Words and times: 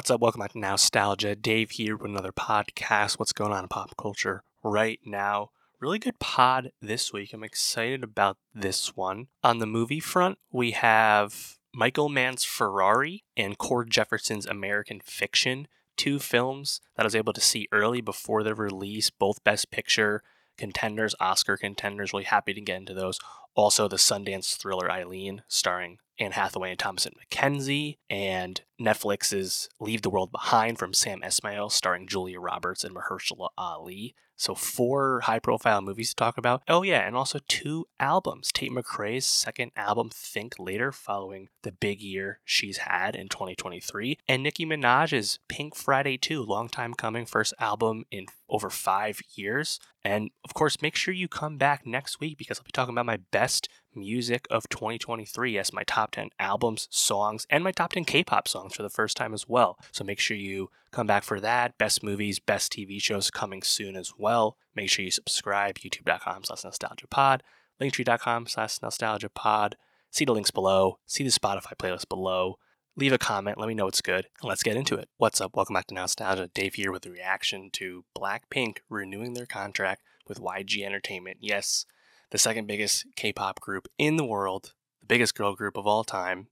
What's 0.00 0.10
up? 0.10 0.22
Welcome 0.22 0.40
back 0.40 0.52
to 0.52 0.58
Nowstalgia. 0.58 1.42
Dave 1.42 1.72
here 1.72 1.94
with 1.94 2.10
another 2.10 2.32
podcast. 2.32 3.18
What's 3.18 3.34
going 3.34 3.52
on 3.52 3.64
in 3.64 3.68
pop 3.68 3.94
culture 3.98 4.42
right 4.62 4.98
now? 5.04 5.50
Really 5.78 5.98
good 5.98 6.18
pod 6.18 6.72
this 6.80 7.12
week. 7.12 7.34
I'm 7.34 7.44
excited 7.44 8.02
about 8.02 8.38
this 8.54 8.96
one. 8.96 9.26
On 9.44 9.58
the 9.58 9.66
movie 9.66 10.00
front, 10.00 10.38
we 10.50 10.70
have 10.70 11.58
Michael 11.74 12.08
Mann's 12.08 12.44
Ferrari 12.44 13.24
and 13.36 13.58
Cord 13.58 13.90
Jefferson's 13.90 14.46
American 14.46 15.02
Fiction, 15.04 15.68
two 15.98 16.18
films 16.18 16.80
that 16.96 17.02
I 17.02 17.04
was 17.06 17.14
able 17.14 17.34
to 17.34 17.40
see 17.42 17.68
early 17.70 18.00
before 18.00 18.42
their 18.42 18.54
release, 18.54 19.10
both 19.10 19.44
Best 19.44 19.70
Picture 19.70 20.22
contenders, 20.56 21.14
Oscar 21.20 21.58
contenders. 21.58 22.14
Really 22.14 22.24
happy 22.24 22.54
to 22.54 22.60
get 22.62 22.78
into 22.78 22.94
those. 22.94 23.18
Also, 23.54 23.86
the 23.86 23.96
Sundance 23.96 24.56
thriller 24.56 24.90
Eileen, 24.90 25.42
starring 25.46 25.98
Anne 26.20 26.32
Hathaway 26.32 26.70
and 26.70 26.78
Thomasin 26.78 27.14
McKenzie, 27.14 27.96
and 28.10 28.60
Netflix's 28.80 29.68
Leave 29.80 30.02
the 30.02 30.10
World 30.10 30.30
Behind 30.30 30.78
from 30.78 30.92
Sam 30.92 31.22
Esmail, 31.22 31.72
starring 31.72 32.06
Julia 32.06 32.38
Roberts 32.38 32.84
and 32.84 32.94
Mahershala 32.94 33.48
Ali. 33.56 34.14
So, 34.40 34.54
four 34.54 35.20
high 35.24 35.38
profile 35.38 35.82
movies 35.82 36.10
to 36.10 36.14
talk 36.14 36.38
about. 36.38 36.62
Oh, 36.66 36.82
yeah, 36.82 37.06
and 37.06 37.14
also 37.14 37.40
two 37.46 37.88
albums. 37.98 38.50
Tate 38.50 38.70
McRae's 38.70 39.26
second 39.26 39.70
album, 39.76 40.08
Think 40.10 40.54
Later, 40.58 40.92
following 40.92 41.48
the 41.62 41.72
big 41.72 42.00
year 42.00 42.40
she's 42.42 42.78
had 42.78 43.14
in 43.14 43.28
2023. 43.28 44.16
And 44.26 44.42
Nicki 44.42 44.64
Minaj's 44.64 45.40
Pink 45.48 45.76
Friday 45.76 46.16
2, 46.16 46.42
long 46.42 46.70
time 46.70 46.94
coming, 46.94 47.26
first 47.26 47.52
album 47.58 48.04
in 48.10 48.24
over 48.48 48.70
five 48.70 49.20
years. 49.34 49.78
And 50.02 50.30
of 50.42 50.54
course, 50.54 50.80
make 50.80 50.96
sure 50.96 51.12
you 51.12 51.28
come 51.28 51.58
back 51.58 51.84
next 51.84 52.18
week 52.18 52.38
because 52.38 52.58
I'll 52.58 52.64
be 52.64 52.72
talking 52.72 52.94
about 52.94 53.04
my 53.04 53.18
best 53.30 53.68
music 53.94 54.46
of 54.50 54.68
2023 54.68 55.58
as 55.58 55.72
my 55.72 55.82
top 55.84 56.12
10 56.12 56.30
albums, 56.38 56.88
songs, 56.90 57.46
and 57.50 57.64
my 57.64 57.72
top 57.72 57.92
10 57.92 58.04
K 58.04 58.24
pop 58.24 58.48
songs 58.48 58.74
for 58.74 58.82
the 58.82 58.90
first 58.90 59.16
time 59.16 59.34
as 59.34 59.48
well. 59.48 59.78
So 59.92 60.04
make 60.04 60.20
sure 60.20 60.36
you 60.36 60.70
come 60.90 61.06
back 61.06 61.24
for 61.24 61.40
that. 61.40 61.76
Best 61.78 62.02
movies, 62.02 62.38
best 62.38 62.72
TV 62.72 63.00
shows 63.00 63.30
coming 63.30 63.62
soon 63.62 63.96
as 63.96 64.12
well. 64.16 64.56
Make 64.74 64.90
sure 64.90 65.04
you 65.04 65.10
subscribe, 65.10 65.76
youtube.com 65.76 66.44
slash 66.44 66.62
nowstalgiapod, 66.62 67.40
linktree.com 67.80 68.46
slash 68.46 68.78
nowstalgiapod. 68.78 69.74
See 70.10 70.24
the 70.24 70.34
links 70.34 70.50
below, 70.50 70.98
see 71.06 71.24
the 71.24 71.30
Spotify 71.30 71.74
playlist 71.78 72.08
below. 72.08 72.58
Leave 72.96 73.12
a 73.12 73.18
comment, 73.18 73.56
let 73.56 73.68
me 73.68 73.74
know 73.74 73.86
it's 73.86 74.02
good, 74.02 74.26
and 74.42 74.48
let's 74.48 74.64
get 74.64 74.76
into 74.76 74.96
it. 74.96 75.08
What's 75.16 75.40
up? 75.40 75.54
Welcome 75.54 75.74
back 75.74 75.86
to 75.86 75.94
Nowstalgia. 75.94 76.52
Dave 76.52 76.74
here 76.74 76.90
with 76.90 77.06
a 77.06 77.10
reaction 77.10 77.70
to 77.74 78.04
Blackpink 78.18 78.78
renewing 78.88 79.34
their 79.34 79.46
contract 79.46 80.02
with 80.26 80.40
YG 80.40 80.84
Entertainment. 80.84 81.38
Yes, 81.40 81.86
the 82.30 82.38
second 82.38 82.66
biggest 82.66 83.06
K 83.16 83.32
pop 83.32 83.60
group 83.60 83.88
in 83.98 84.16
the 84.16 84.24
world, 84.24 84.72
the 85.00 85.06
biggest 85.06 85.34
girl 85.34 85.54
group 85.54 85.76
of 85.76 85.86
all 85.86 86.04
time, 86.04 86.48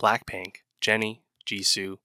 Blackpink, 0.00 0.56
Jennie, 0.80 1.22
Jisoo, 1.46 1.98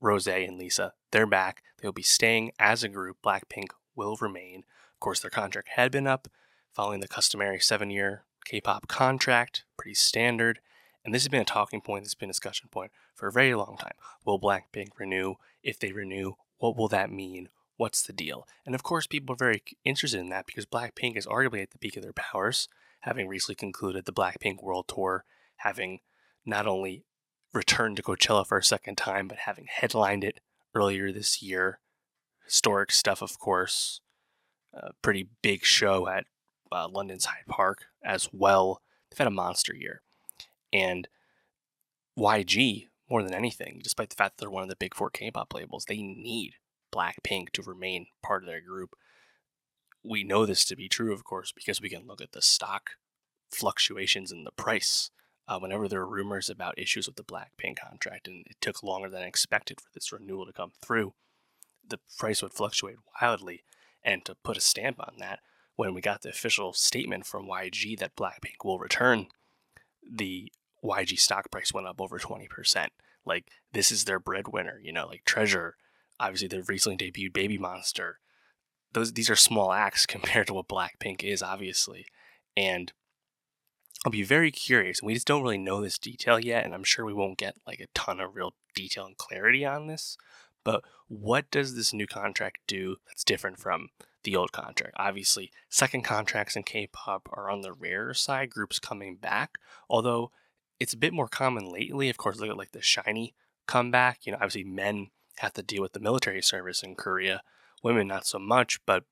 Rose, 0.00 0.26
and 0.26 0.58
Lisa. 0.58 0.94
They're 1.12 1.26
back. 1.26 1.62
They'll 1.78 1.92
be 1.92 2.02
staying 2.02 2.52
as 2.58 2.82
a 2.82 2.88
group. 2.88 3.18
Blackpink 3.24 3.68
will 3.94 4.16
remain. 4.20 4.64
Of 4.94 5.00
course, 5.00 5.20
their 5.20 5.30
contract 5.30 5.70
had 5.76 5.92
been 5.92 6.06
up 6.06 6.28
following 6.72 7.00
the 7.00 7.08
customary 7.08 7.60
seven 7.60 7.90
year 7.90 8.24
K 8.44 8.60
pop 8.60 8.88
contract, 8.88 9.64
pretty 9.76 9.94
standard. 9.94 10.60
And 11.04 11.14
this 11.14 11.22
has 11.22 11.28
been 11.28 11.40
a 11.40 11.46
talking 11.46 11.80
point, 11.80 12.04
this 12.04 12.10
has 12.10 12.14
been 12.14 12.28
a 12.28 12.32
discussion 12.32 12.68
point 12.70 12.92
for 13.14 13.26
a 13.26 13.32
very 13.32 13.54
long 13.54 13.76
time. 13.78 13.94
Will 14.24 14.38
Blackpink 14.38 14.88
renew? 14.98 15.34
If 15.62 15.78
they 15.78 15.92
renew, 15.92 16.34
what 16.58 16.76
will 16.76 16.88
that 16.88 17.10
mean? 17.10 17.48
What's 17.80 18.02
the 18.02 18.12
deal? 18.12 18.46
And 18.66 18.74
of 18.74 18.82
course, 18.82 19.06
people 19.06 19.32
are 19.32 19.38
very 19.38 19.62
interested 19.86 20.20
in 20.20 20.28
that 20.28 20.44
because 20.44 20.66
Blackpink 20.66 21.16
is 21.16 21.26
arguably 21.26 21.62
at 21.62 21.70
the 21.70 21.78
peak 21.78 21.96
of 21.96 22.02
their 22.02 22.12
powers, 22.12 22.68
having 23.00 23.26
recently 23.26 23.54
concluded 23.54 24.04
the 24.04 24.12
Blackpink 24.12 24.62
World 24.62 24.86
Tour, 24.86 25.24
having 25.56 26.00
not 26.44 26.66
only 26.66 27.04
returned 27.54 27.96
to 27.96 28.02
Coachella 28.02 28.46
for 28.46 28.58
a 28.58 28.62
second 28.62 28.96
time, 28.96 29.28
but 29.28 29.38
having 29.46 29.64
headlined 29.66 30.24
it 30.24 30.40
earlier 30.74 31.10
this 31.10 31.40
year. 31.40 31.80
Historic 32.44 32.92
stuff, 32.92 33.22
of 33.22 33.38
course. 33.38 34.02
A 34.74 34.92
pretty 35.00 35.30
big 35.40 35.64
show 35.64 36.06
at 36.06 36.26
uh, 36.70 36.86
London's 36.86 37.24
Hyde 37.24 37.46
Park 37.48 37.86
as 38.04 38.28
well. 38.30 38.82
They've 39.10 39.16
had 39.16 39.26
a 39.26 39.30
monster 39.30 39.74
year. 39.74 40.02
And 40.70 41.08
YG, 42.18 42.88
more 43.08 43.22
than 43.22 43.32
anything, 43.32 43.80
despite 43.82 44.10
the 44.10 44.16
fact 44.16 44.36
that 44.36 44.42
they're 44.42 44.50
one 44.50 44.64
of 44.64 44.68
the 44.68 44.76
big 44.76 44.94
four 44.94 45.08
K 45.08 45.30
pop 45.30 45.54
labels, 45.54 45.86
they 45.86 46.02
need 46.02 46.56
Blackpink 46.92 47.50
to 47.52 47.62
remain 47.62 48.06
part 48.22 48.42
of 48.42 48.48
their 48.48 48.60
group. 48.60 48.96
We 50.02 50.24
know 50.24 50.46
this 50.46 50.64
to 50.66 50.76
be 50.76 50.88
true, 50.88 51.12
of 51.12 51.24
course, 51.24 51.52
because 51.52 51.80
we 51.80 51.90
can 51.90 52.06
look 52.06 52.20
at 52.20 52.32
the 52.32 52.42
stock 52.42 52.90
fluctuations 53.50 54.32
in 54.32 54.44
the 54.44 54.52
price. 54.52 55.10
Uh, 55.46 55.58
whenever 55.58 55.88
there 55.88 56.00
are 56.00 56.08
rumors 56.08 56.48
about 56.48 56.78
issues 56.78 57.06
with 57.06 57.16
the 57.16 57.24
Blackpink 57.24 57.76
contract, 57.76 58.28
and 58.28 58.46
it 58.48 58.56
took 58.60 58.82
longer 58.82 59.08
than 59.08 59.22
expected 59.22 59.80
for 59.80 59.88
this 59.92 60.12
renewal 60.12 60.46
to 60.46 60.52
come 60.52 60.72
through, 60.80 61.12
the 61.86 61.98
price 62.18 62.42
would 62.42 62.52
fluctuate 62.52 62.96
wildly. 63.20 63.64
And 64.02 64.24
to 64.24 64.36
put 64.36 64.56
a 64.56 64.60
stamp 64.60 65.00
on 65.00 65.14
that, 65.18 65.40
when 65.76 65.92
we 65.92 66.00
got 66.00 66.22
the 66.22 66.28
official 66.30 66.72
statement 66.72 67.26
from 67.26 67.48
YG 67.48 67.98
that 67.98 68.16
Blackpink 68.16 68.64
will 68.64 68.78
return, 68.78 69.26
the 70.08 70.52
YG 70.84 71.18
stock 71.18 71.50
price 71.50 71.72
went 71.72 71.86
up 71.86 72.00
over 72.00 72.18
20%. 72.18 72.88
Like, 73.24 73.50
this 73.72 73.90
is 73.90 74.04
their 74.04 74.20
breadwinner, 74.20 74.80
you 74.82 74.92
know, 74.92 75.06
like 75.06 75.24
Treasure 75.24 75.76
obviously 76.20 76.48
they've 76.48 76.68
recently 76.68 76.96
debuted 76.96 77.32
Baby 77.32 77.58
Monster. 77.58 78.18
Those 78.92 79.12
these 79.12 79.30
are 79.30 79.36
small 79.36 79.72
acts 79.72 80.06
compared 80.14 80.46
to 80.48 80.54
what 80.54 80.68
Blackpink 80.68 81.24
is, 81.24 81.42
obviously. 81.42 82.06
And 82.56 82.92
I'll 84.04 84.12
be 84.12 84.22
very 84.22 84.50
curious. 84.50 85.02
We 85.02 85.14
just 85.14 85.26
don't 85.26 85.42
really 85.42 85.58
know 85.58 85.82
this 85.82 85.98
detail 85.98 86.38
yet, 86.38 86.64
and 86.64 86.74
I'm 86.74 86.84
sure 86.84 87.04
we 87.04 87.12
won't 87.12 87.38
get 87.38 87.56
like 87.66 87.80
a 87.80 87.88
ton 87.94 88.20
of 88.20 88.34
real 88.34 88.54
detail 88.74 89.06
and 89.06 89.16
clarity 89.16 89.64
on 89.64 89.86
this. 89.86 90.16
But 90.62 90.84
what 91.08 91.50
does 91.50 91.74
this 91.74 91.92
new 91.92 92.06
contract 92.06 92.58
do 92.66 92.96
that's 93.06 93.24
different 93.24 93.58
from 93.58 93.88
the 94.24 94.36
old 94.36 94.52
contract? 94.52 94.94
Obviously, 94.98 95.50
second 95.68 96.02
contracts 96.02 96.56
in 96.56 96.62
K-pop 96.62 97.28
are 97.32 97.50
on 97.50 97.62
the 97.62 97.72
rarer 97.72 98.14
side, 98.14 98.50
groups 98.50 98.78
coming 98.78 99.16
back. 99.16 99.58
Although 99.88 100.30
it's 100.78 100.94
a 100.94 100.98
bit 100.98 101.12
more 101.12 101.28
common 101.28 101.70
lately. 101.70 102.08
Of 102.08 102.16
course, 102.16 102.40
look 102.40 102.50
at 102.50 102.56
like 102.56 102.72
the 102.72 102.80
SHINee 102.80 103.34
comeback. 103.66 104.24
You 104.24 104.32
know, 104.32 104.38
obviously 104.38 104.64
men 104.64 105.08
have 105.40 105.52
to 105.54 105.62
deal 105.62 105.82
with 105.82 105.92
the 105.92 106.00
military 106.00 106.42
service 106.42 106.82
in 106.82 106.94
Korea. 106.94 107.42
Women, 107.82 108.06
not 108.08 108.26
so 108.26 108.38
much, 108.38 108.78
but 108.86 109.04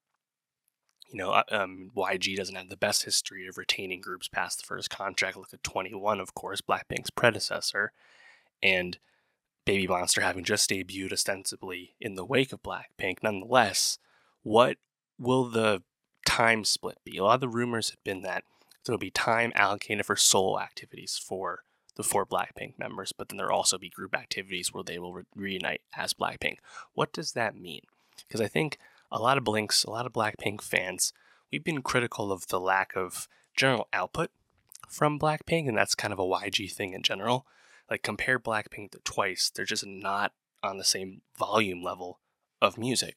you 1.10 1.18
know, 1.18 1.30
uh, 1.30 1.42
um, 1.50 1.90
YG 1.96 2.36
doesn't 2.36 2.54
have 2.54 2.68
the 2.68 2.76
best 2.76 3.04
history 3.04 3.46
of 3.46 3.56
retaining 3.56 4.00
groups 4.00 4.28
past 4.28 4.58
the 4.58 4.66
first 4.66 4.90
contract. 4.90 5.38
Look 5.38 5.54
at 5.54 5.62
2NE1, 5.62 6.20
of 6.20 6.34
course, 6.34 6.60
Blackpink's 6.60 7.10
predecessor, 7.10 7.92
and 8.62 8.98
Baby 9.64 9.86
Monster 9.86 10.20
having 10.20 10.44
just 10.44 10.68
debuted 10.68 11.12
ostensibly 11.12 11.94
in 11.98 12.14
the 12.14 12.26
wake 12.26 12.52
of 12.52 12.62
Blackpink. 12.62 13.22
Nonetheless, 13.22 13.98
what 14.42 14.76
will 15.18 15.44
the 15.44 15.82
time 16.26 16.64
split 16.64 16.98
be? 17.04 17.16
A 17.16 17.24
lot 17.24 17.34
of 17.36 17.40
the 17.40 17.48
rumors 17.48 17.90
have 17.90 18.04
been 18.04 18.20
that 18.22 18.44
there 18.84 18.92
will 18.92 18.98
be 18.98 19.10
time 19.10 19.52
allocated 19.54 20.04
for 20.04 20.16
solo 20.16 20.60
activities 20.60 21.20
for 21.22 21.64
the 21.98 22.04
four 22.04 22.24
Blackpink 22.24 22.78
members, 22.78 23.12
but 23.12 23.28
then 23.28 23.36
there'll 23.36 23.56
also 23.56 23.76
be 23.76 23.90
group 23.90 24.14
activities 24.14 24.72
where 24.72 24.84
they 24.84 24.98
will 24.98 25.12
re- 25.12 25.24
reunite 25.34 25.82
as 25.96 26.14
Blackpink. 26.14 26.58
What 26.94 27.12
does 27.12 27.32
that 27.32 27.60
mean? 27.60 27.82
Because 28.26 28.40
I 28.40 28.46
think 28.46 28.78
a 29.10 29.18
lot 29.18 29.36
of 29.36 29.44
Blinks, 29.44 29.84
a 29.84 29.90
lot 29.90 30.06
of 30.06 30.12
Blackpink 30.12 30.62
fans, 30.62 31.12
we've 31.50 31.64
been 31.64 31.82
critical 31.82 32.30
of 32.30 32.46
the 32.46 32.60
lack 32.60 32.94
of 32.94 33.28
general 33.56 33.88
output 33.92 34.30
from 34.88 35.18
Blackpink, 35.18 35.68
and 35.68 35.76
that's 35.76 35.96
kind 35.96 36.12
of 36.12 36.20
a 36.20 36.24
YG 36.24 36.72
thing 36.72 36.92
in 36.94 37.02
general. 37.02 37.46
Like 37.90 38.02
compare 38.02 38.38
Blackpink 38.38 38.92
to 38.92 39.00
Twice, 39.02 39.50
they're 39.50 39.64
just 39.64 39.84
not 39.84 40.32
on 40.62 40.78
the 40.78 40.84
same 40.84 41.22
volume 41.36 41.82
level 41.82 42.20
of 42.62 42.78
music. 42.78 43.16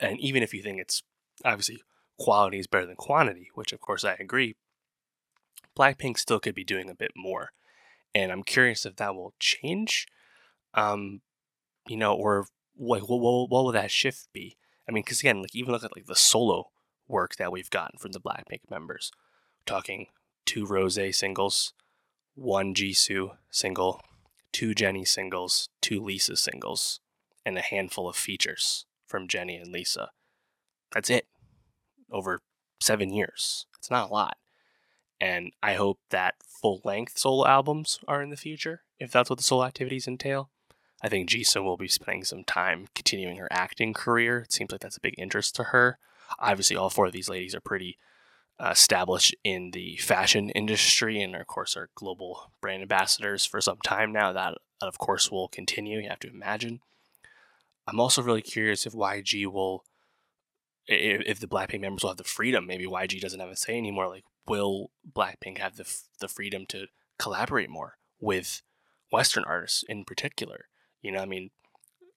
And 0.00 0.18
even 0.20 0.42
if 0.42 0.54
you 0.54 0.62
think 0.62 0.80
it's 0.80 1.02
obviously 1.44 1.82
quality 2.18 2.58
is 2.58 2.66
better 2.66 2.86
than 2.86 2.96
quantity, 2.96 3.50
which 3.54 3.72
of 3.72 3.80
course 3.80 4.04
I 4.04 4.14
agree, 4.14 4.56
Blackpink 5.76 6.18
still 6.18 6.40
could 6.40 6.54
be 6.54 6.64
doing 6.64 6.88
a 6.88 6.94
bit 6.94 7.12
more 7.14 7.52
and 8.14 8.32
I'm 8.32 8.42
curious 8.42 8.86
if 8.86 8.96
that 8.96 9.14
will 9.14 9.34
change. 9.38 10.06
Um, 10.74 11.20
you 11.86 11.96
know, 11.96 12.14
or 12.14 12.46
what, 12.74 13.02
what, 13.08 13.20
what 13.20 13.50
will 13.50 13.72
that 13.72 13.90
shift 13.90 14.28
be? 14.32 14.56
I 14.88 14.92
mean, 14.92 15.02
because 15.04 15.20
again, 15.20 15.40
like 15.40 15.54
even 15.54 15.72
look 15.72 15.84
at 15.84 15.96
like 15.96 16.06
the 16.06 16.16
solo 16.16 16.70
work 17.08 17.36
that 17.36 17.52
we've 17.52 17.70
gotten 17.70 17.98
from 17.98 18.12
the 18.12 18.20
Blackpink 18.20 18.70
members. 18.70 19.10
Talking 19.66 20.06
two 20.44 20.66
Rose 20.66 20.98
singles, 21.16 21.72
one 22.34 22.74
Jisoo 22.74 23.36
single, 23.50 24.00
two 24.52 24.74
Jennie 24.74 25.04
singles, 25.04 25.68
two 25.80 26.00
Lisa 26.00 26.36
singles, 26.36 27.00
and 27.44 27.56
a 27.56 27.62
handful 27.62 28.08
of 28.08 28.16
features 28.16 28.86
from 29.06 29.28
Jennie 29.28 29.56
and 29.56 29.72
Lisa. 29.72 30.10
That's 30.92 31.10
it. 31.10 31.26
Over 32.10 32.40
seven 32.80 33.12
years. 33.12 33.66
It's 33.78 33.90
not 33.90 34.10
a 34.10 34.12
lot. 34.12 34.36
And 35.22 35.52
I 35.62 35.74
hope 35.74 36.00
that 36.10 36.34
full 36.44 36.80
length 36.82 37.16
solo 37.16 37.46
albums 37.46 38.00
are 38.08 38.22
in 38.22 38.30
the 38.30 38.36
future, 38.36 38.82
if 38.98 39.12
that's 39.12 39.30
what 39.30 39.36
the 39.36 39.44
solo 39.44 39.62
activities 39.62 40.08
entail. 40.08 40.50
I 41.00 41.08
think 41.08 41.28
Jisoo 41.28 41.62
will 41.62 41.76
be 41.76 41.86
spending 41.86 42.24
some 42.24 42.42
time 42.42 42.88
continuing 42.92 43.36
her 43.36 43.46
acting 43.52 43.94
career. 43.94 44.40
It 44.40 44.52
seems 44.52 44.72
like 44.72 44.80
that's 44.80 44.96
a 44.96 45.00
big 45.00 45.14
interest 45.16 45.54
to 45.54 45.64
her. 45.64 45.98
Obviously, 46.40 46.74
all 46.74 46.90
four 46.90 47.06
of 47.06 47.12
these 47.12 47.28
ladies 47.28 47.54
are 47.54 47.60
pretty 47.60 47.98
uh, 48.58 48.70
established 48.72 49.32
in 49.44 49.70
the 49.70 49.96
fashion 49.98 50.50
industry 50.50 51.22
and, 51.22 51.36
of 51.36 51.46
course, 51.46 51.76
are 51.76 51.90
global 51.94 52.50
brand 52.60 52.82
ambassadors 52.82 53.46
for 53.46 53.60
some 53.60 53.78
time 53.84 54.10
now. 54.10 54.32
That, 54.32 54.56
that, 54.80 54.88
of 54.88 54.98
course, 54.98 55.30
will 55.30 55.46
continue, 55.46 56.00
you 56.00 56.08
have 56.08 56.18
to 56.20 56.30
imagine. 56.30 56.80
I'm 57.86 58.00
also 58.00 58.22
really 58.22 58.42
curious 58.42 58.86
if 58.86 58.92
YG 58.92 59.46
will, 59.46 59.84
if 60.88 61.38
the 61.38 61.46
Blackpink 61.46 61.80
members 61.80 62.02
will 62.02 62.10
have 62.10 62.16
the 62.16 62.24
freedom. 62.24 62.66
Maybe 62.66 62.86
YG 62.86 63.20
doesn't 63.20 63.38
have 63.38 63.50
a 63.50 63.56
say 63.56 63.78
anymore. 63.78 64.08
Like, 64.08 64.24
will 64.46 64.90
Blackpink 65.10 65.58
have 65.58 65.76
the 65.76 65.88
the 66.20 66.28
freedom 66.28 66.66
to 66.66 66.86
collaborate 67.18 67.70
more 67.70 67.98
with 68.20 68.62
Western 69.10 69.44
artists 69.44 69.84
in 69.88 70.04
particular? 70.04 70.66
You 71.00 71.12
know, 71.12 71.20
I 71.20 71.26
mean, 71.26 71.50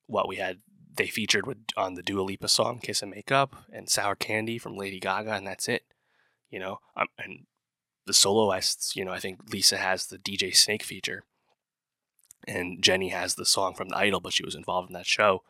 what 0.06 0.28
we 0.28 0.36
had 0.36 0.58
they 0.96 1.06
featured 1.06 1.46
with 1.46 1.58
on 1.76 1.94
the 1.94 2.02
Dua 2.02 2.22
Lipa 2.22 2.48
song 2.48 2.78
"Kiss 2.78 3.02
and 3.02 3.10
Make 3.10 3.30
Up" 3.30 3.56
and 3.72 3.88
"Sour 3.88 4.16
Candy" 4.16 4.58
from 4.58 4.76
Lady 4.76 5.00
Gaga, 5.00 5.32
and 5.32 5.46
that's 5.46 5.68
it. 5.68 5.84
You 6.50 6.58
know, 6.58 6.80
um, 6.96 7.08
and 7.18 7.46
the 8.06 8.12
soloists. 8.12 8.96
You 8.96 9.04
know, 9.04 9.12
I 9.12 9.18
think 9.18 9.40
Lisa 9.52 9.76
has 9.76 10.06
the 10.06 10.18
DJ 10.18 10.54
Snake 10.54 10.82
feature, 10.82 11.24
and 12.46 12.82
Jennie 12.82 13.10
has 13.10 13.34
the 13.34 13.46
song 13.46 13.74
from 13.74 13.88
the 13.88 13.96
Idol, 13.96 14.20
but 14.20 14.32
she 14.32 14.44
was 14.44 14.54
involved 14.54 14.90
in 14.90 14.94
that 14.94 15.06
show. 15.06 15.42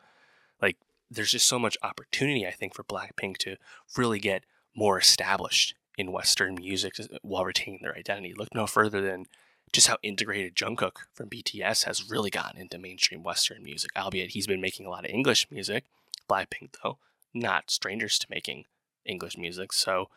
Like, 0.61 0.77
there's 1.09 1.31
just 1.31 1.47
so 1.47 1.59
much 1.59 1.77
opportunity, 1.83 2.45
I 2.45 2.51
think, 2.51 2.73
for 2.73 2.83
Blackpink 2.83 3.37
to 3.39 3.57
really 3.95 4.19
get 4.19 4.43
more 4.75 4.99
established 4.99 5.75
in 5.97 6.11
Western 6.11 6.55
music 6.55 6.95
while 7.21 7.45
retaining 7.45 7.79
their 7.81 7.95
identity. 7.95 8.33
Look 8.33 8.53
no 8.53 8.67
further 8.67 9.01
than 9.01 9.25
just 9.73 9.87
how 9.87 9.97
integrated 10.03 10.55
Jungkook 10.55 10.97
from 11.13 11.29
BTS 11.29 11.85
has 11.85 12.09
really 12.09 12.29
gotten 12.29 12.61
into 12.61 12.77
mainstream 12.77 13.23
Western 13.23 13.63
music, 13.63 13.91
albeit 13.97 14.31
he's 14.31 14.47
been 14.47 14.61
making 14.61 14.85
a 14.85 14.89
lot 14.89 15.05
of 15.05 15.11
English 15.11 15.47
music. 15.51 15.85
Blackpink, 16.29 16.75
though, 16.83 16.99
not 17.33 17.71
strangers 17.71 18.19
to 18.19 18.27
making 18.29 18.65
English 19.05 19.37
music. 19.37 19.73
So 19.73 20.09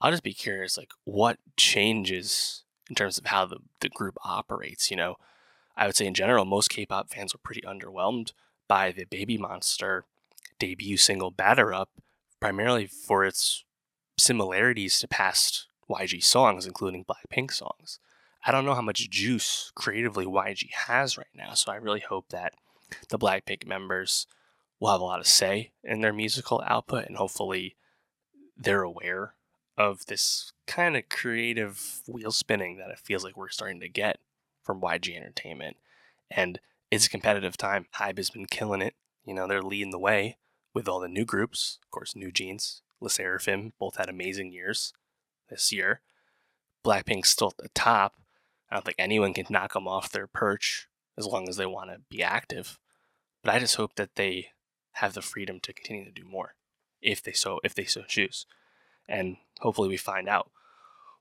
I'll 0.00 0.10
just 0.10 0.22
be 0.22 0.34
curious, 0.34 0.76
like, 0.76 0.92
what 1.04 1.38
changes 1.56 2.64
in 2.88 2.94
terms 2.94 3.18
of 3.18 3.26
how 3.26 3.46
the, 3.46 3.58
the 3.80 3.88
group 3.88 4.16
operates? 4.24 4.90
You 4.90 4.96
know, 4.96 5.16
I 5.76 5.86
would 5.86 5.96
say 5.96 6.06
in 6.06 6.14
general, 6.14 6.44
most 6.44 6.70
K 6.70 6.86
pop 6.86 7.10
fans 7.10 7.34
were 7.34 7.40
pretty 7.42 7.62
underwhelmed 7.62 8.32
by 8.68 8.92
the 8.92 9.04
Baby 9.04 9.38
Monster 9.38 10.04
debut 10.58 10.96
single 10.96 11.30
Batter 11.30 11.72
Up, 11.72 11.90
primarily 12.40 12.86
for 12.86 13.24
its 13.24 13.64
similarities 14.18 14.98
to 15.00 15.08
past 15.08 15.66
YG 15.90 16.22
songs, 16.22 16.66
including 16.66 17.04
Blackpink 17.04 17.52
songs. 17.52 17.98
I 18.46 18.52
don't 18.52 18.64
know 18.64 18.74
how 18.74 18.82
much 18.82 19.08
juice 19.10 19.72
creatively 19.74 20.26
YG 20.26 20.70
has 20.86 21.16
right 21.16 21.26
now, 21.34 21.54
so 21.54 21.72
I 21.72 21.76
really 21.76 22.00
hope 22.00 22.28
that 22.28 22.54
the 23.08 23.18
Blackpink 23.18 23.66
members 23.66 24.26
will 24.78 24.90
have 24.90 25.00
a 25.00 25.04
lot 25.04 25.20
of 25.20 25.26
say 25.26 25.72
in 25.82 26.00
their 26.00 26.12
musical 26.12 26.62
output 26.66 27.06
and 27.06 27.16
hopefully 27.16 27.76
they're 28.56 28.82
aware 28.82 29.34
of 29.76 30.06
this 30.06 30.52
kind 30.66 30.96
of 30.96 31.08
creative 31.08 32.02
wheel 32.06 32.30
spinning 32.30 32.76
that 32.76 32.90
it 32.90 32.98
feels 32.98 33.24
like 33.24 33.36
we're 33.36 33.48
starting 33.48 33.80
to 33.80 33.88
get 33.88 34.18
from 34.62 34.80
YG 34.80 35.16
Entertainment. 35.16 35.76
And 36.30 36.60
it's 36.90 37.06
a 37.06 37.10
competitive 37.10 37.56
time. 37.56 37.86
Hybe 37.96 38.18
has 38.18 38.30
been 38.30 38.46
killing 38.46 38.82
it. 38.82 38.94
You 39.24 39.34
know, 39.34 39.48
they're 39.48 39.62
leading 39.62 39.90
the 39.90 39.98
way 39.98 40.36
with 40.72 40.88
all 40.88 41.00
the 41.00 41.08
new 41.08 41.24
groups. 41.24 41.78
Of 41.82 41.90
course, 41.90 42.14
New 42.14 42.30
Jeans, 42.30 42.82
LE 43.00 43.08
SSERAFIM 43.08 43.72
both 43.78 43.96
had 43.96 44.08
amazing 44.08 44.52
years 44.52 44.92
this 45.48 45.72
year. 45.72 46.00
Blackpink's 46.84 47.30
still 47.30 47.48
at 47.48 47.56
the 47.58 47.68
top. 47.70 48.14
I 48.70 48.76
don't 48.76 48.84
think 48.84 48.96
anyone 48.98 49.34
can 49.34 49.46
knock 49.50 49.74
them 49.74 49.88
off 49.88 50.10
their 50.10 50.26
perch 50.26 50.88
as 51.16 51.26
long 51.26 51.48
as 51.48 51.56
they 51.56 51.66
want 51.66 51.90
to 51.90 52.00
be 52.10 52.22
active. 52.22 52.78
But 53.42 53.54
I 53.54 53.58
just 53.58 53.76
hope 53.76 53.96
that 53.96 54.16
they 54.16 54.48
have 54.92 55.14
the 55.14 55.22
freedom 55.22 55.60
to 55.60 55.72
continue 55.72 56.04
to 56.04 56.10
do 56.10 56.24
more 56.24 56.54
if 57.02 57.22
they 57.22 57.32
so 57.32 57.60
if 57.62 57.74
they 57.74 57.84
so 57.84 58.02
choose. 58.02 58.46
And 59.08 59.36
hopefully 59.60 59.88
we 59.88 59.96
find 59.96 60.28
out 60.28 60.50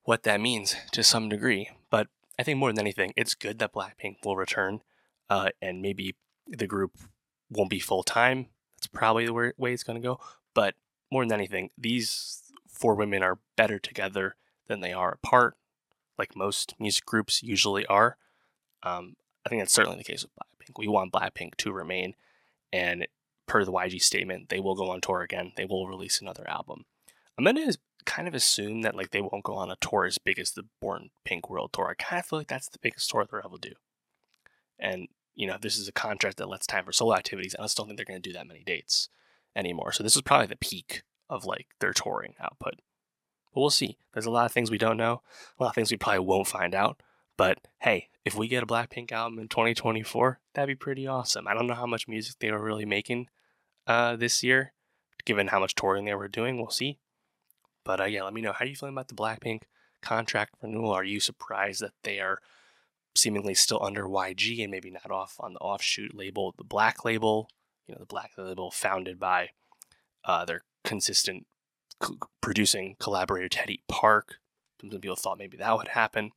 what 0.04 0.24
that 0.24 0.42
means 0.42 0.76
to 0.92 1.04
some 1.04 1.30
degree. 1.30 1.70
But 1.90 2.08
I 2.40 2.44
think 2.44 2.58
more 2.58 2.72
than 2.72 2.80
anything, 2.80 3.14
it's 3.16 3.36
good 3.36 3.60
that 3.60 3.74
Blackpink 3.74 4.18
will 4.24 4.38
return, 4.38 4.82
uh, 5.30 5.50
and 5.62 5.82
maybe 5.82 6.16
the 6.48 6.68
group 6.68 6.98
won't 7.50 7.70
be 7.70 7.80
full 7.80 8.04
time. 8.04 8.48
That's 8.78 8.88
probably 8.88 9.26
the 9.26 9.54
way 9.58 9.74
it's 9.74 9.84
going 9.84 10.02
to 10.02 10.06
go. 10.08 10.20
But 10.54 10.76
more 11.14 11.24
than 11.24 11.40
anything, 11.40 11.70
these 11.78 12.42
four 12.68 12.96
women 12.96 13.22
are 13.22 13.38
better 13.56 13.78
together 13.78 14.36
than 14.68 14.82
they 14.82 14.92
are 14.92 15.12
apart, 15.12 15.56
like 16.18 16.36
most 16.36 16.74
music 16.80 17.06
groups 17.06 17.44
usually 17.44 17.86
are. 17.86 18.18
Um, 18.82 19.16
I 19.46 19.50
think 19.50 19.62
that's 19.62 19.74
certainly 19.74 20.00
the 20.00 20.04
case 20.04 20.24
with 20.24 20.32
Blackpink. 20.34 20.80
We 20.80 20.88
want 20.88 21.14
Blackpink 21.14 21.56
to 21.58 21.72
remain, 21.72 22.16
and 22.74 23.08
per 23.46 23.64
the 23.64 23.72
YG 23.72 24.02
statement, 24.02 24.50
they 24.50 24.60
will 24.60 24.76
go 24.76 24.90
on 24.90 25.02
tour 25.02 25.22
again. 25.22 25.52
They 25.56 25.66
will 25.66 25.88
release 25.88 26.20
another 26.20 26.50
album. 26.50 26.86
I'm 27.38 27.46
gonna 27.46 27.74
kind 28.06 28.28
of 28.28 28.34
assume 28.34 28.82
that 28.82 28.96
like 28.96 29.12
they 29.12 29.22
won't 29.22 29.44
go 29.44 29.54
on 29.54 29.70
a 29.70 29.78
tour 29.80 30.06
as 30.06 30.18
big 30.18 30.40
as 30.40 30.52
the 30.52 30.66
Born 30.82 31.12
Pink 31.24 31.48
World 31.48 31.72
Tour. 31.74 31.90
I 31.90 32.04
kind 32.04 32.20
of 32.20 32.26
feel 32.26 32.40
like 32.40 32.48
that's 32.48 32.70
the 32.70 32.80
biggest 32.82 33.10
tour 33.10 33.26
they'll 33.30 33.42
ever 33.46 33.58
do. 33.62 33.74
And 34.80 35.08
you 35.36 35.46
know, 35.46 35.58
this 35.62 35.78
is 35.78 35.88
a 35.88 35.94
contract 35.94 36.38
that 36.38 36.50
lets 36.50 36.66
time 36.66 36.86
for 36.86 36.92
solo 36.92 37.16
activities. 37.16 37.56
I 37.60 37.64
just 37.64 37.78
don't 37.78 37.86
think 37.86 37.98
they're 37.98 38.06
going 38.06 38.22
to 38.22 38.30
do 38.30 38.34
that 38.34 38.48
many 38.48 38.64
dates 38.64 39.10
anymore. 39.56 39.92
So 39.92 40.04
this 40.04 40.16
is 40.16 40.22
probably 40.22 40.48
the 40.48 40.56
peak 40.56 41.04
of 41.30 41.46
like 41.46 41.68
their 41.80 41.94
touring 41.94 42.36
output. 42.40 42.76
But 43.54 43.62
we'll 43.62 43.70
see. 43.70 43.98
There's 44.14 44.26
a 44.26 44.32
lot 44.32 44.46
of 44.46 44.52
things 44.52 44.72
we 44.72 44.78
don't 44.78 44.98
know, 44.98 45.22
a 45.60 45.64
lot 45.64 45.70
of 45.70 45.76
things 45.76 45.92
we 45.92 45.98
probably 45.98 46.20
won't 46.20 46.48
find 46.48 46.74
out. 46.74 47.02
But 47.38 47.60
hey, 47.80 48.10
if 48.26 48.36
we 48.36 48.48
get 48.48 48.64
a 48.64 48.68
Blackpink 48.68 49.12
album 49.12 49.40
in 49.40 49.48
2024, 49.48 50.40
that'd 50.54 50.68
be 50.68 50.76
pretty 50.76 51.08
awesome. 51.08 51.48
I 51.48 51.54
don't 51.54 51.68
know 51.68 51.74
how 51.74 51.88
much 51.88 52.08
music 52.08 52.36
they 52.40 52.52
were 52.52 52.64
really 52.64 52.86
making 52.86 53.28
uh, 53.88 54.16
this 54.16 54.44
year, 54.44 54.74
given 55.26 55.48
how 55.48 55.60
much 55.60 55.76
touring 55.76 56.06
they 56.06 56.14
were 56.14 56.28
doing. 56.28 56.58
We'll 56.58 56.70
see. 56.70 57.00
But 57.84 58.00
uh, 58.00 58.06
yeah, 58.06 58.24
let 58.24 58.34
me 58.34 58.42
know 58.42 58.54
how 58.54 58.66
are 58.66 58.68
you 58.68 58.76
feeling 58.76 58.94
about 58.94 59.10
the 59.10 59.16
Blackpink 59.16 59.64
contract 60.02 60.56
renewal. 60.62 60.92
Are 60.92 61.04
you 61.04 61.20
surprised 61.20 61.82
that 61.82 61.94
they 62.04 62.20
are 62.20 62.40
seemingly 63.16 63.54
still 63.54 63.84
under 63.84 64.06
YG 64.06 64.62
and 64.62 64.72
maybe 64.72 64.92
not 64.92 65.12
off 65.12 65.36
on 65.40 65.54
the 65.54 65.60
offshoot 65.60 66.16
label, 66.16 66.54
the 66.58 66.64
Black 66.64 67.04
Label? 67.04 67.50
You 67.88 67.96
know, 67.96 68.00
the 68.00 68.06
Black 68.06 68.32
Label 68.38 68.72
founded 68.72 69.20
by 69.20 69.50
uh, 70.26 70.46
their 70.46 70.64
consistent 70.84 71.46
producing 72.42 72.96
collaborator 73.00 73.50
Teddy 73.50 73.82
Park. 73.88 74.36
Some 74.80 74.90
people 74.90 75.16
thought 75.16 75.38
maybe 75.38 75.58
that 75.58 75.78
would 75.78 75.90
happen. 75.90 76.32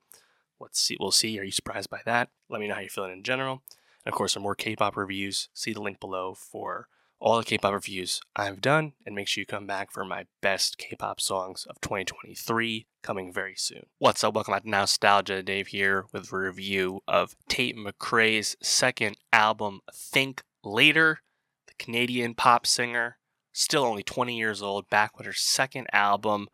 Let's 0.60 0.80
see. 0.80 0.96
We'll 0.98 1.10
see. 1.10 1.38
Are 1.38 1.44
you 1.44 1.52
surprised 1.52 1.90
by 1.90 2.00
that? 2.04 2.30
Let 2.48 2.60
me 2.60 2.68
know 2.68 2.74
how 2.74 2.80
you're 2.80 2.90
feeling 2.90 3.12
in 3.12 3.22
general. 3.22 3.62
And 4.04 4.12
of 4.12 4.16
course, 4.16 4.34
for 4.34 4.40
more 4.40 4.54
K-pop 4.54 4.96
reviews, 4.96 5.48
see 5.52 5.72
the 5.72 5.82
link 5.82 6.00
below 6.00 6.34
for 6.34 6.88
all 7.18 7.38
the 7.38 7.44
K-pop 7.44 7.72
reviews 7.72 8.20
I've 8.34 8.60
done, 8.60 8.92
and 9.04 9.14
make 9.14 9.26
sure 9.26 9.40
you 9.40 9.46
come 9.46 9.66
back 9.66 9.90
for 9.90 10.04
my 10.04 10.26
best 10.42 10.78
K-pop 10.78 11.20
songs 11.20 11.66
of 11.68 11.80
2023 11.80 12.86
coming 13.02 13.32
very 13.32 13.54
soon. 13.56 13.86
What's 13.98 14.22
up? 14.22 14.34
Welcome 14.34 14.52
back 14.52 14.64
to 14.64 14.68
Nowstalgia. 14.68 15.44
Dave 15.44 15.68
here 15.68 16.04
with 16.12 16.32
a 16.32 16.36
review 16.36 17.00
of 17.08 17.34
Tate 17.48 17.76
McRae's 17.76 18.56
second 18.62 19.16
album, 19.32 19.80
Think 19.92 20.42
Later. 20.62 21.20
Canadian 21.78 22.34
pop 22.34 22.66
singer, 22.66 23.18
still 23.52 23.84
only 23.84 24.02
20 24.02 24.36
years 24.36 24.62
old, 24.62 24.88
back 24.90 25.16
with 25.16 25.26
her 25.26 25.32
second 25.32 25.86
album. 25.92 26.48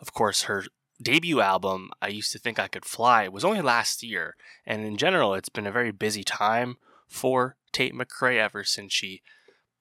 Of 0.00 0.12
course, 0.12 0.42
her 0.42 0.64
debut 1.02 1.40
album, 1.40 1.90
I 2.00 2.08
Used 2.08 2.32
to 2.32 2.38
Think 2.38 2.58
I 2.58 2.68
Could 2.68 2.84
Fly, 2.84 3.28
was 3.28 3.44
only 3.44 3.60
last 3.60 4.02
year, 4.02 4.36
and 4.66 4.84
in 4.84 4.96
general, 4.96 5.34
it's 5.34 5.48
been 5.48 5.66
a 5.66 5.72
very 5.72 5.92
busy 5.92 6.24
time 6.24 6.76
for 7.06 7.56
Tate 7.72 7.94
McRae 7.94 8.38
ever 8.38 8.64
since 8.64 8.92
she 8.92 9.22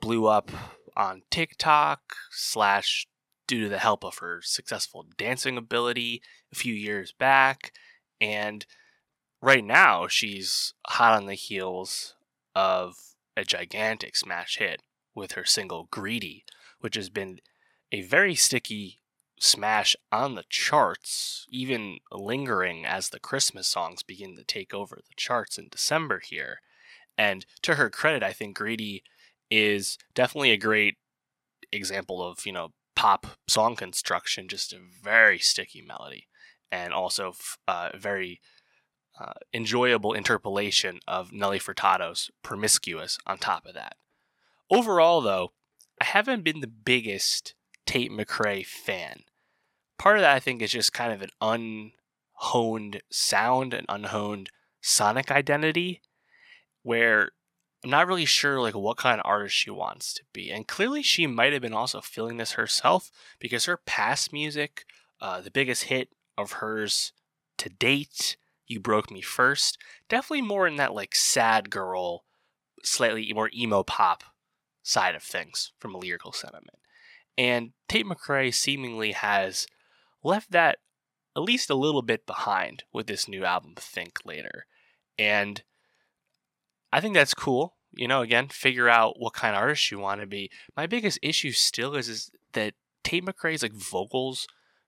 blew 0.02 0.28
up 0.28 0.52
on 0.96 1.24
TikTok 1.30 2.16
slash 2.32 3.08
due 3.48 3.62
to 3.62 3.70
the 3.70 3.80
help 3.80 4.04
of 4.04 4.20
her 4.20 4.42
successful 4.42 5.06
dancing 5.18 5.58
ability 5.58 6.22
a 6.52 6.56
few 6.56 6.74
years 6.74 7.12
back. 7.12 7.72
And 8.20 8.66
right 9.42 9.64
now, 9.64 10.08
she's 10.08 10.74
hot 10.88 11.16
on 11.16 11.26
the 11.26 11.36
heels 11.36 12.16
of 12.56 12.96
a 13.36 13.44
gigantic 13.44 14.16
smash 14.16 14.58
hit 14.58 14.82
with 15.14 15.34
her 15.34 15.46
single 15.46 15.88
Greedy, 15.92 16.46
which 16.80 16.96
has 16.96 17.10
been 17.10 17.40
a 17.92 18.02
very 18.02 18.36
sticky 18.36 19.00
smash 19.40 19.96
on 20.12 20.36
the 20.36 20.46
charts, 20.50 21.46
even 21.50 22.00
lingering 22.12 22.86
as 22.86 23.10
the 23.10 23.20
Christmas 23.20 23.68
songs 23.68 24.04
begin 24.04 24.36
to 24.36 24.44
take 24.44 24.74
over 24.74 24.98
the 24.98 25.16
charts 25.16 25.58
in 25.58 25.68
December 25.70 26.22
here. 26.24 26.62
And 27.18 27.46
to 27.62 27.76
her 27.76 27.90
credit, 27.90 28.24
I 28.24 28.34
think 28.34 28.58
Greedy 28.58 29.04
is 29.50 29.98
definitely 30.14 30.52
a 30.52 30.58
great 30.58 30.96
example 31.72 32.24
of, 32.24 32.46
you 32.46 32.52
know, 32.52 32.74
pop 32.96 33.28
song 33.48 33.76
construction, 33.76 34.48
just 34.48 34.74
a 34.74 34.80
very 35.04 35.40
sticky 35.40 35.82
melody 35.82 36.28
and 36.72 36.94
also 36.94 37.34
uh, 37.68 37.90
very 37.96 38.42
uh, 39.20 39.34
enjoyable 39.54 40.14
interpolation 40.14 41.00
of 41.08 41.32
Nelly 41.32 41.60
Furtado's 41.60 42.32
Promiscuous 42.44 43.18
on 43.26 43.38
top 43.38 43.66
of 43.66 43.74
that. 43.74 43.96
Overall, 44.70 45.22
though, 45.22 45.54
I 46.02 46.06
haven't 46.06 46.44
been 46.44 46.62
the 46.62 46.68
biggest 46.68 47.54
Tate 47.86 48.12
McRae 48.12 48.66
fan. 48.66 49.24
Part 49.98 50.18
of 50.18 50.22
that, 50.22 50.36
I 50.36 50.40
think, 50.40 50.62
is 50.62 50.72
just 50.72 50.94
kind 50.94 51.14
of 51.14 51.22
an 51.22 51.30
unhoned 52.42 53.02
sound, 53.10 53.74
an 53.74 53.86
unhoned 53.88 54.50
sonic 54.82 55.32
identity, 55.32 56.02
where 56.84 57.30
I'm 57.84 57.92
not 57.92 58.08
really 58.08 58.26
sure 58.26 58.60
like 58.60 58.74
what 58.74 58.98
kind 58.98 59.20
of 59.20 59.26
artist 59.26 59.56
she 59.56 59.70
wants 59.70 60.14
to 60.16 60.24
be. 60.34 60.52
And 60.52 60.68
clearly 60.68 61.04
she 61.04 61.28
might 61.28 61.54
have 61.54 61.62
been 61.62 61.74
also 61.74 62.02
feeling 62.02 62.38
this 62.38 62.54
herself 62.54 63.12
because 63.40 63.66
her 63.66 63.78
past 63.78 64.34
music, 64.34 64.86
uh, 65.22 65.40
the 65.40 65.52
biggest 65.52 65.84
hit 65.84 66.10
of 66.36 66.54
hers 66.54 67.14
to 67.60 67.70
date, 67.70 68.38
You 68.68 68.80
Broke 68.80 69.12
Me 69.12 69.22
First, 69.22 69.78
definitely 70.10 70.42
more 70.42 70.68
in 70.68 70.76
that 70.78 70.94
like 70.94 71.16
sad 71.16 71.70
girl, 71.70 72.24
slightly 72.84 73.32
more 73.34 73.50
emo 73.56 73.84
pop 73.84 74.24
side 74.84 75.16
of 75.16 75.24
things 75.24 75.72
from 75.80 75.96
a 75.96 75.98
lyrical 75.98 76.32
sentiment. 76.32 76.78
And 77.38 77.72
Tate 77.88 78.06
McRae 78.06 78.54
seemingly 78.54 79.12
has 79.12 79.68
left 80.24 80.52
that 80.52 80.78
at 81.36 81.44
least 81.44 81.70
a 81.70 81.76
little 81.76 82.02
bit 82.02 82.26
behind 82.26 82.84
with 82.94 83.08
this 83.08 83.28
new 83.28 83.44
album, 83.44 83.74
Think 83.78 84.20
Later. 84.24 84.66
And 85.20 85.64
I 86.94 87.02
think 87.02 87.14
that's 87.14 87.34
cool. 87.34 87.76
You 87.92 88.08
know, 88.08 88.22
again, 88.22 88.48
figure 88.48 88.90
out 88.90 89.20
what 89.20 89.34
kind 89.34 89.56
of 89.56 89.62
artist 89.62 89.92
you 89.92 90.00
want 90.00 90.22
to 90.22 90.28
be. 90.28 90.50
My 90.78 90.88
biggest 90.88 91.20
issue 91.22 91.52
still 91.52 91.96
is, 91.96 92.08
is 92.08 92.32
that 92.54 92.74
Tate 93.04 93.26
McRae's 93.26 93.64
like 93.64 93.74
vocals 93.74 94.48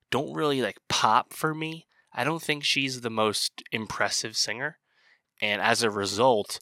don't 0.09 0.33
really 0.33 0.61
like 0.61 0.77
pop 0.87 1.33
for 1.33 1.53
me. 1.53 1.86
I 2.17 2.23
don't 2.23 2.41
think 2.41 2.63
she's 2.63 3.01
the 3.01 3.11
most 3.11 3.63
impressive 3.71 4.35
singer. 4.35 4.79
And 5.39 5.61
as 5.61 5.83
a 5.83 5.91
result, 5.91 6.59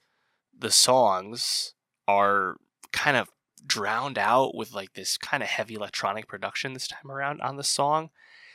the 0.58 0.70
songs 0.70 1.74
are 2.10 2.58
kind 2.92 3.16
of 3.16 3.30
drowned 3.66 4.18
out 4.18 4.54
with 4.54 4.74
like 4.74 4.94
this 4.94 5.18
kind 5.18 5.42
of 5.42 5.48
heavy 5.48 5.76
electronic 5.76 6.28
production 6.28 6.74
this 6.74 6.90
time 6.90 7.10
around 7.10 7.40
on 7.40 7.56
the 7.56 7.64
song. 7.64 8.10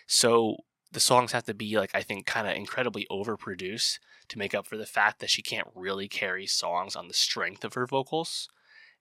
So 0.07 0.59
the 0.93 1.01
songs 1.01 1.33
have 1.33 1.45
to 1.45 1.55
be 1.55 1.79
like 1.79 1.95
I 1.95 2.03
think 2.03 2.27
kind 2.27 2.47
of 2.47 2.55
incredibly 2.55 3.07
overproduced 3.11 3.99
to 4.29 4.39
make 4.39 4.55
up 4.55 4.67
for 4.67 4.77
the 4.77 4.87
fact 4.87 5.21
that 5.21 5.31
she 5.31 5.43
can't 5.43 5.69
really 5.75 6.07
carry 6.07 6.47
songs 6.47 6.95
on 6.95 7.09
the 7.09 7.15
strength 7.15 7.65
of 7.65 7.75
her 7.75 7.87
vocals. 7.87 8.49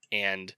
And 0.10 0.56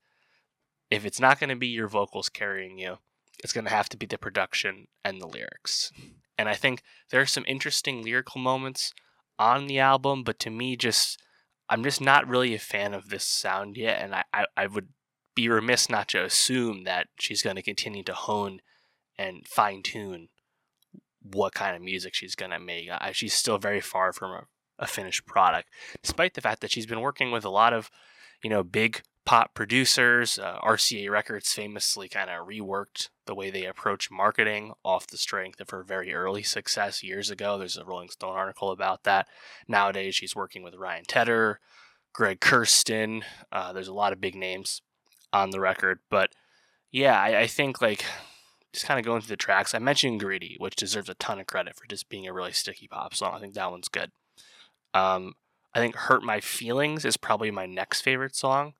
if 0.91 1.05
it's 1.05 1.19
not 1.19 1.39
going 1.39 1.49
to 1.49 1.55
be 1.55 1.67
your 1.67 1.87
vocals 1.87 2.29
carrying 2.29 2.77
you, 2.77 2.99
it's 3.43 3.53
going 3.53 3.65
to 3.65 3.71
have 3.71 3.89
to 3.89 3.97
be 3.97 4.05
the 4.05 4.19
production 4.19 4.87
and 5.03 5.19
the 5.19 5.27
lyrics. 5.27 5.91
And 6.37 6.49
I 6.49 6.53
think 6.55 6.81
there 7.09 7.21
are 7.21 7.25
some 7.25 7.45
interesting 7.47 8.03
lyrical 8.03 8.41
moments 8.41 8.93
on 9.37 9.67
the 9.67 9.79
album, 9.79 10.23
but 10.23 10.39
to 10.39 10.49
me, 10.49 10.75
just 10.75 11.21
I'm 11.69 11.83
just 11.83 12.01
not 12.01 12.27
really 12.27 12.53
a 12.53 12.59
fan 12.59 12.93
of 12.93 13.09
this 13.09 13.23
sound 13.23 13.77
yet, 13.77 14.01
and 14.01 14.13
I, 14.13 14.23
I, 14.33 14.45
I 14.57 14.67
would 14.67 14.89
be 15.35 15.47
remiss 15.47 15.89
not 15.89 16.09
to 16.09 16.23
assume 16.23 16.83
that 16.83 17.07
she's 17.17 17.41
going 17.41 17.55
to 17.55 17.61
continue 17.61 18.03
to 18.03 18.13
hone 18.13 18.59
and 19.17 19.47
fine 19.47 19.81
tune 19.81 20.27
what 21.21 21.53
kind 21.53 21.75
of 21.75 21.81
music 21.81 22.13
she's 22.13 22.35
going 22.35 22.51
to 22.51 22.59
make. 22.59 22.89
I, 22.89 23.11
she's 23.13 23.33
still 23.33 23.57
very 23.57 23.79
far 23.79 24.11
from 24.11 24.31
a, 24.31 24.43
a 24.79 24.87
finished 24.87 25.25
product, 25.25 25.69
despite 26.01 26.33
the 26.33 26.41
fact 26.41 26.61
that 26.61 26.71
she's 26.71 26.85
been 26.85 27.01
working 27.01 27.31
with 27.31 27.45
a 27.45 27.49
lot 27.49 27.73
of, 27.73 27.89
you 28.43 28.49
know, 28.49 28.63
big 28.63 29.01
pop 29.25 29.53
producers. 29.53 30.39
Uh, 30.39 30.59
RCA 30.63 31.09
Records 31.09 31.51
famously 31.53 32.07
kind 32.07 32.29
of 32.29 32.47
reworked 32.47 33.09
the 33.25 33.35
way 33.35 33.49
they 33.49 33.65
approach 33.65 34.09
marketing 34.11 34.73
off 34.83 35.07
the 35.07 35.17
strength 35.17 35.59
of 35.59 35.69
her 35.69 35.83
very 35.83 36.13
early 36.13 36.43
success 36.43 37.03
years 37.03 37.29
ago. 37.29 37.57
There's 37.57 37.77
a 37.77 37.85
Rolling 37.85 38.09
Stone 38.09 38.35
article 38.35 38.71
about 38.71 39.03
that. 39.03 39.27
Nowadays, 39.67 40.15
she's 40.15 40.35
working 40.35 40.63
with 40.63 40.75
Ryan 40.75 41.03
Tedder, 41.07 41.59
Greg 42.13 42.39
Kurstin. 42.39 43.23
Uh, 43.51 43.73
there's 43.73 43.87
a 43.87 43.93
lot 43.93 44.13
of 44.13 44.21
big 44.21 44.35
names 44.35 44.81
on 45.31 45.51
the 45.51 45.59
record, 45.59 45.99
but 46.09 46.31
yeah, 46.91 47.17
I, 47.17 47.41
I 47.41 47.47
think 47.47 47.81
like 47.81 48.03
just 48.73 48.85
kind 48.85 48.99
of 48.99 49.05
going 49.05 49.21
through 49.21 49.33
the 49.33 49.37
tracks. 49.37 49.75
I 49.75 49.79
mentioned 49.79 50.19
Greedy, 50.19 50.55
which 50.59 50.75
deserves 50.75 51.09
a 51.09 51.13
ton 51.15 51.39
of 51.39 51.47
credit 51.47 51.75
for 51.75 51.85
just 51.87 52.09
being 52.09 52.27
a 52.27 52.33
really 52.33 52.51
sticky 52.51 52.87
pop 52.87 53.13
song. 53.13 53.33
I 53.35 53.39
think 53.39 53.53
that 53.53 53.71
one's 53.71 53.87
good. 53.87 54.11
Um, 54.93 55.33
I 55.73 55.79
think 55.79 55.95
Hurt 55.95 56.23
My 56.23 56.41
Feelings 56.41 57.05
is 57.05 57.15
probably 57.15 57.51
my 57.51 57.65
next 57.65 58.01
favorite 58.01 58.35
song 58.35 58.73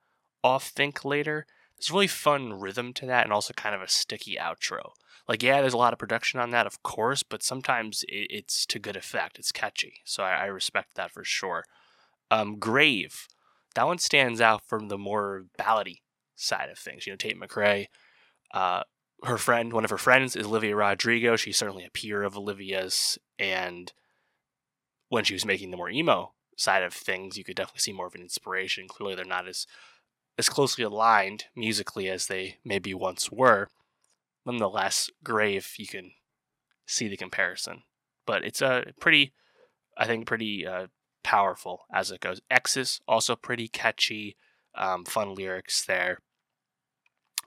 off 0.44 0.68
Think 0.70 1.06
Later. 1.06 1.46
There's 1.78 1.92
really 1.92 2.08
fun 2.08 2.54
rhythm 2.54 2.94
to 2.94 3.06
that 3.08 3.26
and 3.26 3.34
also 3.34 3.54
kind 3.54 3.74
of 3.74 3.82
a 3.82 3.88
sticky 3.88 4.38
outro. 4.40 4.92
Like, 5.28 5.44
yeah, 5.44 5.62
there's 5.62 5.74
a 5.74 5.78
lot 5.78 5.94
of 5.94 6.00
production 6.00 6.40
on 6.40 6.52
that, 6.52 6.68
of 6.68 6.84
course, 6.84 7.24
but 7.24 7.44
sometimes 7.44 8.04
it's 8.08 8.66
to 8.68 8.80
good 8.80 8.96
effect. 8.96 9.40
It's 9.40 9.52
catchy. 9.52 10.02
So 10.04 10.24
I, 10.24 10.32
I 10.32 10.46
respect 10.46 10.96
that 10.96 11.12
for 11.12 11.24
sure. 11.24 11.64
Um, 12.30 12.58
Grave, 12.58 13.28
that 13.76 13.86
one 13.88 13.98
stands 13.98 14.42
out 14.42 14.64
from 14.68 14.90
the 14.90 14.98
more 14.98 15.46
ballady 15.60 16.02
side 16.36 16.70
of 16.70 16.78
things. 16.78 17.06
You 17.06 17.14
know, 17.14 17.18
Tate 17.18 17.40
McRae, 17.40 17.88
uh, 18.54 18.84
her 19.24 19.38
friend, 19.38 19.72
one 19.72 19.84
of 19.84 19.92
her 19.92 19.98
friends 19.98 20.36
is 20.36 20.48
Olivia 20.48 20.76
Rodrigo. 20.76 21.36
She's 21.36 21.58
certainly 21.58 21.86
a 21.86 21.92
peer 21.92 22.24
of 22.24 22.36
Olivia's. 22.36 23.18
And 23.38 23.94
when 25.10 25.24
she 25.24 25.34
was 25.34 25.46
making 25.46 25.72
the 25.72 25.78
more 25.78 25.90
emo 25.90 26.34
side 26.58 26.84
of 26.84 26.94
things, 26.94 27.38
you 27.38 27.44
could 27.44 27.56
definitely 27.56 27.80
see 27.80 27.94
more 27.94 28.08
of 28.08 28.16
an 28.16 28.22
inspiration. 28.22 28.88
Clearly, 28.88 29.16
they're 29.16 29.26
not 29.26 29.48
as 29.48 29.68
as 30.38 30.50
closely 30.50 30.84
aligned 30.84 31.46
musically 31.56 32.10
as 32.10 32.28
they 32.28 32.58
maybe 32.64 32.94
once 32.94 33.32
were. 33.32 33.70
Nonetheless, 34.46 35.10
Grave, 35.24 35.74
you 35.78 35.88
can 35.88 36.12
see 36.86 37.08
the 37.08 37.18
comparison. 37.18 37.84
But 38.26 38.44
it's 38.44 38.62
a 38.62 38.86
pretty, 39.00 39.34
I 39.98 40.06
think, 40.06 40.26
pretty 40.26 40.66
uh, 40.66 40.88
powerful 41.24 41.86
as 41.94 42.12
it 42.12 42.22
goes. 42.22 42.42
X's 42.50 43.02
also 43.08 43.36
pretty 43.36 43.68
catchy, 43.68 44.36
um, 44.76 45.06
fun 45.06 45.36
lyrics 45.36 45.86
there. 45.86 46.20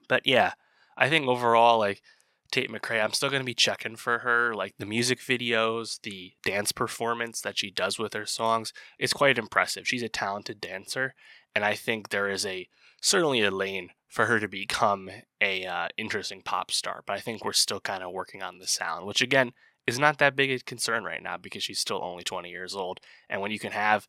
But 0.09 0.27
yeah, 0.27 0.53
I 0.97 1.09
think 1.09 1.27
overall, 1.27 1.79
like 1.79 2.03
Tate 2.51 2.71
McRae, 2.71 3.03
I'm 3.03 3.13
still 3.13 3.31
going 3.31 3.41
to 3.41 3.47
be 3.47 3.55
checking 3.55 3.97
for 3.97 4.21
her. 4.21 4.55
Like 4.55 4.75
the 4.79 4.87
music 4.87 5.21
videos, 5.21 6.01
the 6.03 6.33
dance 6.45 6.73
performance 6.73 7.41
that 7.41 7.59
she 7.59 7.71
does 7.71 7.99
with 7.99 8.15
her 8.15 8.27
songs, 8.27 8.73
it's 8.99 9.13
quite 9.13 9.39
impressive. 9.39 9.89
She's 9.89 10.03
a 10.03 10.09
talented 10.09 10.61
dancer, 10.61 11.15
and 11.55 11.65
I 11.65 11.75
think 11.75 12.09
there 12.09 12.29
is 12.29 12.47
a 12.47 12.69
certainly 13.01 13.43
a 13.43 13.51
lane 13.51 13.91
for 14.09 14.27
her 14.27 14.39
to 14.39 14.49
become 14.49 15.11
a 15.41 15.67
uh, 15.67 15.89
interesting 15.97 16.41
pop 16.43 16.71
star. 16.71 17.03
But 17.07 17.15
I 17.15 17.21
think 17.21 17.45
we're 17.45 17.53
still 17.53 17.81
kind 17.81 18.03
of 18.03 18.13
working 18.13 18.43
on 18.43 18.59
the 18.59 18.67
sound, 18.67 19.07
which 19.07 19.21
again 19.21 19.53
is 19.87 19.99
not 19.99 20.19
that 20.19 20.37
big 20.37 20.51
a 20.51 20.59
concern 20.61 21.05
right 21.05 21.23
now 21.23 21.37
because 21.37 21.63
she's 21.63 21.81
still 21.81 22.01
only 22.03 22.25
20 22.25 22.49
years 22.49 22.75
old. 22.75 23.01
And 23.29 23.41
when 23.41 23.51
you 23.51 23.59
can 23.59 23.73
have 23.73 24.09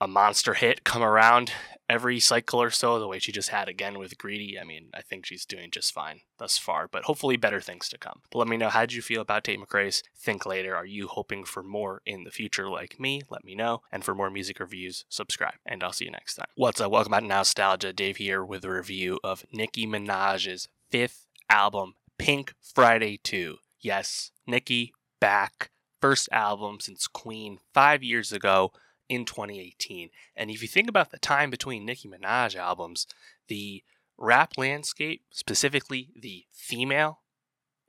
a 0.00 0.08
monster 0.08 0.54
hit 0.54 0.84
come 0.84 1.02
around 1.02 1.52
every 1.88 2.18
cycle 2.18 2.60
or 2.60 2.70
so, 2.70 2.98
the 2.98 3.06
way 3.06 3.18
she 3.18 3.32
just 3.32 3.50
had 3.50 3.68
again 3.68 3.98
with 3.98 4.18
Greedy. 4.18 4.58
I 4.58 4.64
mean, 4.64 4.88
I 4.92 5.02
think 5.02 5.24
she's 5.24 5.46
doing 5.46 5.70
just 5.70 5.94
fine 5.94 6.20
thus 6.38 6.58
far, 6.58 6.88
but 6.88 7.04
hopefully 7.04 7.36
better 7.36 7.60
things 7.60 7.88
to 7.90 7.98
come. 7.98 8.22
But 8.30 8.38
let 8.40 8.48
me 8.48 8.56
know 8.56 8.68
how 8.68 8.80
did 8.80 8.92
you 8.92 9.02
feel 9.02 9.22
about 9.22 9.44
Tate 9.44 9.60
McRae's 9.60 10.02
Think 10.16 10.44
Later? 10.44 10.74
Are 10.74 10.86
you 10.86 11.08
hoping 11.08 11.44
for 11.44 11.62
more 11.62 12.02
in 12.04 12.24
the 12.24 12.30
future 12.30 12.68
like 12.68 12.98
me? 13.00 13.22
Let 13.30 13.44
me 13.44 13.54
know. 13.54 13.82
And 13.92 14.04
for 14.04 14.14
more 14.14 14.30
music 14.30 14.60
reviews, 14.60 15.04
subscribe. 15.08 15.54
And 15.64 15.82
I'll 15.82 15.92
see 15.92 16.06
you 16.06 16.10
next 16.10 16.34
time. 16.34 16.48
What's 16.56 16.80
up? 16.80 16.90
Welcome 16.90 17.12
back 17.12 17.22
to 17.22 17.28
Nowstalgia. 17.28 17.94
Dave 17.94 18.16
here 18.16 18.44
with 18.44 18.64
a 18.64 18.70
review 18.70 19.18
of 19.22 19.44
Nicki 19.52 19.86
Minaj's 19.86 20.68
fifth 20.90 21.26
album, 21.48 21.94
Pink 22.18 22.52
Friday 22.60 23.18
2. 23.22 23.56
Yes, 23.80 24.32
Nicki 24.46 24.92
back. 25.20 25.70
First 26.00 26.28
album 26.30 26.78
since 26.80 27.06
Queen 27.06 27.58
five 27.72 28.02
years 28.02 28.32
ago 28.32 28.72
in 29.08 29.24
2018. 29.24 30.10
And 30.36 30.50
if 30.50 30.62
you 30.62 30.68
think 30.68 30.88
about 30.88 31.10
the 31.10 31.18
time 31.18 31.50
between 31.50 31.84
Nicki 31.84 32.08
Minaj 32.08 32.56
albums, 32.56 33.06
the 33.48 33.82
rap 34.18 34.52
landscape, 34.56 35.22
specifically 35.30 36.10
the 36.20 36.44
female 36.52 37.20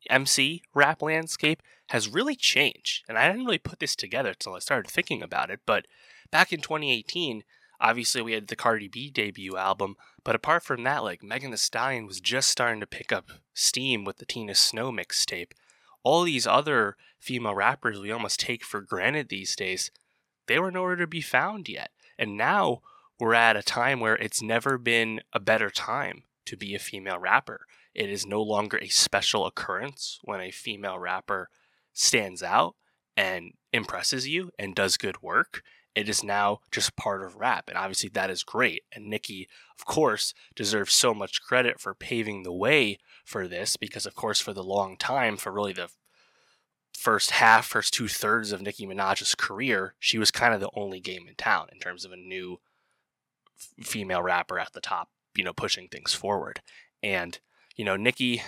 MC 0.10 0.62
rap 0.74 1.02
landscape, 1.02 1.62
has 1.90 2.08
really 2.08 2.36
changed. 2.36 3.04
And 3.08 3.18
I 3.18 3.28
didn't 3.28 3.46
really 3.46 3.58
put 3.58 3.80
this 3.80 3.96
together 3.96 4.30
until 4.30 4.56
I 4.56 4.60
started 4.60 4.90
thinking 4.90 5.22
about 5.22 5.50
it. 5.50 5.62
But 5.66 5.86
back 6.32 6.52
in 6.52 6.62
2018, 6.62 7.44
obviously 7.80 8.22
we 8.22 8.34
had 8.34 8.48
the 8.48 8.56
Cardi 8.56 8.88
B 8.88 9.10
debut 9.10 9.58
album. 9.58 9.96
But 10.24 10.36
apart 10.36 10.64
from 10.64 10.84
that, 10.84 11.04
like 11.04 11.24
Megan 11.24 11.52
Thee 11.52 11.58
Stallion 11.58 12.06
was 12.06 12.20
just 12.20 12.50
starting 12.50 12.80
to 12.82 12.88
pick 12.88 13.12
up 13.12 13.30
steam 13.54 14.04
with 14.04 14.18
the 14.18 14.26
Tina 14.26 14.56
Snow 14.56 14.92
mixtape. 14.92 15.52
All 16.04 16.24
these 16.24 16.48
other 16.48 16.96
female 17.20 17.56
rappers 17.56 18.00
we 18.00 18.12
almost 18.12 18.40
take 18.40 18.64
for 18.64 18.82
granted 18.82 19.30
these 19.30 19.56
days 19.56 19.92
they 20.48 20.60
were 20.60 20.72
nowhere 20.72 20.96
to 20.96 21.08
be 21.08 21.22
found 21.22 21.70
yet. 21.70 21.92
And 22.18 22.38
now 22.38 22.82
we're 23.20 23.34
at 23.34 23.56
a 23.56 23.64
time 23.64 24.00
where 24.00 24.16
it's 24.16 24.42
never 24.42 24.78
been 24.78 25.22
a 25.34 25.40
better 25.40 25.70
time 25.70 26.24
to 26.46 26.58
be 26.58 26.76
a 26.76 26.80
female 26.80 27.20
rapper. 27.20 27.66
It 27.94 28.10
is 28.10 28.26
no 28.26 28.42
longer 28.42 28.78
a 28.78 28.88
special 28.88 29.46
occurrence 29.46 30.20
when 30.24 30.40
a 30.40 30.52
female 30.52 31.00
rapper 31.00 31.50
stands 31.94 32.44
out 32.44 32.76
and 33.16 33.54
impresses 33.74 34.28
you 34.28 34.52
and 34.60 34.76
does 34.76 34.98
good 34.98 35.22
work. 35.22 35.64
It 35.96 36.08
is 36.08 36.24
now 36.24 36.60
just 36.72 36.96
part 36.96 37.24
of 37.24 37.38
rap. 37.38 37.66
And 37.68 37.78
obviously, 37.78 38.10
that 38.10 38.30
is 38.30 38.44
great. 38.44 38.84
And 38.94 39.08
Nicki, 39.08 39.48
of 39.80 39.86
course, 39.86 40.36
deserves 40.56 40.94
so 40.94 41.12
much 41.12 41.42
credit 41.42 41.80
for 41.80 41.96
paving 41.96 42.44
the 42.44 42.54
way 42.54 43.00
for 43.26 43.48
this 43.48 43.78
because, 43.78 44.06
of 44.06 44.14
course, 44.14 44.40
for 44.40 44.54
the 44.54 44.64
long 44.64 44.96
time, 44.96 45.38
for 45.38 45.52
really 45.52 45.74
the 45.74 45.90
first 46.98 47.30
half, 47.32 47.68
first 47.68 47.94
two 47.94 48.08
thirds 48.08 48.52
of 48.52 48.60
Nicki 48.60 48.88
Minaj's 48.88 49.36
career, 49.36 49.94
she 50.00 50.18
was 50.18 50.32
kind 50.32 50.54
of 50.54 50.60
the 50.60 50.72
only 50.74 51.00
game 51.00 51.28
in 51.28 51.36
town 51.36 51.68
in 51.72 51.78
terms 51.78 52.04
of 52.04 52.12
a 52.12 52.18
new 52.18 52.60
f- 53.56 53.86
female 53.86 54.24
rapper 54.24 54.58
at 54.58 54.74
the 54.74 54.82
top, 54.82 55.10
you 55.36 55.44
know, 55.44 55.54
pushing 55.54 55.88
things 55.88 56.16
forward. 56.16 56.60
And, 57.04 57.38
you 57.76 57.86
know, 57.86 57.98
Nicki, 57.98 58.42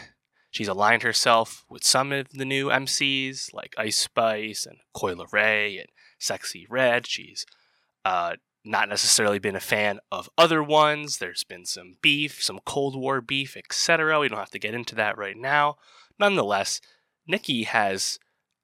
she's 0.50 0.68
aligned 0.68 1.03
herself 1.03 1.63
with 1.70 1.84
some 1.84 2.12
of 2.12 2.29
the 2.29 2.44
new 2.44 2.70
MCs 2.70 3.53
like 3.53 3.75
Ice 3.77 4.00
Spice 4.00 4.65
and 4.65 4.79
Coi 4.96 5.13
Leray 5.13 5.79
and 5.79 5.89
Sexyy 6.20 6.65
Red. 6.68 7.06
She's 7.06 7.46
uh, 8.03 8.38
not 8.65 8.89
necessarily 8.89 9.38
been 9.38 9.56
a 9.56 9.60
fan 9.60 10.00
of 10.12 10.27
other 10.39 10.63
ones. 10.63 11.20
There's 11.20 11.44
been 11.44 11.68
some 11.68 11.98
beef, 12.01 12.41
some 12.41 12.60
Cold 12.65 13.00
War 13.00 13.22
beef, 13.22 13.56
etc. 13.56 14.20
We 14.20 14.27
don't 14.27 14.39
have 14.39 14.50
to 14.50 14.60
get 14.60 14.74
into 14.74 14.96
that 14.96 15.20
right 15.20 15.38
now. 15.38 15.77
Nonetheless, 16.18 16.82
Nicki 17.27 17.63
has 17.63 18.18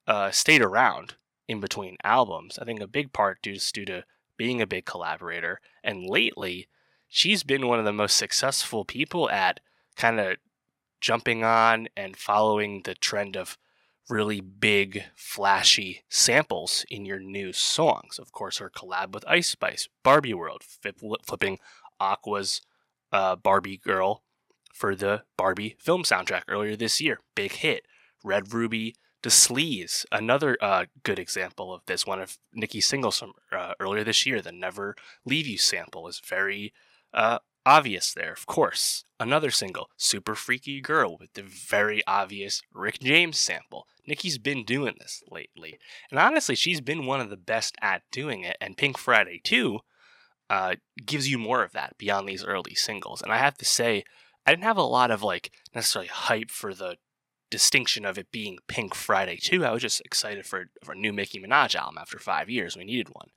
uh, 0.08 0.32
stayed 0.32 0.62
around 0.62 1.16
in 1.48 1.60
between 1.60 1.98
albums. 2.04 2.58
I 2.60 2.66
think 2.66 2.82
a 2.82 2.88
big 2.88 3.14
part 3.14 3.42
due, 3.42 3.58
due 3.74 3.86
to 3.86 4.04
being 4.38 4.62
a 4.62 4.68
big 4.68 4.86
collaborator. 4.86 5.62
And 5.84 6.06
lately, 6.06 6.68
she's 7.08 7.44
been 7.44 7.68
one 7.68 7.80
of 7.80 7.86
the 7.86 7.94
most 7.94 8.18
successful 8.18 8.86
people 8.86 9.30
at 9.30 9.60
kind 9.96 10.20
of 10.20 10.38
jumping 11.02 11.44
on 11.44 11.88
and 11.96 12.18
following 12.18 12.82
the 12.84 12.96
trend 12.96 13.36
of 13.36 13.58
really 14.10 14.42
big, 14.42 15.04
flashy 15.16 16.04
samples 16.10 16.86
in 16.90 17.06
your 17.06 17.20
new 17.20 17.52
songs. 17.54 18.20
Of 18.20 18.32
course, 18.32 18.58
her 18.58 18.70
collab 18.70 19.14
with 19.14 19.26
Ice 19.28 19.50
Spice, 19.50 19.88
Barbie 20.04 20.34
World, 20.34 20.64
flip, 20.64 20.98
flipping 21.26 21.60
Aqua's 22.00 22.62
uh, 23.12 23.36
Barbie 23.36 23.78
Girl 23.78 24.24
for 24.74 24.96
the 24.96 25.24
Barbie 25.38 25.76
film 25.80 26.04
soundtrack 26.04 26.44
earlier 26.48 26.76
this 26.76 27.00
year. 27.02 27.20
Big 27.34 27.54
hit. 27.54 27.86
Red 28.24 28.54
Ruby 28.54 28.96
Da 29.26 29.32
Sleeze, 29.32 30.06
another 30.12 30.56
uh, 30.62 30.86
good 31.02 31.18
example 31.18 31.74
of 31.74 31.82
this. 31.88 32.06
One 32.06 32.22
of 32.22 32.38
Nicki's 32.54 32.86
singles 32.86 33.18
from 33.18 33.34
uh, 33.52 33.74
earlier 33.80 34.04
this 34.04 34.24
year, 34.28 34.40
the 34.40 34.52
Never 34.52 34.96
Leave 35.26 35.48
You 35.48 35.58
sample, 35.58 36.08
is 36.08 36.22
very 36.24 36.76
uh, 37.12 37.40
obvious 37.66 38.14
there, 38.14 38.32
of 38.32 38.46
course. 38.46 39.04
Another 39.20 39.50
single, 39.50 39.90
Super 39.98 40.36
Freaky 40.36 40.80
Girl, 40.80 41.18
with 41.18 41.34
the 41.34 41.42
very 41.42 42.04
obvious 42.06 42.62
Rick 42.72 43.00
James 43.00 43.40
sample. 43.40 43.88
Nicki's 44.06 44.38
been 44.38 44.64
doing 44.64 44.94
this 45.00 45.24
lately. 45.32 45.80
And 46.12 46.20
honestly, 46.20 46.54
she's 46.54 46.80
been 46.80 47.08
one 47.08 47.20
of 47.20 47.32
the 47.32 47.36
best 47.36 47.76
at 47.82 48.04
doing 48.12 48.44
it. 48.44 48.58
And 48.62 48.78
Pink 48.78 48.96
Friday 48.96 49.42
2, 49.44 49.80
uh, 50.52 50.76
gives 51.04 51.28
you 51.28 51.40
more 51.40 51.64
of 51.64 51.72
that 51.72 51.98
beyond 51.98 52.30
these 52.30 52.46
early 52.46 52.76
singles. 52.76 53.24
And 53.24 53.32
I 53.32 53.40
have 53.40 53.58
to 53.58 53.66
say, 53.66 54.04
I 54.46 54.52
didn't 54.52 54.66
have 54.66 54.78
a 54.78 54.84
lot 54.84 55.10
of 55.10 55.24
like 55.24 55.52
necessarily 55.74 56.10
hype 56.10 56.52
for 56.52 56.76
the 56.76 56.98
distinction 57.56 58.04
of 58.04 58.18
it 58.18 58.34
being 58.34 58.58
Pink 58.68 58.94
Friday 58.94 59.38
2. 59.38 59.64
I 59.64 59.72
was 59.72 59.82
just 59.82 60.02
excited 60.02 60.46
for, 60.46 60.66
for 60.84 60.92
a 60.92 60.98
new 60.98 61.14
Nicki 61.14 61.40
Minaj 61.40 61.74
album 61.74 61.98
after 61.98 62.20
five 62.20 62.50
years. 62.50 62.76
We 62.76 62.84
needed 62.84 63.08
one. 63.14 63.30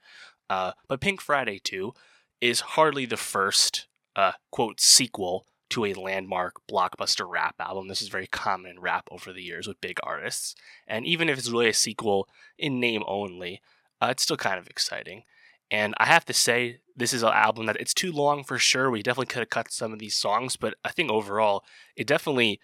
Uh, 0.50 0.72
but 0.88 1.00
Pink 1.00 1.20
Friday 1.20 1.60
2 1.62 1.94
is 2.40 2.60
hardly 2.60 3.06
the 3.06 3.16
first, 3.16 3.87
uh, 4.16 4.32
quote, 4.50 4.80
sequel 4.80 5.46
to 5.70 5.84
a 5.84 5.94
landmark 5.94 6.54
blockbuster 6.68 7.30
rap 7.30 7.54
album. 7.60 7.87
This 7.87 8.02
is 8.02 8.08
very 8.08 8.26
common 8.26 8.72
in 8.72 8.80
rap 8.80 9.06
over 9.12 9.32
the 9.32 9.42
years 9.42 9.68
with 9.68 9.80
big 9.80 10.00
artists. 10.02 10.56
And 10.88 11.06
even 11.06 11.28
if 11.28 11.38
it's 11.38 11.50
really 11.50 11.68
a 11.68 11.72
sequel 11.75 12.28
in 12.58 12.80
name 12.80 13.04
only, 13.06 13.62
uh, 14.00 14.08
it's 14.10 14.25
still 14.25 14.37
kind 14.37 14.58
of 14.58 14.66
exciting. 14.66 15.22
And 15.70 15.94
I 15.98 16.06
have 16.06 16.25
to 16.25 16.34
say, 16.34 16.80
this 16.96 17.12
is 17.12 17.22
an 17.22 17.32
album 17.32 17.66
that 17.66 17.80
it's 17.80 17.94
too 17.94 18.10
long 18.10 18.42
for 18.42 18.58
sure. 18.58 18.90
We 18.90 19.04
definitely 19.04 19.26
could 19.26 19.42
have 19.42 19.50
cut 19.50 19.70
some 19.70 19.92
of 19.92 20.00
these 20.00 20.16
songs, 20.16 20.56
but 20.56 20.75
I 20.84 20.90
think 20.90 21.08
overall, 21.08 21.62
it 21.94 22.08
definitely 22.08 22.58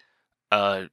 uh, 0.51 0.87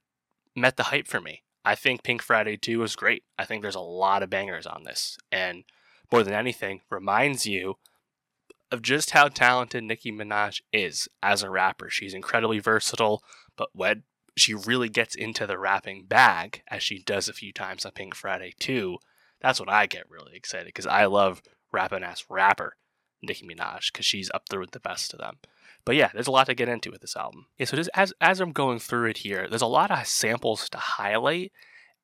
met 0.55 0.77
the 0.77 0.83
hype 0.83 1.07
for 1.07 1.21
me. 1.21 1.43
I 1.65 1.75
think 1.75 2.03
Pink 2.03 2.21
Friday 2.21 2.57
2 2.57 2.79
was 2.79 2.95
great. 2.95 3.23
I 3.37 3.45
think 3.45 3.61
there's 3.61 3.75
a 3.75 3.79
lot 3.79 4.23
of 4.23 4.29
bangers 4.29 4.65
on 4.65 4.83
this. 4.83 5.17
And 5.31 5.63
more 6.11 6.23
than 6.23 6.33
anything, 6.33 6.81
reminds 6.89 7.45
you 7.45 7.75
of 8.71 8.81
just 8.81 9.11
how 9.11 9.27
talented 9.27 9.83
Nicki 9.83 10.11
Minaj 10.11 10.61
is 10.71 11.07
as 11.21 11.43
a 11.43 11.49
rapper. 11.49 11.89
She's 11.89 12.13
incredibly 12.13 12.59
versatile, 12.59 13.23
but 13.55 13.69
when 13.73 14.03
she 14.35 14.53
really 14.53 14.89
gets 14.89 15.15
into 15.15 15.45
the 15.45 15.59
rapping 15.59 16.05
bag, 16.05 16.63
as 16.67 16.81
she 16.83 16.99
does 16.99 17.27
a 17.27 17.33
few 17.33 17.53
times 17.53 17.85
on 17.85 17.91
Pink 17.91 18.15
Friday 18.15 18.53
2, 18.59 18.97
that's 19.41 19.59
when 19.59 19.69
I 19.69 19.85
get 19.85 20.09
really 20.09 20.35
excited 20.35 20.65
because 20.65 20.87
I 20.87 21.05
love 21.05 21.41
rapping 21.71 22.03
ass 22.03 22.25
rapper 22.29 22.75
Nicki 23.21 23.45
Minaj 23.45 23.91
because 23.91 24.05
she's 24.05 24.31
up 24.33 24.49
there 24.49 24.59
with 24.59 24.71
the 24.71 24.79
best 24.79 25.13
of 25.13 25.19
them. 25.19 25.37
But 25.85 25.95
yeah, 25.95 26.09
there's 26.13 26.27
a 26.27 26.31
lot 26.31 26.47
to 26.47 26.55
get 26.55 26.69
into 26.69 26.91
with 26.91 27.01
this 27.01 27.15
album. 27.17 27.47
Yeah, 27.57 27.65
so 27.65 27.75
just 27.77 27.89
as 27.93 28.13
as 28.21 28.39
I'm 28.39 28.51
going 28.51 28.79
through 28.79 29.09
it 29.09 29.17
here, 29.17 29.47
there's 29.49 29.61
a 29.61 29.67
lot 29.67 29.91
of 29.91 30.07
samples 30.07 30.69
to 30.69 30.77
highlight, 30.77 31.51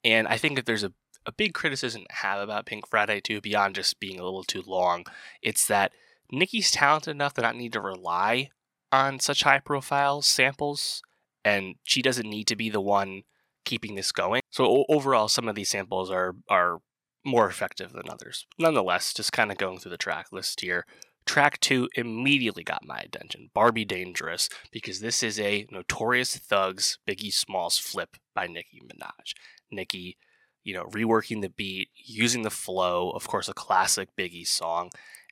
and 0.03 0.27
I 0.27 0.38
think 0.38 0.56
that 0.56 0.65
there's 0.65 0.84
a 0.84 0.93
a 1.25 1.32
big 1.32 1.53
criticism 1.53 2.03
to 2.10 2.15
have 2.15 2.41
about 2.41 2.65
Pink 2.65 2.88
Friday 2.88 3.19
2 3.21 3.41
beyond 3.41 3.75
just 3.75 3.99
being 3.99 4.19
a 4.19 4.23
little 4.23 4.43
too 4.43 4.63
long. 4.65 5.06
It's 5.41 5.67
that 5.67 5.91
Nicki's 6.32 6.71
talented 6.71 7.12
enough 7.12 7.34
to 7.36 7.41
not 7.41 7.56
need 7.56 7.73
to 7.73 7.82
rely 7.82 8.49
on 8.91 9.19
such 9.19 9.43
high 9.43 9.60
profile 9.60 10.21
samples, 10.21 11.01
and 11.43 11.75
she 11.84 12.01
doesn't 12.01 12.30
need 12.30 12.47
to 12.47 12.56
be 12.56 12.69
the 12.69 12.82
one 12.82 13.23
keeping 13.65 13.95
this 13.95 14.12
going. 14.12 14.41
So 14.49 14.65
o- 14.65 14.86
overall, 14.89 15.27
some 15.27 15.47
of 15.47 15.56
these 15.56 15.69
samples 15.69 16.10
are 16.10 16.36
are 16.49 16.80
more 17.25 17.47
effective 17.47 17.91
than 17.91 18.10
others. 18.10 18.45
Nonetheless, 18.58 19.13
just 19.13 19.34
kind 19.34 19.51
of 19.51 19.58
going 19.58 19.80
through 19.80 19.91
the 19.91 19.97
track 19.97 20.27
list 20.32 20.62
here. 20.62 20.86
Track 21.29 21.59
two 21.59 21.87
immediately 21.93 22.63
got 22.63 22.83
my 22.83 22.97
attention. 22.97 23.51
Barbie 23.53 23.85
Dangerous, 23.85 24.49
because 24.71 24.99
this 24.99 25.21
is 25.21 25.39
a 25.39 25.67
Notorious 25.69 26.35
Thugs 26.35 26.97
Biggie 27.07 27.31
Smalls 27.31 27.77
flip 27.77 28.17
by 28.33 28.47
Nicki 28.47 28.81
Minaj. 28.81 29.35
Nicki, 29.71 30.17
you 30.63 30.73
know, 30.73 30.85
reworking 30.85 31.43
the 31.43 31.51
beat, 31.51 31.89
using 31.93 32.41
the 32.41 32.49
flow, 32.49 33.11
of 33.11 33.27
course, 33.27 33.47
a 33.47 33.53
classic 33.53 34.09
Biggie 34.17 34.47
song, 34.47 34.89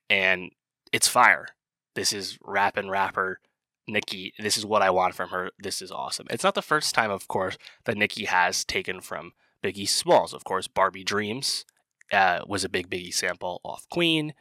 and 0.07 0.51
it's 0.93 1.07
fire. 1.07 1.47
This 1.95 2.13
is 2.13 2.37
rap 2.45 2.77
and 2.77 2.91
rapper 2.91 3.39
Nicki. 3.87 4.35
This 4.37 4.55
is 4.55 4.67
what 4.67 4.83
I 4.83 4.91
want 4.91 5.15
from 5.15 5.29
her. 5.29 5.49
This 5.57 5.81
is 5.81 5.91
awesome. 5.91 6.27
It's 6.29 6.43
not 6.43 6.53
the 6.53 6.61
first 6.61 6.93
time, 6.93 7.09
of 7.09 7.27
course, 7.27 7.57
that 7.85 7.97
Nicki 7.97 8.25
has 8.25 8.63
taken 8.63 9.01
from 9.01 9.31
Biggie 9.63 9.89
Smalls. 9.89 10.31
Of 10.31 10.43
course, 10.43 10.67
Barbie 10.67 11.03
Dreams 11.03 11.65
uh, 12.13 12.41
was 12.45 12.63
a 12.63 12.69
big 12.69 12.87
Biggie 12.87 13.15
sample 13.15 13.61
off 13.63 13.89
Queen. 13.89 14.35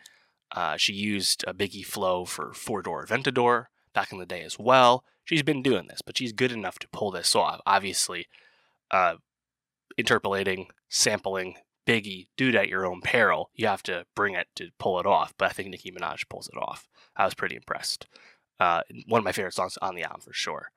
Uh, 0.53 0.77
she 0.77 0.93
used 0.93 1.45
a 1.47 1.55
Biggie 1.55 1.85
flow 1.85 2.25
for 2.25 2.53
Four 2.53 2.83
Door 2.83 3.07
Aventador 3.07 3.67
back 3.95 4.13
in 4.13 4.19
the 4.19 4.27
day 4.27 4.43
as 4.43 4.59
well. 4.59 5.05
She's 5.25 5.43
been 5.43 5.63
doing 5.63 5.89
this, 5.89 6.03
but 6.03 6.17
she's 6.17 6.33
good 6.33 6.53
enough 6.53 6.79
to 6.79 6.89
pull 6.89 7.11
this 7.11 7.35
off. 7.35 7.61
Obviously, 7.67 8.27
uh, 8.91 9.17
interpolating, 9.97 10.69
sampling 10.89 11.57
Biggie, 11.87 12.27
do 12.37 12.49
it 12.49 12.55
at 12.55 12.69
your 12.69 12.85
own 12.85 13.01
peril. 13.01 13.51
You 13.55 13.69
have 13.69 13.83
to 13.85 14.07
bring 14.15 14.35
it 14.35 14.49
to 14.57 14.71
pull 14.79 14.99
it 14.99 15.07
off. 15.07 15.33
But 15.39 15.47
I 15.47 15.53
think 15.53 15.69
Nicki 15.69 15.93
Minaj 15.93 16.29
pulls 16.29 16.49
it 16.49 16.57
off. 16.57 16.89
I 17.17 17.25
was 17.25 17.35
pretty 17.35 17.57
impressed. 17.57 18.07
Uh, 18.59 18.83
one 19.07 19.21
of 19.21 19.25
my 19.25 19.33
favorite 19.33 19.55
songs 19.55 19.79
on 19.81 19.95
the 19.95 20.03
album 20.03 20.21
for 20.21 20.33
sure. 20.33 20.71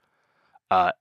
Uh, 0.70 0.92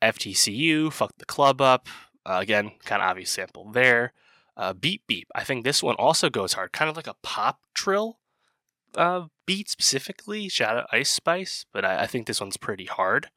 FTCU, 0.00 0.92
Fuck 0.92 1.12
the 1.18 1.24
Club 1.24 1.60
Up. 1.60 1.88
Uh, 2.24 2.38
again, 2.40 2.72
kind 2.84 3.02
of 3.02 3.08
obvious 3.08 3.30
sample 3.30 3.70
there. 3.72 4.12
Uh, 4.60 4.74
beep 4.74 5.02
Beep. 5.06 5.26
I 5.34 5.42
think 5.42 5.64
this 5.64 5.82
one 5.82 5.94
also 5.94 6.28
goes 6.28 6.52
hard. 6.52 6.72
Kind 6.72 6.90
of 6.90 6.96
like 6.96 7.06
a 7.06 7.16
pop 7.22 7.60
trill 7.72 8.18
uh, 8.94 9.24
beat 9.46 9.70
specifically. 9.70 10.50
Shout 10.50 10.76
out 10.76 10.86
Ice 10.92 11.10
Spice. 11.10 11.64
But 11.72 11.86
I, 11.86 12.02
I 12.02 12.06
think 12.06 12.26
this 12.26 12.42
one's 12.42 12.58
pretty 12.58 12.84
hard. 12.84 13.30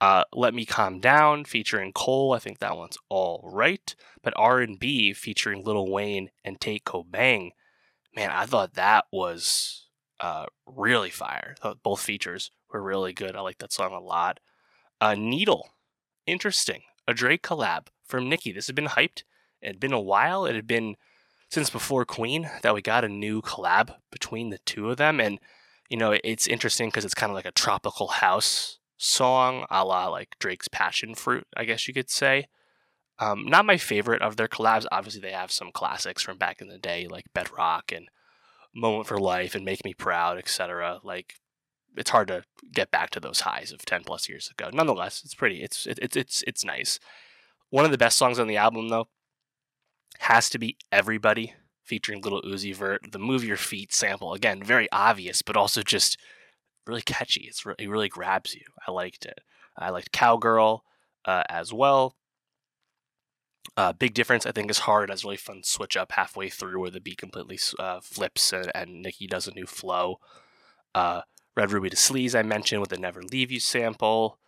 Uh, 0.00 0.24
Let 0.32 0.54
Me 0.54 0.64
Calm 0.64 1.00
Down 1.00 1.44
featuring 1.44 1.92
Cole. 1.92 2.32
I 2.32 2.38
think 2.38 2.60
that 2.60 2.78
one's 2.78 2.96
all 3.10 3.42
right. 3.44 3.94
But 4.22 4.32
R&B 4.36 5.12
featuring 5.12 5.64
Lil 5.64 5.86
Wayne 5.86 6.30
and 6.42 6.58
Tate 6.58 6.84
Kobang. 6.84 7.50
Man, 8.16 8.30
I 8.30 8.46
thought 8.46 8.72
that 8.72 9.04
was 9.12 9.88
uh, 10.18 10.46
really 10.66 11.10
fire. 11.10 11.56
both 11.82 12.00
features 12.00 12.50
were 12.72 12.82
really 12.82 13.12
good. 13.12 13.36
I 13.36 13.42
like 13.42 13.58
that 13.58 13.72
song 13.72 13.92
a 13.92 14.00
lot. 14.00 14.40
Uh, 14.98 15.14
Needle. 15.14 15.68
Interesting. 16.26 16.80
A 17.06 17.12
Drake 17.12 17.42
collab 17.42 17.88
from 18.06 18.30
Nicki. 18.30 18.50
This 18.50 18.68
has 18.68 18.74
been 18.74 18.86
hyped. 18.86 19.24
It 19.60 19.68
had 19.68 19.80
been 19.80 19.92
a 19.92 20.00
while. 20.00 20.46
It 20.46 20.54
had 20.54 20.66
been 20.66 20.96
since 21.50 21.70
before 21.70 22.04
Queen 22.04 22.50
that 22.62 22.74
we 22.74 22.82
got 22.82 23.04
a 23.04 23.08
new 23.08 23.40
collab 23.42 23.94
between 24.10 24.50
the 24.50 24.58
two 24.58 24.90
of 24.90 24.96
them. 24.96 25.20
And, 25.20 25.38
you 25.88 25.96
know, 25.96 26.18
it's 26.22 26.46
interesting 26.46 26.88
because 26.88 27.04
it's 27.04 27.14
kind 27.14 27.30
of 27.30 27.36
like 27.36 27.46
a 27.46 27.52
tropical 27.52 28.08
house 28.08 28.78
song, 28.96 29.64
a 29.70 29.84
la 29.84 30.08
like 30.08 30.36
Drake's 30.38 30.68
Passion 30.68 31.14
Fruit, 31.14 31.46
I 31.56 31.64
guess 31.64 31.88
you 31.88 31.94
could 31.94 32.10
say. 32.10 32.48
Um, 33.20 33.46
not 33.46 33.66
my 33.66 33.76
favorite 33.76 34.22
of 34.22 34.36
their 34.36 34.48
collabs. 34.48 34.86
Obviously, 34.92 35.20
they 35.20 35.32
have 35.32 35.50
some 35.50 35.72
classics 35.72 36.22
from 36.22 36.38
back 36.38 36.60
in 36.60 36.68
the 36.68 36.78
day, 36.78 37.08
like 37.08 37.26
Bedrock 37.34 37.90
and 37.90 38.08
Moment 38.74 39.08
for 39.08 39.18
Life 39.18 39.54
and 39.54 39.64
Make 39.64 39.84
Me 39.84 39.92
Proud, 39.92 40.38
etc. 40.38 41.00
Like, 41.02 41.34
it's 41.96 42.10
hard 42.10 42.28
to 42.28 42.44
get 42.72 42.92
back 42.92 43.10
to 43.10 43.20
those 43.20 43.40
highs 43.40 43.72
of 43.72 43.84
ten 43.84 44.04
plus 44.04 44.28
years 44.28 44.50
ago. 44.50 44.70
Nonetheless, 44.72 45.22
it's 45.24 45.34
pretty. 45.34 45.62
It's 45.62 45.86
it's 45.86 46.16
it's 46.16 46.44
it's 46.46 46.64
nice. 46.64 47.00
One 47.70 47.84
of 47.84 47.90
the 47.90 47.98
best 47.98 48.16
songs 48.16 48.38
on 48.38 48.46
the 48.46 48.56
album, 48.56 48.88
though, 48.88 49.08
has 50.20 50.50
to 50.50 50.58
be 50.58 50.76
"Everybody" 50.90 51.54
featuring 51.84 52.20
Lil 52.20 52.42
Uzi 52.42 52.74
Vert. 52.74 53.00
The 53.12 53.18
"Move 53.18 53.44
Your 53.44 53.56
Feet" 53.56 53.92
sample, 53.92 54.34
again, 54.34 54.62
very 54.62 54.88
obvious, 54.92 55.42
but 55.42 55.56
also 55.56 55.82
just 55.82 56.18
really 56.86 57.02
catchy. 57.02 57.46
It's 57.48 57.64
re- 57.64 57.74
it 57.78 57.88
really 57.88 58.08
grabs 58.08 58.54
you. 58.54 58.64
I 58.86 58.90
liked 58.90 59.24
it. 59.24 59.40
I 59.76 59.90
liked 59.90 60.12
Cowgirl 60.12 60.84
uh, 61.24 61.44
as 61.48 61.72
well. 61.72 62.16
Uh, 63.76 63.92
big 63.92 64.14
difference, 64.14 64.44
I 64.44 64.52
think, 64.52 64.70
is 64.70 64.80
hard. 64.80 65.10
It's 65.10 65.24
really 65.24 65.36
fun 65.36 65.62
switch 65.62 65.96
up 65.96 66.12
halfway 66.12 66.48
through 66.48 66.80
where 66.80 66.90
the 66.90 67.00
beat 67.00 67.18
completely 67.18 67.58
uh, 67.78 68.00
flips 68.02 68.52
and, 68.52 68.72
and 68.74 69.02
Nicki 69.02 69.26
does 69.26 69.46
a 69.46 69.54
new 69.54 69.66
flow. 69.66 70.18
Uh, 70.94 71.20
Red 71.56 71.70
Ruby 71.70 71.90
Da 71.90 71.96
Sleeze, 71.96 72.34
I 72.34 72.42
mentioned 72.42 72.80
with 72.80 72.90
the 72.90 72.98
Never 72.98 73.22
Leave 73.22 73.52
You 73.52 73.60
sample. 73.60 74.38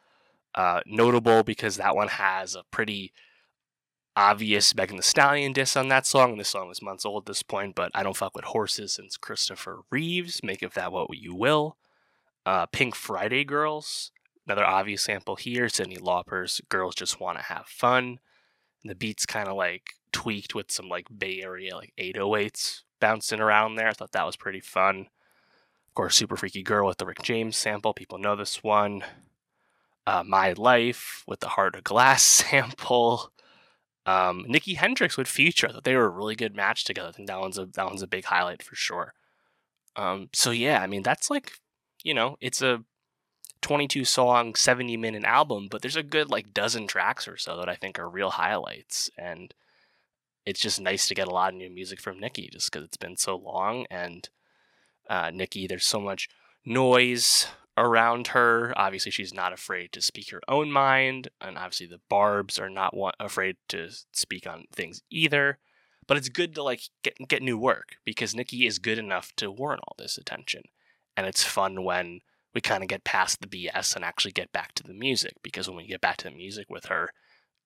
Uh, 0.53 0.81
notable 0.85 1.45
because 1.45 1.77
that 1.77 1.95
one 1.95 2.09
has 2.09 2.57
a 2.57 2.65
pretty 2.73 3.13
obvious 4.21 4.75
Megan 4.75 4.97
Thee 4.97 5.03
Stallion 5.03 5.55
diss 5.55 5.77
on 5.77 5.89
that 5.89 6.07
song. 6.07 6.37
This 6.37 6.51
song 6.51 6.71
is 6.71 6.83
months 6.83 7.07
old 7.07 7.23
at 7.23 7.27
this 7.27 7.43
point, 7.43 7.75
but 7.75 7.91
I 7.95 8.03
don't 8.03 8.17
fuck 8.17 8.35
with 8.37 8.45
horses 8.45 8.93
since 8.93 9.17
Christopher 9.17 9.81
Reeves. 9.91 10.43
Make 10.43 10.63
of 10.63 10.75
that 10.75 10.93
what 10.93 11.17
you 11.17 11.35
will. 11.35 11.79
Uh, 12.45 12.67
Pink 12.67 12.95
Friday 12.95 13.45
Girls, 13.45 14.13
another 14.47 14.67
obvious 14.67 15.03
sample 15.03 15.37
here. 15.37 15.67
Cyndi 15.67 15.99
Lauper's 15.99 16.61
Girls 16.69 16.95
Just 16.95 17.19
Want 17.19 17.39
to 17.39 17.45
Have 17.45 17.67
Fun. 17.67 18.19
And 18.83 18.91
the 18.91 18.95
beat's 18.95 19.25
kind 19.25 19.49
of 19.49 19.57
like 19.57 19.95
tweaked 20.13 20.55
with 20.55 20.71
some 20.71 20.89
like 20.89 21.07
Bay 21.17 21.41
Area 21.43 21.75
like 21.75 21.95
808s 21.99 22.83
bouncing 23.01 23.41
around 23.41 23.77
there. 23.77 23.89
I 23.89 23.93
thought 23.93 24.13
that 24.13 24.27
was 24.27 24.37
pretty 24.37 24.61
fun. 24.61 25.07
Of 25.89 25.95
course, 25.95 26.15
Super 26.15 26.37
Freaky 26.37 26.63
Girl 26.63 26.87
with 26.87 26.99
the 26.99 27.07
Rick 27.07 27.23
James 27.23 27.57
sample. 27.57 27.95
People 27.95 28.19
know 28.19 28.37
this 28.37 28.63
one. 28.63 29.03
Uh, 30.07 30.25
My 30.27 30.53
Life 30.53 31.25
with 31.27 31.41
the 31.41 31.49
Heart 31.49 31.77
of 31.77 31.85
Glass 31.85 32.23
sample. 32.23 33.33
Um, 34.07 34.45
Nicki 34.49 34.75
Hendrix 34.75 35.17
with 35.17 35.29
Future. 35.29 35.81
They 35.85 35.95
were 35.95 36.07
a 36.07 36.11
really 36.11 36.35
good 36.35 36.57
match 36.57 36.85
together. 36.85 37.09
I 37.09 37.13
think 37.13 37.29
that 37.29 37.41
one's 37.41 37.59
a 37.59 37.67
that 37.67 37.87
one's 37.87 38.03
a 38.03 38.07
big 38.07 38.25
highlight 38.25 38.63
for 38.63 38.75
sure. 38.75 39.15
Um, 39.97 40.29
so 40.33 40.51
yeah, 40.51 40.81
I 40.81 40.87
mean 40.87 41.03
that's 41.03 41.31
like, 41.31 41.53
you 42.03 42.15
know, 42.15 42.37
it's 42.41 42.63
a 42.63 42.85
22 43.63 44.05
song, 44.05 44.55
70 44.55 44.97
minute 44.97 45.25
album, 45.25 45.69
but 45.71 45.83
there's 45.83 45.97
a 45.97 46.03
good 46.03 46.31
like 46.31 46.55
dozen 46.55 46.87
tracks 46.87 47.29
or 47.29 47.37
so 47.37 47.57
that 47.59 47.69
I 47.69 47.75
think 47.75 47.99
are 47.99 48.09
real 48.09 48.31
highlights. 48.31 49.11
And 49.19 49.55
it's 50.47 50.61
just 50.61 50.81
nice 50.81 51.07
to 51.09 51.15
get 51.15 51.29
a 51.29 51.33
lot 51.33 51.53
of 51.53 51.59
new 51.59 51.71
music 51.71 52.01
from 52.01 52.19
Nicki 52.19 52.49
just 52.51 52.71
because 52.73 52.87
it's 52.87 52.97
been 52.97 53.17
so 53.17 53.37
long. 53.37 53.87
And 53.91 54.29
uh, 55.09 55.31
Nicki, 55.33 55.67
there's 55.67 55.87
so 55.87 56.01
much 56.01 56.29
noise 56.65 57.47
around 57.81 58.29
her. 58.29 58.73
Obviously, 58.77 59.11
she's 59.11 59.35
not 59.35 59.53
afraid 59.53 59.91
to 59.93 60.03
speak 60.03 60.31
her 60.31 60.43
own 60.47 60.71
mind. 60.71 61.29
And 61.41 61.57
obviously, 61.57 61.87
the 61.87 62.01
Barbs 62.09 62.59
are 62.59 62.71
not 62.71 62.95
afraid 63.19 63.57
to 63.69 63.89
speak 64.13 64.47
on 64.47 64.67
things 64.73 65.03
either. 65.11 65.59
But 66.07 66.17
it's 66.17 66.29
good 66.29 66.55
to 66.57 66.63
like 66.63 66.83
get 67.03 67.17
get 67.29 67.43
new 67.43 67.57
work 67.59 67.97
because 68.05 68.35
Nicki 68.35 68.67
is 68.67 68.79
good 68.79 68.99
enough 68.99 69.33
to 69.37 69.51
warrant 69.51 69.83
all 69.87 69.95
this 69.99 70.19
attention. 70.19 70.63
And 71.17 71.27
it's 71.27 71.45
fun 71.45 71.85
when 71.85 72.21
we 72.55 72.61
kind 72.61 72.83
of 72.83 72.89
get 72.89 73.05
past 73.05 73.41
the 73.41 73.47
BS 73.47 73.95
and 73.95 74.05
actually 74.05 74.33
get 74.33 74.53
back 74.53 74.75
to 74.75 74.83
the 74.83 74.95
music 74.95 75.35
because 75.43 75.69
when 75.69 75.77
we 75.77 75.87
get 75.87 76.01
back 76.01 76.17
to 76.19 76.25
the 76.25 76.35
music 76.35 76.67
with 76.69 76.87
her, 76.87 77.11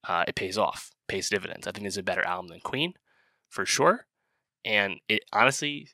uh, 0.06 0.24
it 0.28 0.34
pays 0.34 0.58
off, 0.58 0.90
pays 1.08 1.30
dividends. 1.30 1.66
I 1.66 1.72
think 1.72 1.86
it's 1.86 1.96
a 1.96 2.02
better 2.02 2.26
album 2.26 2.48
than 2.48 2.60
Queen, 2.60 2.92
for 3.48 3.64
sure. 3.64 4.06
And 4.64 4.96
it 5.08 5.22
honestly, 5.32 5.88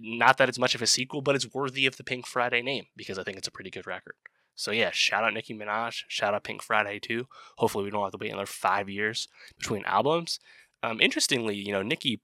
not 0.00 0.38
that 0.38 0.48
it's 0.48 0.58
much 0.58 0.74
of 0.74 0.82
a 0.82 0.86
sequel, 0.86 1.22
but 1.22 1.34
it's 1.34 1.52
worthy 1.52 1.86
of 1.86 1.96
the 1.96 2.04
Pink 2.04 2.26
Friday 2.26 2.62
name 2.62 2.86
because 2.96 3.18
I 3.18 3.22
think 3.22 3.36
it's 3.36 3.48
a 3.48 3.52
pretty 3.52 3.70
good 3.70 3.86
record. 3.86 4.14
So 4.54 4.70
yeah, 4.70 4.90
shout 4.92 5.24
out 5.24 5.34
Nicki 5.34 5.54
Minaj, 5.54 6.04
shout 6.08 6.34
out 6.34 6.44
Pink 6.44 6.62
Friday 6.62 6.98
2. 6.98 7.26
Hopefully 7.58 7.84
we 7.84 7.90
don't 7.90 8.02
have 8.02 8.12
to 8.12 8.18
wait 8.18 8.30
another 8.30 8.46
five 8.46 8.88
years 8.88 9.28
between 9.58 9.84
albums. 9.84 10.40
Um, 10.82 11.00
interestingly, 11.00 11.56
you 11.56 11.72
know, 11.72 11.82
Nicki, 11.82 12.20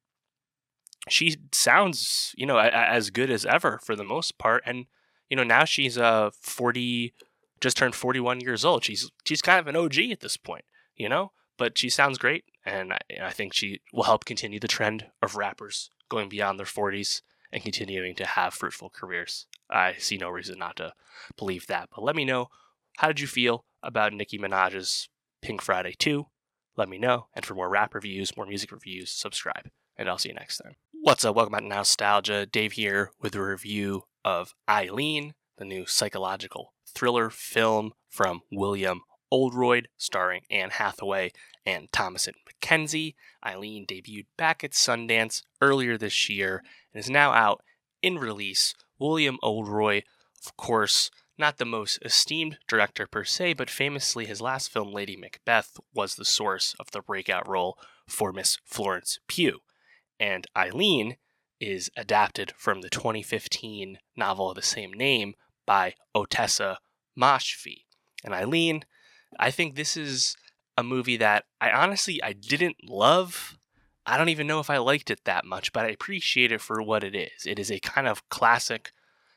she 1.08 1.36
sounds, 1.52 2.32
you 2.36 2.46
know, 2.46 2.58
a, 2.58 2.66
a, 2.66 2.70
as 2.70 3.10
good 3.10 3.30
as 3.30 3.44
ever 3.44 3.80
for 3.84 3.96
the 3.96 4.04
most 4.04 4.38
part, 4.38 4.62
and 4.64 4.86
you 5.28 5.36
know, 5.36 5.44
now 5.44 5.64
she's 5.64 5.98
uh 5.98 6.30
40 6.40 7.14
just 7.62 7.76
turned 7.76 7.94
41 7.94 8.40
years 8.40 8.64
old. 8.64 8.84
She's 8.84 9.10
she's 9.24 9.40
kind 9.40 9.58
of 9.58 9.66
an 9.66 9.76
OG 9.76 9.98
at 10.10 10.20
this 10.20 10.36
point, 10.36 10.64
you 10.96 11.08
know? 11.08 11.32
But 11.56 11.78
she 11.78 11.88
sounds 11.88 12.18
great 12.18 12.44
and 12.66 12.92
I, 12.92 12.98
I 13.22 13.30
think 13.30 13.54
she 13.54 13.80
will 13.92 14.02
help 14.04 14.24
continue 14.24 14.58
the 14.58 14.68
trend 14.68 15.06
of 15.22 15.36
rappers 15.36 15.90
going 16.08 16.28
beyond 16.28 16.58
their 16.58 16.66
40s 16.66 17.22
and 17.52 17.62
continuing 17.62 18.14
to 18.16 18.26
have 18.26 18.54
fruitful 18.54 18.90
careers. 18.90 19.46
I 19.70 19.94
see 19.98 20.16
no 20.16 20.30
reason 20.30 20.58
not 20.58 20.76
to 20.76 20.94
believe 21.36 21.66
that. 21.66 21.88
But 21.94 22.04
let 22.04 22.16
me 22.16 22.24
know 22.24 22.48
how 22.98 23.08
did 23.08 23.20
you 23.20 23.26
feel 23.26 23.64
about 23.82 24.12
Nicki 24.12 24.38
Minaj's 24.38 25.08
Pink 25.42 25.60
Friday 25.60 25.94
2? 25.98 26.26
Let 26.76 26.88
me 26.88 26.98
know. 26.98 27.26
And 27.34 27.44
for 27.44 27.54
more 27.54 27.68
rap 27.68 27.94
reviews, 27.94 28.36
more 28.36 28.46
music 28.46 28.72
reviews, 28.72 29.10
subscribe. 29.10 29.68
And 29.96 30.08
I'll 30.08 30.18
see 30.18 30.30
you 30.30 30.34
next 30.34 30.58
time. 30.58 30.74
What's 31.02 31.24
up? 31.24 31.36
Welcome 31.36 31.52
back 31.52 31.62
to 31.62 31.68
Nowstalgia. 31.68 32.50
Dave 32.50 32.72
here 32.72 33.10
with 33.20 33.34
a 33.34 33.42
review 33.42 34.04
of 34.24 34.54
Eileen, 34.68 35.34
the 35.58 35.64
new 35.64 35.84
psychological 35.84 36.72
thriller 36.94 37.28
film 37.28 37.92
from 38.08 38.40
William 38.50 39.02
Oldroyd, 39.32 39.88
starring 39.96 40.42
Anne 40.50 40.70
Hathaway 40.70 41.32
and 41.64 41.90
Thomasin 41.90 42.34
McKenzie. 42.46 43.14
Eileen 43.44 43.86
debuted 43.86 44.26
back 44.36 44.62
at 44.62 44.72
Sundance 44.72 45.42
earlier 45.62 45.96
this 45.96 46.28
year 46.28 46.62
and 46.92 47.00
is 47.00 47.08
now 47.08 47.32
out 47.32 47.62
in 48.02 48.18
release. 48.18 48.74
William 48.98 49.38
Oldroyd, 49.42 50.04
of 50.44 50.54
course, 50.58 51.10
not 51.38 51.56
the 51.56 51.64
most 51.64 51.98
esteemed 52.04 52.58
director 52.68 53.06
per 53.06 53.24
se, 53.24 53.54
but 53.54 53.70
famously 53.70 54.26
his 54.26 54.42
last 54.42 54.70
film, 54.70 54.92
Lady 54.92 55.16
Macbeth, 55.16 55.78
was 55.94 56.14
the 56.14 56.26
source 56.26 56.76
of 56.78 56.90
the 56.90 57.00
breakout 57.00 57.48
role 57.48 57.78
for 58.06 58.32
Miss 58.32 58.58
Florence 58.66 59.18
Pugh. 59.28 59.60
And 60.20 60.46
Eileen 60.54 61.16
is 61.58 61.90
adapted 61.96 62.52
from 62.58 62.82
the 62.82 62.90
2015 62.90 63.98
novel 64.14 64.50
of 64.50 64.56
the 64.56 64.62
same 64.62 64.92
name 64.92 65.34
by 65.64 65.94
Ottessa 66.14 66.76
Moshfegh. 67.18 67.84
And 68.24 68.34
Eileen, 68.34 68.84
I 69.38 69.50
think 69.50 69.74
this 69.74 69.96
is 69.96 70.36
a 70.76 70.82
movie 70.82 71.16
that 71.18 71.44
I 71.60 71.70
honestly 71.70 72.22
I 72.22 72.32
didn't 72.32 72.88
love. 72.88 73.56
I 74.04 74.16
don't 74.16 74.30
even 74.30 74.46
know 74.46 74.60
if 74.60 74.70
I 74.70 74.78
liked 74.78 75.10
it 75.10 75.24
that 75.24 75.44
much, 75.44 75.72
but 75.72 75.84
I 75.84 75.90
appreciate 75.90 76.50
it 76.50 76.60
for 76.60 76.82
what 76.82 77.04
it 77.04 77.14
is. 77.14 77.46
It 77.46 77.58
is 77.58 77.70
a 77.70 77.78
kind 77.80 78.08
of 78.08 78.28
classic, 78.28 78.92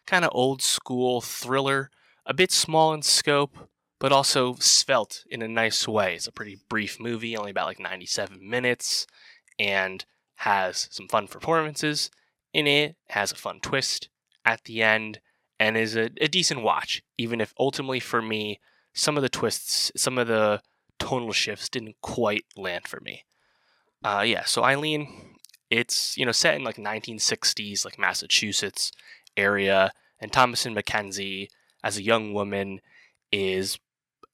kind 0.08 0.26
of 0.26 0.32
old 0.34 0.62
school 0.62 1.22
thriller, 1.22 1.92
a 2.26 2.34
bit 2.34 2.52
small 2.52 2.94
in 2.94 3.04
scope, 3.04 3.70
but 4.00 4.12
also 4.12 4.56
svelte 4.56 5.24
in 5.30 5.42
a 5.42 5.48
nice 5.48 5.88
way. 5.88 6.16
It's 6.16 6.28
a 6.28 6.32
pretty 6.32 6.60
brief 6.68 7.00
movie, 7.00 7.38
only 7.38 7.52
about 7.52 7.68
like 7.68 7.80
97 7.80 8.48
minutes, 8.48 9.06
and 9.60 10.04
has 10.38 10.88
some 10.92 11.08
fun 11.08 11.28
performances 11.28 12.10
in 12.54 12.68
it, 12.68 12.96
has 13.10 13.32
a 13.32 13.36
fun 13.36 13.60
twist 13.60 14.10
at 14.44 14.64
the 14.64 14.82
end, 14.82 15.20
and 15.60 15.78
is 15.78 15.96
a, 15.96 16.10
a 16.20 16.28
decent 16.28 16.62
watch, 16.62 17.04
even 17.18 17.40
if 17.40 17.54
ultimately 17.60 18.00
for 18.00 18.22
me, 18.22 18.60
some 18.96 19.18
of 19.18 19.22
the 19.22 19.30
twists, 19.30 19.92
some 19.96 20.18
of 20.18 20.28
the 20.28 20.62
tonal 20.98 21.34
shifts 21.34 21.70
didn't 21.70 21.98
quite 22.02 22.46
land 22.56 22.88
for 22.88 23.00
me. 23.02 23.26
Uh, 24.04 24.24
yeah, 24.26 24.46
so 24.46 24.64
Eileen, 24.64 25.38
it's 25.70 26.18
you 26.18 26.26
know 26.26 26.32
set 26.32 26.56
in 26.56 26.64
like 26.64 26.78
1960s, 26.78 27.86
like 27.86 28.00
Massachusetts 28.00 28.92
area, 29.38 29.92
and 30.20 30.32
Thomasin 30.32 30.76
McKenzie 30.76 31.48
as 31.84 31.98
a 31.98 32.04
young 32.04 32.34
woman 32.34 32.80
is 33.32 33.78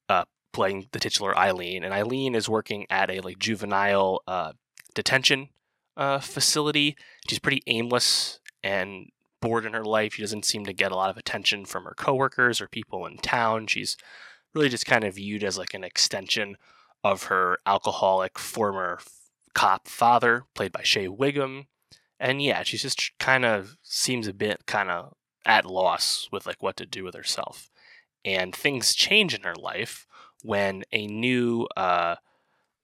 uh, 0.08 0.24
playing 0.52 0.88
the 0.92 1.00
titular 1.00 1.36
Eileen, 1.36 1.82
and 1.84 1.92
Eileen 1.92 2.34
is 2.34 2.48
working 2.48 2.86
at 2.88 3.10
a 3.10 3.20
like 3.20 3.38
juvenile 3.38 4.22
uh, 4.26 4.52
detention 4.94 5.48
uh, 5.96 6.20
facility. 6.20 6.96
She's 7.28 7.40
pretty 7.40 7.62
aimless 7.66 8.38
and 8.62 9.08
bored 9.40 9.66
in 9.66 9.72
her 9.72 9.84
life. 9.84 10.14
She 10.14 10.22
doesn't 10.22 10.44
seem 10.44 10.64
to 10.66 10.72
get 10.72 10.92
a 10.92 10.96
lot 10.96 11.10
of 11.10 11.16
attention 11.16 11.64
from 11.64 11.84
her 11.84 11.94
coworkers 11.96 12.60
or 12.60 12.68
people 12.68 13.04
in 13.06 13.16
town. 13.18 13.66
She's 13.66 13.96
really 14.54 14.68
just 14.68 14.86
kind 14.86 15.04
of 15.04 15.14
viewed 15.14 15.44
as 15.44 15.58
like 15.58 15.74
an 15.74 15.84
extension 15.84 16.56
of 17.04 17.24
her 17.24 17.58
alcoholic 17.66 18.38
former 18.38 19.00
cop 19.54 19.88
father, 19.88 20.44
played 20.54 20.72
by 20.72 20.82
Shea 20.82 21.08
Whigham. 21.08 21.66
And 22.20 22.42
yeah, 22.42 22.62
she 22.62 22.78
just 22.78 23.18
kind 23.18 23.44
of 23.44 23.76
seems 23.82 24.28
a 24.28 24.32
bit 24.32 24.66
kind 24.66 24.90
of 24.90 25.14
at 25.44 25.66
loss 25.66 26.28
with 26.30 26.46
like 26.46 26.62
what 26.62 26.76
to 26.76 26.86
do 26.86 27.04
with 27.04 27.14
herself. 27.14 27.70
And 28.24 28.54
things 28.54 28.94
change 28.94 29.34
in 29.34 29.42
her 29.42 29.56
life 29.56 30.06
when 30.42 30.84
a 30.92 31.06
new 31.06 31.66
uh, 31.76 32.16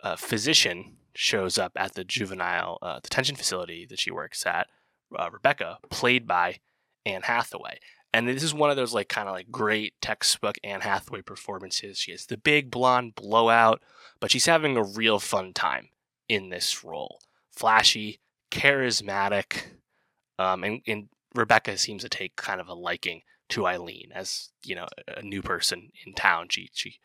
uh, 0.03 0.17
physician 0.17 0.97
shows 1.15 1.59
up 1.59 1.73
at 1.77 1.95
the 1.95 2.05
juvenile 2.05 2.79
uh, 2.83 3.01
detention 3.01 3.37
facility 3.37 3.87
that 3.87 3.99
she 3.99 4.11
works 4.11 4.47
at, 4.47 4.69
uh, 5.17 5.29
Rebecca, 5.31 5.79
played 5.91 6.27
by 6.27 6.59
Anne 7.07 7.23
Hathaway. 7.23 7.79
And 8.13 8.27
this 8.27 8.43
is 8.43 8.55
one 8.55 8.71
of 8.71 8.77
those 8.77 8.95
like 8.95 9.09
kind 9.09 9.29
of 9.29 9.35
like 9.35 9.51
great 9.51 9.95
textbook 10.01 10.57
Anne 10.65 10.81
Hathaway 10.81 11.23
performances. 11.23 11.99
She 11.99 12.11
has 12.13 12.27
the 12.27 12.39
big 12.39 12.71
blonde 12.71 13.15
blowout, 13.15 13.83
but 14.19 14.31
she's 14.31 14.47
having 14.47 14.77
a 14.77 14.83
real 14.83 15.19
fun 15.19 15.53
time 15.53 15.89
in 16.29 16.49
this 16.49 16.83
role. 16.83 17.21
Flashy, 17.51 18.21
charismatic, 18.51 19.63
um, 20.39 20.65
and, 20.65 20.81
and 20.87 21.09
Rebecca 21.35 21.77
seems 21.77 22.03
to 22.03 22.09
take 22.09 22.37
kind 22.37 22.61
of 22.61 22.69
a 22.69 22.75
liking 22.75 23.23
to 23.51 23.67
Eileen 23.67 24.11
as 24.15 24.51
you 24.65 24.75
know 24.75 24.87
a 25.07 25.23
new 25.23 25.43
person 25.43 25.91
in 26.07 26.15
town. 26.15 26.49
She 26.51 26.71
she 26.73 26.97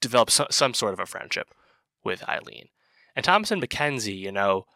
develops 0.00 0.40
some, 0.50 0.74
sort 0.74 0.92
of 0.92 1.00
a 1.00 1.06
friendship 1.06 1.48
with 2.04 2.28
Eileen. 2.28 2.68
And 3.16 3.24
Thomasin 3.24 3.62
McKenzie, 3.62 4.16
you 4.16 4.30
know, 4.30 4.66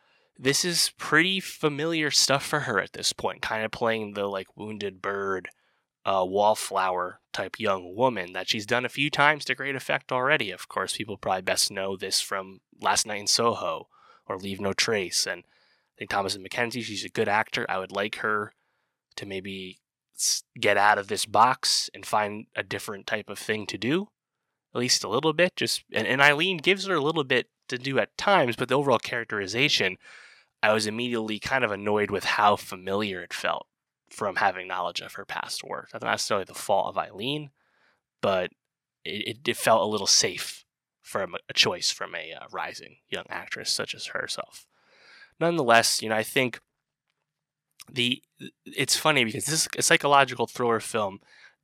this 0.42 0.64
is 0.64 0.92
pretty 0.98 1.38
familiar 1.38 2.11
stuff 2.11 2.44
for 2.44 2.61
her 2.61 2.81
at 2.81 2.94
this 2.94 3.12
point, 3.12 3.42
kind 3.42 3.64
of 3.64 3.70
playing 3.70 4.14
the 4.14 4.26
like 4.26 4.48
wounded 4.57 5.00
bird, 5.00 5.48
uh, 6.05 6.24
wallflower 6.26 7.20
type 7.33 7.61
young 7.61 7.94
woman 7.94 8.33
that 8.33 8.48
she's 8.48 8.66
done 8.66 8.85
a 8.85 8.88
few 8.88 9.09
times 9.09 9.44
to 9.44 9.55
great 9.55 9.76
effect 9.76 10.11
already. 10.11 10.50
Of 10.50 10.68
course, 10.68 10.96
people 10.96 11.16
probably 11.16 11.42
best 11.42 11.70
know 11.70 11.96
this 11.96 12.20
from 12.20 12.61
Last 12.81 13.07
Night 13.07 13.20
in 13.20 13.28
Soho 13.28 13.87
or 14.26 14.37
Leave 14.37 14.61
No 14.61 14.72
Trace. 14.72 15.28
And 15.28 15.44
I 15.44 15.94
think 16.00 16.11
Thomasin 16.11 16.44
McKenzie, 16.44 16.83
she's 16.83 17.05
a 17.05 17.09
good 17.09 17.28
actor. 17.28 17.64
I 17.68 17.78
would 17.78 17.92
like 17.92 18.16
her 18.16 18.52
to 19.14 19.26
maybe 19.26 19.78
get 20.61 20.76
out 20.76 20.98
of 20.98 21.07
this 21.07 21.24
box 21.24 21.88
and 21.94 22.05
find 22.05 22.46
a 22.57 22.64
different 22.64 23.07
type 23.07 23.31
of 23.31 23.38
thing 23.38 23.64
to 23.66 23.78
do, 23.78 24.09
at 24.74 24.81
least 24.81 25.05
a 25.05 25.09
little 25.09 25.33
bit. 25.33 25.55
Just 25.55 25.85
and, 25.92 26.09
and 26.09 26.20
Eileen 26.20 26.57
gives 26.57 26.87
her 26.87 26.94
a 26.94 27.00
little 27.00 27.22
bit 27.22 27.46
to 27.68 27.78
do 27.78 28.00
at 28.00 28.16
times, 28.18 28.57
but 28.57 28.68
the 28.68 28.76
overall 28.76 28.98
characterization, 28.98 29.98
I 30.62 30.72
was 30.72 30.87
immediately 30.87 31.38
kind 31.38 31.64
of 31.64 31.72
annoyed 31.72 32.11
with 32.11 32.25
how 32.25 32.57
familiar 32.57 33.20
it 33.20 33.35
felt 33.35 33.66
from 34.11 34.37
having 34.37 34.68
knowledge 34.68 35.01
of 35.01 35.14
her 35.14 35.25
past 35.25 35.64
work. 35.64 35.88
That's 35.92 36.05
not 36.05 36.11
necessarily 36.11 36.44
the 36.44 36.55
fault 36.55 36.88
of 36.88 36.98
Eileen, 36.98 37.51
but 38.20 38.51
it, 39.05 39.38
it, 39.46 39.57
felt 39.57 39.83
a 39.83 39.87
little 39.87 40.07
safe 40.07 40.64
from 41.01 41.35
a 41.48 41.53
choice 41.53 41.90
from 41.90 42.14
a 42.14 42.33
uh, 42.33 42.46
rising 42.53 42.96
young 43.09 43.25
actress 43.29 43.72
such 43.72 43.94
as 43.94 44.07
herself. 44.07 44.66
Nonetheless, 45.40 46.01
you 46.03 46.09
know, 46.09 46.14
I 46.14 46.22
think 46.22 46.61
the 47.90 48.22
it's 48.64 48.96
funny 48.96 49.25
because 49.25 49.46
this 49.46 49.62
is 49.62 49.68
a 49.77 49.83
psychological 49.83 50.46
thriller 50.46 50.79
film 50.79 51.18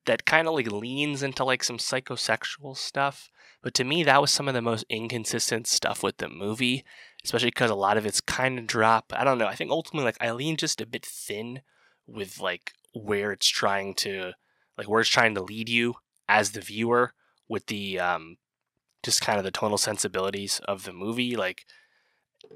that 0.07 0.25
kind 0.25 0.49
of 0.49 0.55
like 0.55 0.71
leans 0.73 1.23
into 1.23 1.45
like 1.45 1.63
some 1.63 1.79
psychosexual 1.79 2.77
stuff. 2.77 3.31
But 3.63 3.75
to 3.75 3.85
me, 3.85 4.05
that 4.05 4.21
was 4.21 4.31
some 4.31 4.49
of 4.49 4.55
the 4.55 4.63
most 4.63 4.85
inconsistent 4.89 5.67
stuff 5.67 6.03
with 6.03 6.19
the 6.19 6.29
movie, 6.29 6.85
especially 7.25 7.49
because 7.49 7.71
a 7.71 7.75
lot 7.77 7.97
of 7.97 8.07
it's 8.07 8.21
kind 8.21 8.59
of 8.59 8.67
drop. 8.67 9.13
I 9.17 9.25
don't 9.25 9.39
know. 9.39 9.47
I 9.47 9.55
think 9.55 9.71
ultimately, 9.71 10.05
like 10.05 10.23
Eileen, 10.23 10.57
just 10.57 10.81
a 10.81 10.87
bit 10.87 11.05
thin 11.05 11.63
with 12.07 12.41
like 12.41 12.73
where 12.93 13.33
it's 13.33 13.49
trying 13.49 13.95
to, 13.95 14.33
like 14.77 14.89
where 14.89 15.01
it's 15.01 15.11
trying 15.11 15.35
to 15.35 15.43
lead 15.43 15.69
you 15.69 15.95
as 16.29 16.53
the 16.53 16.61
viewer 16.61 17.13
with 17.49 17.67
the 17.67 17.99
um, 17.99 18.37
just 19.03 19.23
kind 19.23 19.39
of 19.39 19.45
the 19.45 19.51
tonal 19.51 19.79
sensibilities 19.79 20.61
of 20.67 20.85
the 20.85 20.93
movie. 20.93 21.35
Like, 21.35 21.65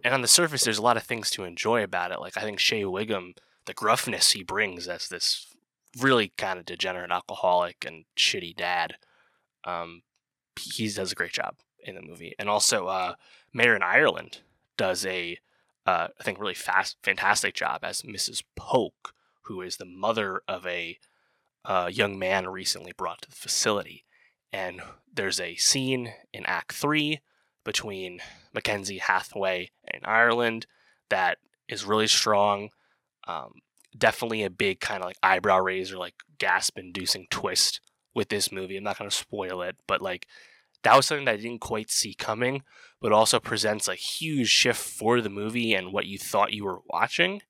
and 0.05 0.15
on 0.15 0.23
the 0.23 0.29
surface, 0.29 0.65
there's 0.65 0.79
a 0.79 0.83
lot 0.83 0.97
of 0.97 1.03
things 1.03 1.31
to 1.31 1.45
enjoy 1.45 1.83
about 1.83 2.13
it. 2.13 2.21
Like 2.21 2.37
I 2.37 2.43
think 2.43 2.61
Shea 2.61 2.85
Whigham, 2.85 3.35
the 3.67 3.75
gruffness 3.75 4.33
he 4.33 4.43
brings 4.43 4.87
as 4.87 5.09
this 5.09 5.49
really 5.99 6.33
kind 6.39 6.59
of 6.59 6.65
degenerate 6.65 7.11
alcoholic 7.11 7.85
and 7.87 8.05
shitty 8.17 8.57
dad. 8.57 8.95
Um, 9.65 10.03
he 10.59 10.89
does 10.89 11.13
a 11.13 11.17
great 11.17 11.33
job 11.33 11.57
in 11.85 11.95
the 11.95 12.03
movie, 12.03 12.35
and 12.39 12.49
also 12.49 12.87
uh, 12.87 13.15
Marin 13.53 13.83
Ireland 13.83 14.41
does 14.77 15.05
a 15.07 15.39
uh, 15.87 16.09
I 16.19 16.23
think 16.23 16.39
really 16.39 16.55
fast, 16.55 16.97
fantastic 17.03 17.55
job 17.55 17.81
as 17.83 18.03
Mrs. 18.03 18.43
Polk, 18.57 19.15
who 19.43 19.61
is 19.63 19.77
the 19.77 19.85
mother 19.85 20.43
of 20.47 20.67
a 20.67 20.99
uh, 21.65 21.91
young 21.93 22.19
man 22.19 22.49
recently 22.49 22.93
brought 22.97 23.23
to 23.23 23.31
the 23.31 23.37
facility. 23.37 24.05
And 24.53 24.81
there's 25.13 25.41
a 25.41 25.57
scene 25.57 26.13
in 26.33 26.45
Act 26.47 26.73
Three 26.73 27.21
between 27.65 28.21
McKenzie 28.55 29.01
Hathaway 29.01 29.71
and 29.87 30.03
Ireland 30.05 30.67
that 31.09 31.39
is 31.69 31.85
really 31.85 32.09
strong. 32.09 32.71
Um, 33.27 33.55
definitely 33.97 34.43
a 34.43 34.51
big 34.51 34.81
kind 34.81 35.03
of 35.03 35.07
like 35.07 35.17
eyebrow 35.23 35.59
raiser, 35.59 35.97
like 35.97 36.15
gasp 36.39 36.79
inducing 36.79 37.27
twist 37.31 37.81
with 38.15 38.29
this 38.29 38.53
movie. 38.53 38.77
I'm 38.77 38.85
not 38.85 38.99
going 38.99 39.11
to 39.11 39.17
spoil 39.17 39.63
it, 39.63 39.77
but 39.87 40.03
like 40.03 40.27
that 40.83 40.97
was 40.97 41.07
something 41.07 41.27
that 41.27 41.35
I 41.35 41.37
didn't 41.37 41.61
quite 41.61 41.91
see 41.91 42.15
coming, 42.15 42.63
but 43.01 43.13
also 43.13 43.41
presents 43.41 43.89
a 43.89 43.95
huge 43.95 44.49
shift 44.49 44.81
for 44.81 45.21
the 45.21 45.31
movie 45.31 45.75
and 45.75 45.93
what 45.93 46.07
you 46.07 46.19
thought 46.19 46.53
you 46.53 46.65
were 46.65 46.81
watching. 46.89 47.43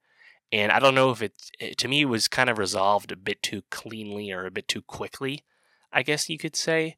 And 0.51 0.71
I 0.71 0.79
don't 0.79 0.95
know 0.95 1.11
if 1.11 1.23
it, 1.23 1.33
it 1.59 1.79
to 1.79 1.89
me, 1.89 2.05
was 2.05 2.29
kind 2.29 2.51
of 2.51 2.59
resolved 2.59 3.11
a 3.11 3.17
bit 3.17 3.43
too 3.43 3.63
cleanly 3.71 4.31
or 4.31 4.45
a 4.45 4.51
bit 4.51 4.69
too 4.69 4.83
quickly, 4.83 5.45
I 5.93 6.03
guess 6.03 6.29
you 6.29 6.37
could 6.37 6.57
say. 6.57 6.97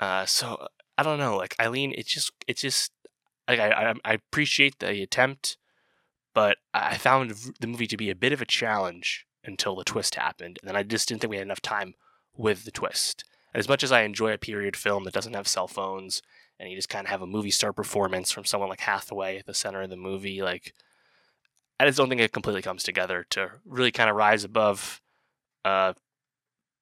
Uh, 0.00 0.24
so 0.24 0.68
I 0.96 1.02
don't 1.02 1.18
know, 1.18 1.36
like 1.36 1.54
Eileen, 1.60 1.92
it's 1.96 2.12
just, 2.12 2.32
it's 2.46 2.62
just, 2.62 2.92
like 3.46 3.60
I, 3.60 3.94
I 4.04 4.12
appreciate 4.12 4.78
the 4.78 5.02
attempt 5.02 5.56
but 6.38 6.58
I 6.72 6.96
found 6.96 7.34
the 7.58 7.66
movie 7.66 7.88
to 7.88 7.96
be 7.96 8.10
a 8.10 8.14
bit 8.14 8.32
of 8.32 8.40
a 8.40 8.46
challenge 8.46 9.26
until 9.42 9.74
the 9.74 9.82
twist 9.82 10.14
happened, 10.14 10.60
and 10.62 10.68
then 10.68 10.76
I 10.76 10.84
just 10.84 11.08
didn't 11.08 11.20
think 11.20 11.32
we 11.32 11.36
had 11.36 11.46
enough 11.46 11.60
time 11.60 11.94
with 12.38 12.64
the 12.64 12.70
twist. 12.70 13.24
As 13.52 13.68
much 13.68 13.82
as 13.82 13.92
I 13.92 14.02
enjoy 14.02 14.32
a 14.32 14.38
period 14.38 14.76
film 14.76 15.04
that 15.04 15.12
doesn't 15.12 15.34
have 15.34 15.48
cell 15.48 15.68
phones, 15.68 16.22
and 16.58 16.70
you 16.70 16.76
just 16.76 16.88
kind 16.88 17.06
of 17.06 17.10
have 17.10 17.22
a 17.22 17.26
movie 17.26 17.50
star 17.50 17.72
performance 17.72 18.30
from 18.30 18.44
someone 18.44 18.70
like 18.70 18.80
Hathaway 18.80 19.38
at 19.38 19.46
the 19.46 19.54
center 19.54 19.82
of 19.82 19.90
the 19.90 19.96
movie, 19.96 20.40
like 20.40 20.72
I 21.80 21.86
just 21.86 21.98
don't 21.98 22.08
think 22.08 22.20
it 22.20 22.32
completely 22.32 22.62
comes 22.62 22.82
together 22.82 23.26
to 23.30 23.50
really 23.64 23.92
kind 23.92 24.10
of 24.10 24.16
rise 24.16 24.44
above 24.44 25.00
uh, 25.64 25.92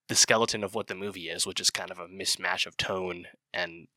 the 0.08 0.14
skeleton 0.14 0.64
of 0.64 0.74
what 0.74 0.86
the 0.86 0.94
movie 0.94 1.28
is, 1.28 1.46
which 1.46 1.60
is 1.60 1.70
kind 1.70 1.90
of 1.90 1.98
a 1.98 2.08
mismatch 2.08 2.66
of 2.66 2.76
tone 2.76 3.26
and 3.52 3.88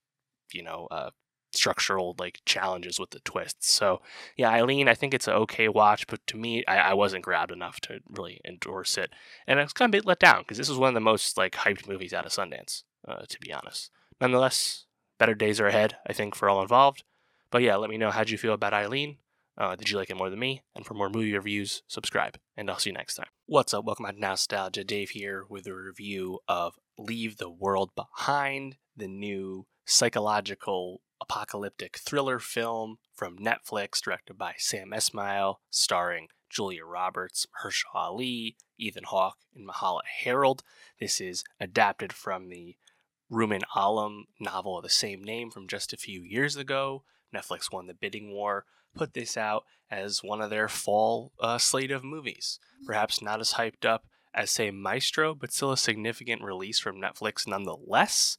you 0.52 0.64
know 0.64 0.88
uh, 0.92 1.12
structural 1.52 2.16
like 2.18 2.42
challenges 2.46 3.00
with 3.00 3.12
the 3.12 3.20
twists. 3.22 3.72
So 3.72 4.02
yeah, 4.36 4.50
Eileen, 4.50 4.88
I 4.88 4.94
think 4.94 5.14
it's 5.14 5.28
an 5.28 5.34
okay 5.34 5.68
watch, 5.68 6.08
but 6.08 6.26
to 6.28 6.38
me, 6.38 6.64
I, 6.68 6.78
I 6.78 6.94
wasn't 6.94 7.24
grabbed 7.24 7.52
enough 7.52 7.80
to 7.82 8.00
really 8.10 8.42
endorse 8.46 8.98
it, 8.98 9.12
and 9.48 9.60
I 9.60 9.64
was 9.64 9.74
kind 9.74 9.94
of 9.94 9.98
a 9.98 10.02
bit 10.02 10.08
let 10.08 10.20
down 10.20 10.42
because 10.42 10.58
this 10.58 10.70
was 10.70 10.78
one 10.78 10.90
of 10.90 10.94
the 10.94 11.00
most 11.00 11.38
like 11.38 11.54
hyped 11.56 11.88
movies 11.88 12.14
out 12.14 12.26
of 12.26 12.32
Sundance, 12.32 12.84
uh, 13.08 13.24
to 13.28 13.40
be 13.40 13.54
honest. 13.54 13.92
Nonetheless, 14.22 14.86
better 15.18 15.36
days 15.36 15.60
are 15.60 15.68
ahead, 15.68 15.98
I 16.08 16.14
think, 16.14 16.36
for 16.36 16.50
all 16.50 16.62
involved. 16.62 17.04
But 17.52 17.62
yeah, 17.62 17.76
let 17.78 17.90
me 17.90 17.98
know 17.98 18.12
how'd 18.12 18.30
you 18.30 18.38
feel 18.38 18.54
about 18.54 18.74
Eileen. 18.74 19.18
Uh, 19.58 19.76
did 19.76 19.90
you 19.90 19.98
like 19.98 20.10
it 20.10 20.16
more 20.16 20.30
than 20.30 20.40
me? 20.40 20.64
And 20.74 20.86
for 20.86 20.94
more 20.94 21.10
movie 21.10 21.34
reviews, 21.34 21.84
subscribe. 21.88 22.38
And 22.56 22.70
I'll 22.70 22.80
see 22.80 22.92
you 22.92 22.94
next 22.94 23.16
time. 23.16 23.28
What's 23.46 23.74
up? 23.74 23.84
Welcome 23.84 24.06
to 24.06 24.14
Nowstalgia. 24.14 24.88
Dave 24.88 25.10
here 25.10 25.44
with 25.50 25.68
a 25.68 25.74
review 25.74 26.40
of 26.48 26.76
Leave 26.98 27.38
the 27.38 27.50
World 27.50 27.92
Behind, 27.96 28.78
the 28.96 29.10
new 29.10 29.66
psychological 29.86 31.02
apocalyptic 31.22 31.98
thriller 31.98 32.40
film 32.40 32.98
from 33.14 33.38
Netflix, 33.38 34.02
directed 34.02 34.38
by 34.38 34.54
Sam 34.58 34.92
Esmail, 34.92 35.56
starring 35.70 36.28
Julia 36.50 36.86
Roberts, 36.86 37.46
Mahershala 37.46 37.96
Ali, 37.96 38.58
Ethan 38.78 39.04
Hawke, 39.06 39.38
and 39.56 39.68
Myha'la 39.68 40.02
Herrold. 40.24 40.62
This 41.00 41.22
is 41.22 41.44
adapted 41.60 42.12
from 42.14 42.50
the 42.50 42.76
Rumaan 43.32 43.62
Alam 43.76 44.26
novel 44.40 44.78
of 44.78 44.84
the 44.84 44.90
same 44.90 45.24
name 45.24 45.52
from 45.52 45.68
just 45.68 45.94
a 45.94 45.98
few 45.98 46.24
years 46.24 46.56
ago. 46.56 47.04
Netflix 47.34 47.72
won 47.72 47.88
the 47.88 47.94
bidding 47.94 48.32
war, 48.32 48.66
put 48.96 49.14
this 49.14 49.38
out 49.38 49.66
as 49.92 50.24
one 50.24 50.42
of 50.42 50.50
their 50.50 50.68
fall 50.68 51.32
uh, 51.40 51.58
slate 51.58 51.92
of 51.92 52.04
movies. 52.04 52.60
Perhaps 52.86 53.22
not 53.22 53.40
as 53.40 53.54
hyped 53.54 53.86
up 53.86 54.06
as, 54.34 54.50
say, 54.50 54.72
Maestro, 54.72 55.36
but 55.36 55.52
still 55.52 55.72
a 55.72 55.78
significant 55.78 56.42
release 56.42 56.80
from 56.80 57.00
Netflix 57.00 57.48
nonetheless. 57.48 58.38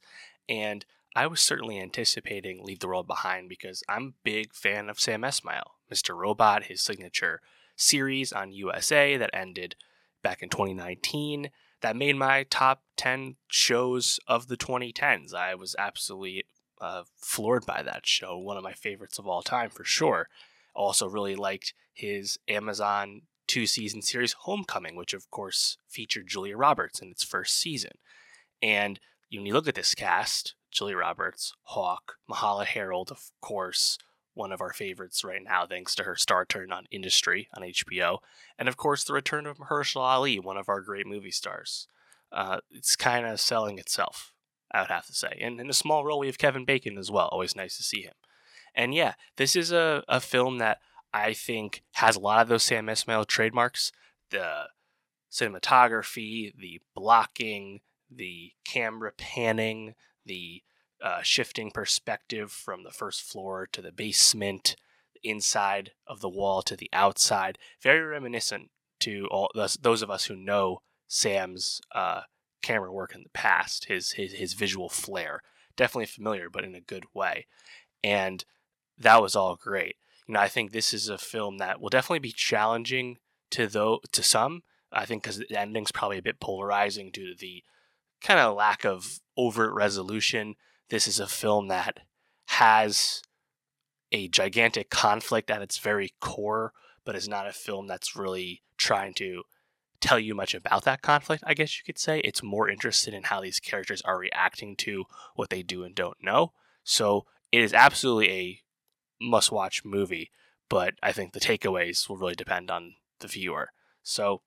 And 0.49 0.85
I 1.15 1.27
was 1.27 1.41
certainly 1.41 1.79
anticipating 1.79 2.63
Leave 2.63 2.79
the 2.79 2.87
World 2.87 3.07
Behind 3.07 3.49
because 3.49 3.83
I'm 3.89 4.03
a 4.03 4.23
big 4.23 4.53
fan 4.53 4.89
of 4.89 4.99
Sam 4.99 5.23
Esmail, 5.23 5.71
Mr. 5.91 6.15
Robot, 6.15 6.65
his 6.65 6.81
signature 6.81 7.41
series 7.75 8.31
on 8.31 8.53
USA 8.53 9.17
that 9.17 9.29
ended 9.33 9.75
back 10.23 10.41
in 10.41 10.49
2019 10.49 11.49
that 11.81 11.95
made 11.95 12.15
my 12.15 12.43
top 12.49 12.83
10 12.95 13.35
shows 13.47 14.19
of 14.27 14.47
the 14.47 14.57
2010s. 14.57 15.33
I 15.33 15.55
was 15.55 15.75
absolutely 15.77 16.43
uh, 16.79 17.03
floored 17.17 17.65
by 17.65 17.83
that 17.83 18.05
show, 18.05 18.37
one 18.37 18.57
of 18.57 18.63
my 18.63 18.73
favorites 18.73 19.19
of 19.19 19.27
all 19.27 19.41
time 19.41 19.69
for 19.69 19.83
sure. 19.83 20.29
Also, 20.73 21.07
really 21.07 21.35
liked 21.35 21.73
his 21.93 22.39
Amazon 22.47 23.23
two 23.47 23.65
season 23.65 24.01
series 24.01 24.33
Homecoming, 24.33 24.95
which 24.95 25.13
of 25.13 25.29
course 25.29 25.77
featured 25.89 26.27
Julia 26.27 26.55
Roberts 26.55 27.01
in 27.01 27.09
its 27.09 27.23
first 27.23 27.57
season. 27.57 27.91
And 28.61 28.99
when 29.33 29.45
you 29.45 29.53
look 29.53 29.67
at 29.67 29.75
this 29.75 29.93
cast, 29.93 30.55
Julia 30.71 30.97
Roberts, 30.97 31.53
Hawke, 31.63 32.15
Myha'la 32.29 32.65
Herrold, 32.65 33.11
of 33.11 33.31
course, 33.41 33.97
one 34.33 34.51
of 34.51 34.61
our 34.61 34.73
favorites 34.73 35.23
right 35.23 35.43
now, 35.43 35.65
thanks 35.67 35.93
to 35.95 36.03
her 36.03 36.15
star 36.15 36.45
turn 36.45 36.71
on 36.71 36.85
Industry 36.89 37.49
on 37.55 37.63
HBO, 37.63 38.19
and 38.57 38.69
of 38.69 38.77
course 38.77 39.03
the 39.03 39.13
return 39.13 39.45
of 39.45 39.57
Mahershala 39.57 40.01
Ali, 40.01 40.39
one 40.39 40.57
of 40.57 40.69
our 40.69 40.81
great 40.81 41.05
movie 41.05 41.31
stars. 41.31 41.87
Uh, 42.31 42.59
it's 42.71 42.95
kind 42.95 43.25
of 43.25 43.41
selling 43.41 43.77
itself, 43.77 44.33
I 44.71 44.81
would 44.81 44.89
have 44.89 45.05
to 45.07 45.13
say. 45.13 45.37
And 45.41 45.59
in 45.59 45.69
a 45.69 45.73
small 45.73 46.05
role, 46.05 46.19
we 46.19 46.27
have 46.27 46.37
Kevin 46.37 46.63
Bacon 46.63 46.97
as 46.97 47.11
well. 47.11 47.27
Always 47.27 47.57
nice 47.57 47.75
to 47.77 47.83
see 47.83 48.03
him. 48.03 48.13
And 48.73 48.95
yeah, 48.95 49.15
this 49.35 49.55
is 49.55 49.73
a, 49.73 50.03
a 50.07 50.21
film 50.21 50.57
that 50.59 50.79
I 51.13 51.33
think 51.33 51.83
has 51.95 52.15
a 52.15 52.21
lot 52.21 52.41
of 52.41 52.47
those 52.47 52.63
Sam 52.63 52.87
Esmail 52.87 53.27
trademarks. 53.27 53.91
The 54.29 54.69
cinematography, 55.29 56.55
the 56.55 56.79
blocking, 56.95 57.81
the 58.09 58.51
camera 58.63 59.11
panning, 59.11 59.95
the 60.25 60.61
uh, 61.01 61.21
shifting 61.21 61.71
perspective 61.71 62.51
from 62.51 62.83
the 62.83 62.91
first 62.91 63.21
floor 63.21 63.67
to 63.71 63.81
the 63.81 63.91
basement, 63.91 64.75
inside 65.23 65.91
of 66.07 66.21
the 66.21 66.29
wall 66.29 66.61
to 66.63 66.75
the 66.75 66.89
outside. 66.93 67.57
Very 67.81 68.01
reminiscent 68.01 68.69
to 69.01 69.27
all 69.31 69.49
those, 69.55 69.75
those 69.75 70.01
of 70.01 70.09
us 70.09 70.25
who 70.25 70.35
know 70.35 70.81
Sam's 71.07 71.81
uh, 71.93 72.21
camera 72.61 72.91
work 72.91 73.15
in 73.15 73.23
the 73.23 73.29
past, 73.29 73.85
his, 73.85 74.11
his 74.13 74.33
his 74.33 74.53
visual 74.53 74.89
flair. 74.89 75.41
Definitely 75.75 76.07
familiar, 76.07 76.49
but 76.49 76.63
in 76.63 76.75
a 76.75 76.81
good 76.81 77.05
way. 77.13 77.47
And 78.03 78.43
that 78.97 79.21
was 79.21 79.35
all 79.35 79.55
great. 79.55 79.95
You 80.27 80.35
know, 80.35 80.39
I 80.39 80.47
think 80.47 80.71
this 80.71 80.93
is 80.93 81.09
a 81.09 81.17
film 81.17 81.57
that 81.57 81.81
will 81.81 81.89
definitely 81.89 82.19
be 82.19 82.31
challenging 82.31 83.17
to 83.51 83.67
though 83.67 83.99
to 84.11 84.23
some. 84.23 84.63
I 84.91 85.05
think 85.05 85.23
because 85.23 85.37
the 85.37 85.57
ending's 85.57 85.91
probably 85.91 86.17
a 86.17 86.23
bit 86.23 86.39
polarizing 86.39 87.11
due 87.11 87.33
to 87.33 87.39
the 87.39 87.63
kind 88.21 88.39
of 88.39 88.55
lack 88.55 88.85
of 88.85 89.19
overt 89.37 89.73
resolution. 89.73 90.55
This 90.89 91.07
is 91.07 91.19
a 91.19 91.27
film 91.27 91.67
that 91.67 91.99
has 92.47 93.21
a 94.11 94.27
gigantic 94.27 94.89
conflict 94.89 95.49
at 95.49 95.61
its 95.61 95.77
very 95.77 96.13
core, 96.19 96.73
but 97.05 97.15
is 97.15 97.27
not 97.27 97.47
a 97.47 97.53
film 97.53 97.87
that's 97.87 98.15
really 98.15 98.61
trying 98.77 99.13
to 99.15 99.43
tell 100.01 100.19
you 100.19 100.35
much 100.35 100.53
about 100.53 100.83
that 100.83 101.01
conflict, 101.01 101.43
I 101.45 101.53
guess 101.53 101.77
you 101.77 101.83
could 101.85 101.99
say. 101.99 102.19
It's 102.19 102.43
more 102.43 102.69
interested 102.69 103.13
in 103.13 103.23
how 103.23 103.39
these 103.39 103.59
characters 103.59 104.01
are 104.01 104.17
reacting 104.17 104.75
to 104.77 105.05
what 105.35 105.49
they 105.49 105.63
do 105.63 105.83
and 105.83 105.95
don't 105.95 106.17
know. 106.21 106.53
So 106.83 107.25
it 107.51 107.61
is 107.61 107.73
absolutely 107.73 108.31
a 108.31 108.61
must 109.21 109.51
watch 109.51 109.85
movie, 109.85 110.31
but 110.67 110.95
I 111.01 111.11
think 111.11 111.31
the 111.31 111.39
takeaways 111.39 112.09
will 112.09 112.17
really 112.17 112.35
depend 112.35 112.71
on 112.71 112.95
the 113.19 113.27
viewer. 113.27 113.69
So 114.01 114.41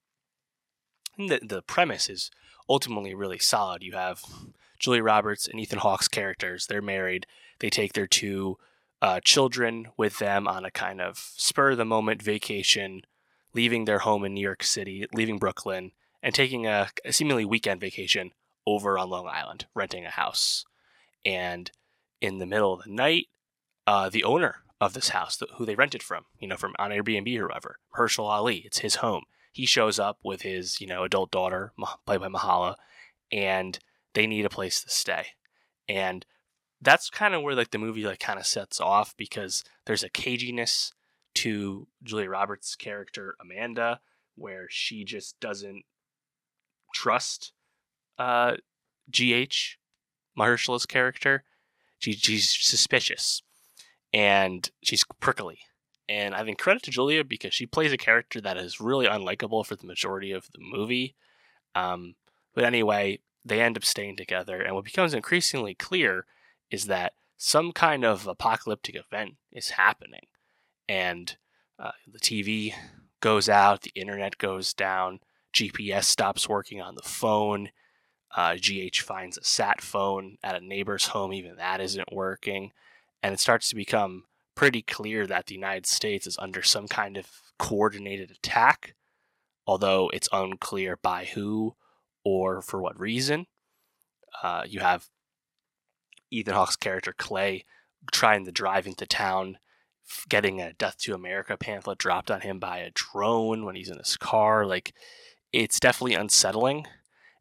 the, 1.17 1.41
the 1.43 1.63
premise 1.63 2.11
is 2.11 2.31
ultimately 2.69 3.15
really 3.15 3.39
solid. 3.39 3.83
You 3.83 3.93
have 3.93 4.23
Julia 4.79 5.03
Roberts 5.03 5.47
and 5.47 5.61
Ethan 5.61 5.79
Hawke's 5.79 6.09
characters. 6.09 6.67
They're 6.67 6.83
married. 6.83 7.27
They 7.61 7.71
take 7.71 7.93
their 7.93 8.07
two 8.07 8.59
uh, 9.01 9.21
children 9.25 9.89
with 9.97 10.19
them 10.19 10.49
on 10.49 10.65
a 10.65 10.71
kind 10.71 11.01
of 11.01 11.19
spur 11.37 11.73
of 11.73 11.79
the 11.79 11.85
moment 11.85 12.23
vacation, 12.23 13.03
leaving 13.53 13.85
their 13.85 14.01
home 14.01 14.25
in 14.25 14.35
New 14.35 14.41
York 14.41 14.63
City, 14.63 15.07
leaving 15.13 15.39
Brooklyn, 15.39 15.93
and 16.23 16.35
taking 16.35 16.67
a, 16.67 16.89
a 17.05 17.13
seemingly 17.13 17.45
weekend 17.45 17.81
vacation 17.81 18.33
over 18.67 18.99
on 18.99 19.11
Long 19.11 19.27
Island, 19.27 19.67
renting 19.75 20.07
a 20.07 20.11
house. 20.11 20.65
And 21.25 21.71
in 22.21 22.39
the 22.39 22.47
middle 22.47 22.73
of 22.73 22.85
the 22.85 22.91
night, 22.91 23.27
uh, 23.87 24.09
the 24.09 24.25
owner 24.25 24.57
of 24.81 24.95
this 24.95 25.11
house, 25.11 25.41
who 25.57 25.67
they 25.67 25.75
rented 25.75 26.03
from, 26.03 26.25
you 26.39 26.49
know, 26.49 26.57
from 26.57 26.75
on 26.79 26.91
Airbnb 26.91 27.39
or 27.39 27.49
whoever, 27.49 27.79
Herschel 27.93 28.27
Ali, 28.27 28.59
it's 28.65 28.79
his 28.79 28.97
home. 28.97 29.25
He 29.55 29.67
shows 29.67 30.01
up 30.01 30.19
with 30.25 30.43
his, 30.43 30.81
you 30.81 30.89
know, 30.89 31.05
adult 31.05 31.31
daughter, 31.31 31.73
played 32.05 32.21
by 32.21 32.27
Myha'la, 32.27 32.75
and 33.31 33.79
they 34.13 34.27
need 34.27 34.45
a 34.45 34.51
place 34.51 34.83
to 34.83 34.91
stay. 34.91 35.27
And 35.89 36.27
that's 36.83 37.09
kind 37.09 37.37
of 37.37 37.43
where 37.43 37.55
like 37.55 37.71
the 37.71 37.79
movie 37.79 38.05
like 38.05 38.19
kind 38.19 38.41
of 38.41 38.47
sets 38.47 38.81
off 38.81 39.17
because 39.17 39.63
there's 39.87 40.03
a 40.03 40.11
caginess 40.11 40.91
to 41.37 41.87
Julia 42.03 42.29
Roberts' 42.29 42.75
character 42.75 43.37
Amanda, 43.41 44.01
where 44.35 44.67
she 44.71 45.05
just 45.05 45.39
doesn't 45.39 45.85
trust 46.93 47.53
uh, 48.19 48.57
GH, 49.09 49.77
Mahershala's 50.37 50.85
character. 50.85 51.45
She, 52.01 52.11
she's 52.15 52.51
suspicious 52.61 53.41
and 54.13 54.69
she's 54.83 55.05
prickly. 55.21 55.61
And 56.09 56.35
I 56.35 56.45
think 56.45 56.59
credit 56.59 56.83
to 56.85 56.91
Julia 56.91 57.25
because 57.25 57.55
she 57.55 57.67
plays 57.67 57.93
a 57.93 57.97
character 57.97 58.41
that 58.41 58.57
is 58.57 58.81
really 58.81 59.07
unlikable 59.07 59.65
for 59.65 59.77
the 59.77 59.87
majority 59.87 60.33
of 60.33 60.49
the 60.53 60.59
movie. 60.61 61.15
Um, 61.75 62.15
but 62.55 62.65
anyway, 62.65 63.21
they 63.45 63.61
end 63.61 63.77
up 63.77 63.85
staying 63.85 64.17
together, 64.17 64.61
and 64.61 64.75
what 64.75 64.85
becomes 64.85 65.13
increasingly 65.13 65.75
clear 65.75 66.27
is 66.71 66.87
that 66.87 67.13
some 67.37 67.73
kind 67.73 68.05
of 68.05 68.27
apocalyptic 68.27 68.97
event 68.97 69.35
is 69.53 69.71
happening, 69.71 70.27
and 70.89 71.37
uh, 71.79 71.91
the 72.11 72.21
TV 72.21 72.75
goes 73.21 73.49
out, 73.49 73.83
the 73.83 73.93
internet 73.95 74.39
goes 74.39 74.73
down, 74.73 75.21
GPS 75.55 76.05
stops 76.05 76.49
working 76.49 76.81
on 76.81 76.95
the 76.95 77.03
phone. 77.03 77.71
Uh, 78.37 78.57
GH 78.57 78.99
finds 78.99 79.39
a 79.39 79.45
sat 79.45 79.81
phone 79.81 80.37
at 80.43 80.57
a 80.57 80.65
neighbor's 80.65 81.07
home, 81.07 81.33
even 81.33 81.57
that 81.57 81.81
isn't 81.81 82.13
working. 82.13 82.73
And 83.23 83.33
it 83.33 83.41
starts 83.41 83.69
to 83.69 83.77
become 83.77 84.25
pretty 84.55 84.83
clear 84.83 85.27
that 85.27 85.47
the 85.47 85.55
United 85.55 85.87
States 85.87 86.27
is 86.27 86.39
under 86.39 86.63
some 86.63 86.89
kind 86.89 87.17
of 87.17 87.29
coordinated 87.59 88.31
attack, 88.31 88.95
although 89.67 90.11
it's 90.13 90.29
unclear 90.33 90.99
by 91.03 91.25
who 91.25 91.75
or 92.25 92.63
for 92.63 92.81
what 92.81 92.99
reason. 92.99 93.47
Uh, 94.43 94.65
you 94.67 94.81
have 94.81 95.09
Ethan 96.31 96.55
Hawke's 96.55 96.77
character 96.77 97.15
Clay 97.17 97.65
trying 98.13 98.45
to 98.45 98.53
drive 98.53 98.87
into 98.87 99.07
town, 99.07 99.59
getting 100.29 100.61
a 100.61 100.73
Death 100.73 100.99
to 100.99 101.15
America 101.15 101.57
pamphlet 101.57 101.99
dropped 101.99 102.31
on 102.31 102.41
him 102.41 102.59
by 102.59 102.79
a 102.79 102.91
drone 102.95 103.65
when 103.65 103.77
he's 103.77 103.89
in 103.89 103.99
his 103.99 104.17
car. 104.17 104.67
Like, 104.67 104.95
it's 105.53 105.81
definitely 105.81 106.15
unsettling. 106.15 106.87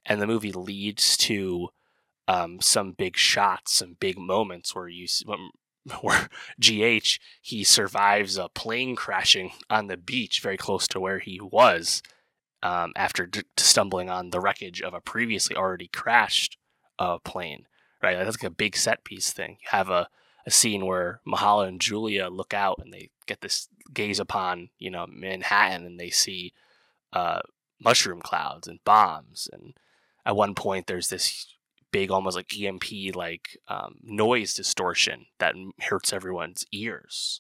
And 0.05 0.21
the 0.21 0.27
movie 0.27 0.51
leads 0.51 1.17
to 1.17 1.69
um, 2.27 2.61
some 2.61 2.91
big 2.91 3.17
shots, 3.17 3.73
some 3.73 3.95
big 3.99 4.17
moments 4.17 4.75
where 4.75 4.87
you 4.87 5.07
where 6.01 6.29
GH 6.59 7.19
he 7.41 7.63
survives 7.63 8.37
a 8.37 8.49
plane 8.49 8.95
crashing 8.95 9.51
on 9.69 9.87
the 9.87 9.97
beach 9.97 10.41
very 10.41 10.57
close 10.57 10.87
to 10.89 10.99
where 10.99 11.19
he 11.19 11.39
was 11.41 12.01
um, 12.61 12.93
after 12.95 13.25
d- 13.25 13.43
stumbling 13.57 14.09
on 14.09 14.29
the 14.29 14.39
wreckage 14.39 14.81
of 14.81 14.93
a 14.93 15.01
previously 15.01 15.55
already 15.55 15.87
crashed 15.87 16.57
uh, 16.97 17.17
plane. 17.19 17.65
Right, 18.01 18.17
that's 18.17 18.37
like 18.37 18.51
a 18.51 18.53
big 18.53 18.75
set 18.75 19.05
piece 19.05 19.31
thing. 19.31 19.57
You 19.61 19.67
have 19.69 19.89
a, 19.89 20.09
a 20.45 20.51
scene 20.51 20.85
where 20.85 21.21
Myha'la 21.25 21.69
and 21.69 21.79
Julia 21.79 22.27
look 22.27 22.53
out 22.53 22.79
and 22.83 22.93
they 22.93 23.11
get 23.27 23.39
this 23.39 23.69
gaze 23.93 24.19
upon 24.19 24.69
you 24.77 24.89
know 24.89 25.05
Manhattan 25.07 25.85
and 25.85 25.99
they 25.99 26.09
see 26.09 26.53
uh, 27.13 27.39
mushroom 27.81 28.21
clouds 28.21 28.67
and 28.67 28.79
bombs 28.83 29.47
and 29.51 29.73
at 30.25 30.35
one 30.35 30.55
point 30.55 30.87
there's 30.87 31.09
this 31.09 31.53
big 31.93 32.11
almost 32.11 32.35
like 32.35 32.53
emp 32.59 32.83
like 33.15 33.57
um, 33.69 33.95
noise 34.03 34.53
distortion 34.53 35.27
that 35.39 35.55
hurts 35.83 36.11
everyone's 36.11 36.65
ears. 36.73 37.39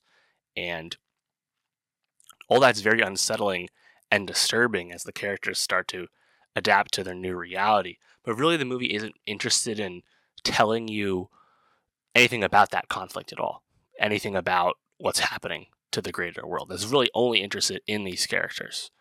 And 0.55 0.95
all 2.47 2.61
that's 2.61 2.79
very 2.79 3.01
unsettling 3.01 3.67
and 4.09 4.25
disturbing 4.25 4.93
as 4.93 5.03
the 5.03 5.11
characters 5.11 5.59
start 5.59 5.89
to 5.89 6.07
adapt 6.55 6.93
to 6.93 7.03
their 7.03 7.13
new 7.15 7.35
reality. 7.35 7.97
But 8.23 8.35
really 8.35 8.55
the 8.55 8.63
movie 8.63 8.93
isn't 8.93 9.15
interested 9.25 9.77
in 9.77 10.03
telling 10.43 10.87
you 10.87 11.29
anything 12.15 12.45
about 12.45 12.69
that 12.69 12.87
conflict 12.87 13.33
at 13.33 13.39
all 13.39 13.63
anything 13.99 14.35
about 14.35 14.77
what's 14.97 15.19
happening 15.19 15.67
to 15.91 16.01
the 16.01 16.11
greater 16.11 16.45
world. 16.45 16.71
It's 16.71 16.85
really 16.85 17.09
only 17.13 17.41
interested 17.41 17.81
in 17.87 18.03
these 18.03 18.25
characters 18.25 18.91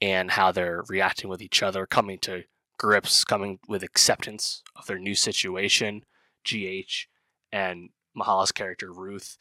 and 0.00 0.32
how 0.32 0.52
they're 0.52 0.82
reacting 0.88 1.30
with 1.30 1.42
each 1.42 1.62
other 1.62 1.86
coming 1.86 2.18
to 2.20 2.44
grips 2.80 3.24
coming 3.24 3.58
with 3.68 3.82
acceptance 3.82 4.62
of 4.74 4.86
their 4.86 4.98
new 4.98 5.14
situation, 5.14 6.02
GH, 6.46 7.04
and 7.52 7.90
Myha'la's 8.16 8.52
character 8.52 8.90
Ruth 8.90 9.36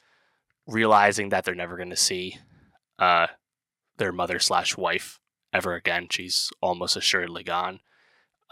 realizing 0.67 1.30
that 1.30 1.45
they're 1.45 1.56
never 1.56 1.78
going 1.78 1.89
to 1.89 1.95
see 1.95 2.38
uh, 2.99 3.28
their 3.97 4.12
mother 4.12 4.39
slash 4.39 4.75
wife 4.75 5.21
ever 5.54 5.73
again. 5.73 6.08
She's 6.12 6.49
almost 6.62 6.97
assuredly 6.97 7.43
gone. 7.43 7.80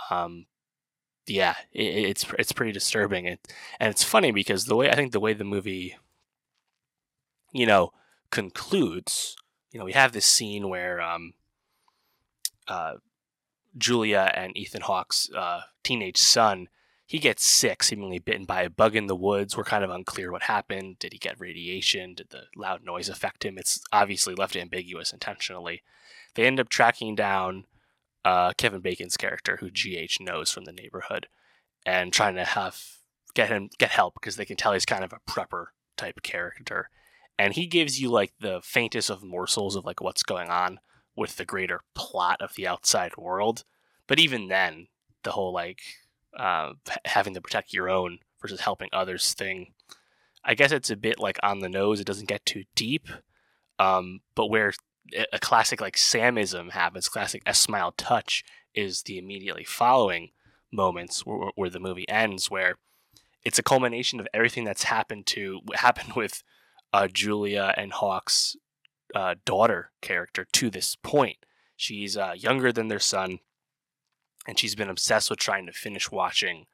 Um, 0.10 0.46
yeah, 1.26 1.56
it, 1.74 1.84
it's 1.84 2.26
it's 2.40 2.54
pretty 2.54 2.72
disturbing, 2.72 3.26
it, 3.26 3.46
and 3.82 3.90
it's 3.90 4.06
funny 4.06 4.32
because 4.32 4.66
the 4.66 4.76
way 4.78 4.90
I 4.90 4.96
think 4.96 5.12
the 5.12 5.20
way 5.20 5.34
the 5.34 5.44
movie, 5.44 5.98
you 7.52 7.66
know, 7.66 7.92
concludes. 8.32 9.36
You 9.74 9.80
know, 9.80 9.86
we 9.86 9.92
have 9.92 10.14
this 10.14 10.26
scene 10.26 10.70
where 10.70 11.02
um, 11.02 11.34
uh, 12.70 12.94
Julia 13.78 14.32
and 14.34 14.58
Ethan 14.58 14.82
Hawke's 14.82 15.30
uh, 15.36 15.62
teenage 15.84 16.18
son, 16.18 16.68
he 17.06 17.20
gets 17.20 17.46
sick, 17.46 17.84
seemingly 17.84 18.20
bitten 18.20 18.46
by 18.46 18.64
a 18.64 18.70
bug 18.70 18.96
in 18.96 19.08
the 19.08 19.16
woods. 19.16 19.56
We're 19.56 19.64
kind 19.64 19.84
of 19.84 19.90
unclear 19.90 20.32
what 20.32 20.44
happened. 20.44 21.00
Did 21.00 21.14
he 21.14 21.20
get 21.20 21.40
radiation? 21.40 22.14
Did 22.14 22.32
the 22.32 22.44
loud 22.56 22.84
noise 22.84 23.08
affect 23.08 23.46
him? 23.46 23.58
It's 23.58 23.82
obviously 23.94 24.36
left 24.36 24.58
ambiguous 24.58 25.14
intentionally. 25.14 25.84
They 26.36 26.46
end 26.46 26.60
up 26.60 26.68
tracking 26.68 27.16
down 27.16 27.64
uh, 28.26 28.52
Kevin 28.58 28.82
Bacon's 28.82 29.16
character, 29.16 29.58
who 29.58 29.70
GH 29.70 30.20
knows 30.20 30.52
from 30.52 30.66
the 30.66 30.74
neighborhood, 30.74 31.28
and 31.86 32.12
trying 32.12 32.36
to 32.36 32.44
have 32.44 32.82
get 33.34 33.50
him 33.50 33.70
get 33.78 33.92
help 33.92 34.16
because 34.16 34.36
they 34.36 34.46
can 34.46 34.58
tell 34.58 34.74
he's 34.74 34.86
kind 34.86 35.04
of 35.04 35.14
a 35.14 35.32
prepper 35.32 35.68
type 35.96 36.22
character, 36.24 36.90
and 37.40 37.54
he 37.54 37.68
gives 37.68 38.02
you 38.02 38.10
like 38.10 38.34
the 38.42 38.60
faintest 38.62 39.10
of 39.10 39.24
morsels 39.24 39.78
of 39.78 39.86
like 39.86 40.02
what's 40.02 40.24
going 40.24 40.50
on 40.50 40.80
with 41.18 41.36
the 41.36 41.46
greater 41.46 41.82
plot 41.96 42.42
of 42.42 42.54
the 42.56 42.68
outside 42.68 43.18
world. 43.18 43.64
But 44.08 44.20
even 44.20 44.48
then, 44.48 44.88
the 45.24 45.32
whole 45.32 45.52
like 45.52 45.82
uh, 46.38 46.74
having 47.06 47.34
to 47.34 47.42
protect 47.42 47.74
your 47.74 47.90
own 47.90 48.20
versus 48.42 48.62
helping 48.62 48.90
others 48.94 49.34
thing, 49.34 49.74
I 50.46 50.54
guess 50.54 50.72
it's 50.72 50.92
a 50.92 50.96
bit 50.96 51.20
like 51.20 51.40
on 51.44 51.60
the 51.60 51.70
nose. 51.70 52.00
It 52.00 52.08
doesn't 52.08 52.30
get 52.30 52.46
too 52.46 52.64
deep. 52.76 53.10
Um, 53.80 54.22
but 54.36 54.48
where 54.48 54.74
a 55.34 55.40
classic 55.40 55.82
like 55.82 55.96
Samism 55.96 56.72
happens, 56.72 57.10
classic 57.10 57.44
Esmail 57.46 57.94
touch 57.98 58.44
is 58.74 59.02
the 59.02 59.18
immediately 59.18 59.64
following 59.64 60.30
moments 60.72 61.26
where, 61.26 61.52
where 61.56 61.70
the 61.70 61.80
movie 61.80 62.08
ends, 62.08 62.52
where 62.52 62.76
it's 63.44 63.60
a 63.60 63.64
culmination 63.64 64.20
of 64.20 64.28
everything 64.34 64.64
that's 64.64 64.84
happened 64.84 65.26
to 65.28 65.62
happened 65.76 66.14
with 66.14 66.44
uh, 66.94 67.08
Julia 67.08 67.74
and 67.76 67.92
Hawke's 67.92 68.56
uh, 69.16 69.36
daughter 69.46 69.92
character 70.02 70.46
to 70.54 70.70
this 70.70 70.96
point. 70.96 71.38
She's 71.76 72.18
uh, 72.18 72.34
younger 72.36 72.72
than 72.72 72.88
their 72.88 73.00
son, 73.00 73.40
and 74.48 74.58
she's 74.58 74.76
been 74.76 74.90
obsessed 74.90 75.30
with 75.30 75.40
trying 75.40 75.66
to 75.68 75.72
finish 75.72 76.12
watching 76.12 76.66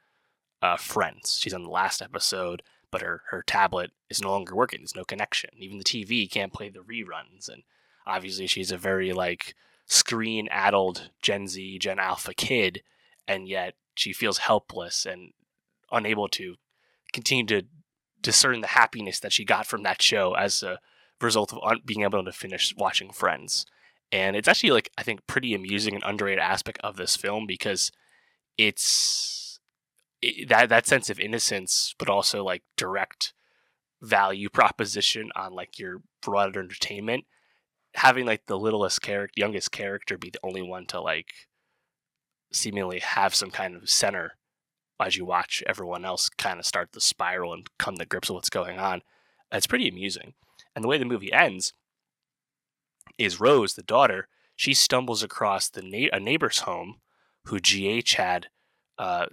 uh, 0.62 0.78
Friends. 0.78 1.38
She's 1.40 1.54
on 1.54 1.64
the 1.64 1.70
last 1.70 2.02
episode, 2.02 2.64
but 2.90 3.02
her, 3.02 3.24
her 3.32 3.44
tablet 3.44 3.92
is 4.10 4.22
no 4.22 4.32
longer 4.32 4.56
working. 4.56 4.82
There's 4.82 4.96
no 4.96 5.04
connection. 5.04 5.50
Even 5.58 5.78
the 5.78 5.84
TV 5.84 6.30
can't 6.30 6.54
play 6.54 6.70
the 6.70 6.80
reruns. 6.80 7.50
And 7.50 7.64
obviously, 8.08 8.48
she's 8.48 8.72
a 8.72 8.78
very 8.78 9.12
like 9.12 9.56
screen 9.86 10.48
addled 10.50 11.10
Gen 11.22 11.48
Z, 11.48 11.80
Gen 11.80 12.00
Alpha 12.00 12.34
kid, 12.34 12.82
and 13.28 13.48
yet 13.48 13.76
she 13.96 14.14
feels 14.14 14.40
helpless 14.40 15.06
and 15.06 15.34
unable 15.92 16.28
to 16.30 16.56
continue 17.12 17.46
to 17.46 17.68
discern 18.22 18.62
the 18.62 18.68
happiness 18.68 19.20
that 19.20 19.34
she 19.34 19.46
got 19.46 19.68
from 19.68 19.84
that 19.84 20.02
show 20.02 20.34
as 20.34 20.64
a 20.64 20.80
result 21.24 21.54
of 21.54 21.86
being 21.86 22.04
able 22.04 22.24
to 22.24 22.32
finish 22.32 22.74
watching 22.78 23.12
Friends. 23.12 23.66
And 24.12 24.36
it's 24.36 24.48
actually 24.48 24.72
like 24.72 24.90
I 24.98 25.04
think 25.04 25.26
pretty 25.28 25.54
amusing 25.54 25.96
and 25.96 26.04
underrated 26.06 26.40
aspect 26.40 26.80
of 26.84 26.98
this 26.98 27.16
film 27.16 27.48
because 27.48 27.92
it's 28.58 29.60
it, 30.22 30.50
that 30.50 30.70
that 30.70 30.88
sense 30.88 31.10
of 31.10 31.20
innocence, 31.20 31.96
but 31.98 32.10
also 32.10 32.44
like 32.44 32.64
direct 32.78 33.34
value 34.02 34.50
proposition 34.50 35.32
on 35.36 35.54
like 35.54 35.80
your 35.80 36.02
broader 36.22 36.60
entertainment. 36.60 37.26
Having 37.96 38.26
like 38.26 38.48
the 38.48 38.58
littlest 38.58 39.02
character, 39.02 39.34
youngest 39.36 39.72
character, 39.72 40.18
be 40.18 40.30
the 40.30 40.40
only 40.44 40.62
one 40.62 40.86
to 40.88 41.00
like 41.00 41.32
seemingly 42.52 43.00
have 43.00 43.36
some 43.36 43.52
kind 43.52 43.76
of 43.76 43.90
center 43.90 44.34
as 45.00 45.18
you 45.18 45.26
watch 45.26 45.64
everyone 45.68 46.06
else 46.06 46.30
kind 46.30 46.60
of 46.60 46.66
start 46.66 46.92
the 46.94 47.02
spiral 47.02 47.54
and 47.54 47.68
come 47.78 47.96
to 47.98 48.06
grips 48.06 48.30
with 48.30 48.36
what's 48.36 48.50
going 48.50 48.80
on. 48.80 49.02
It's 49.52 49.68
pretty 49.68 49.88
amusing. 49.88 50.34
And 50.76 50.84
the 50.84 50.88
way 50.88 50.98
the 50.98 51.06
movie 51.06 51.32
ends 51.32 51.74
is 53.18 53.40
Rose, 53.40 53.74
the 53.74 53.84
daughter, 53.84 54.28
she 54.56 54.74
stumbles 54.74 55.24
across 55.24 55.70
the 55.70 55.82
na- 55.82 56.16
a 56.16 56.20
neighbor's 56.20 56.60
home 56.60 57.02
who 57.46 57.60
GH 57.60 58.14
had 58.14 58.48
uh, 58.98 59.26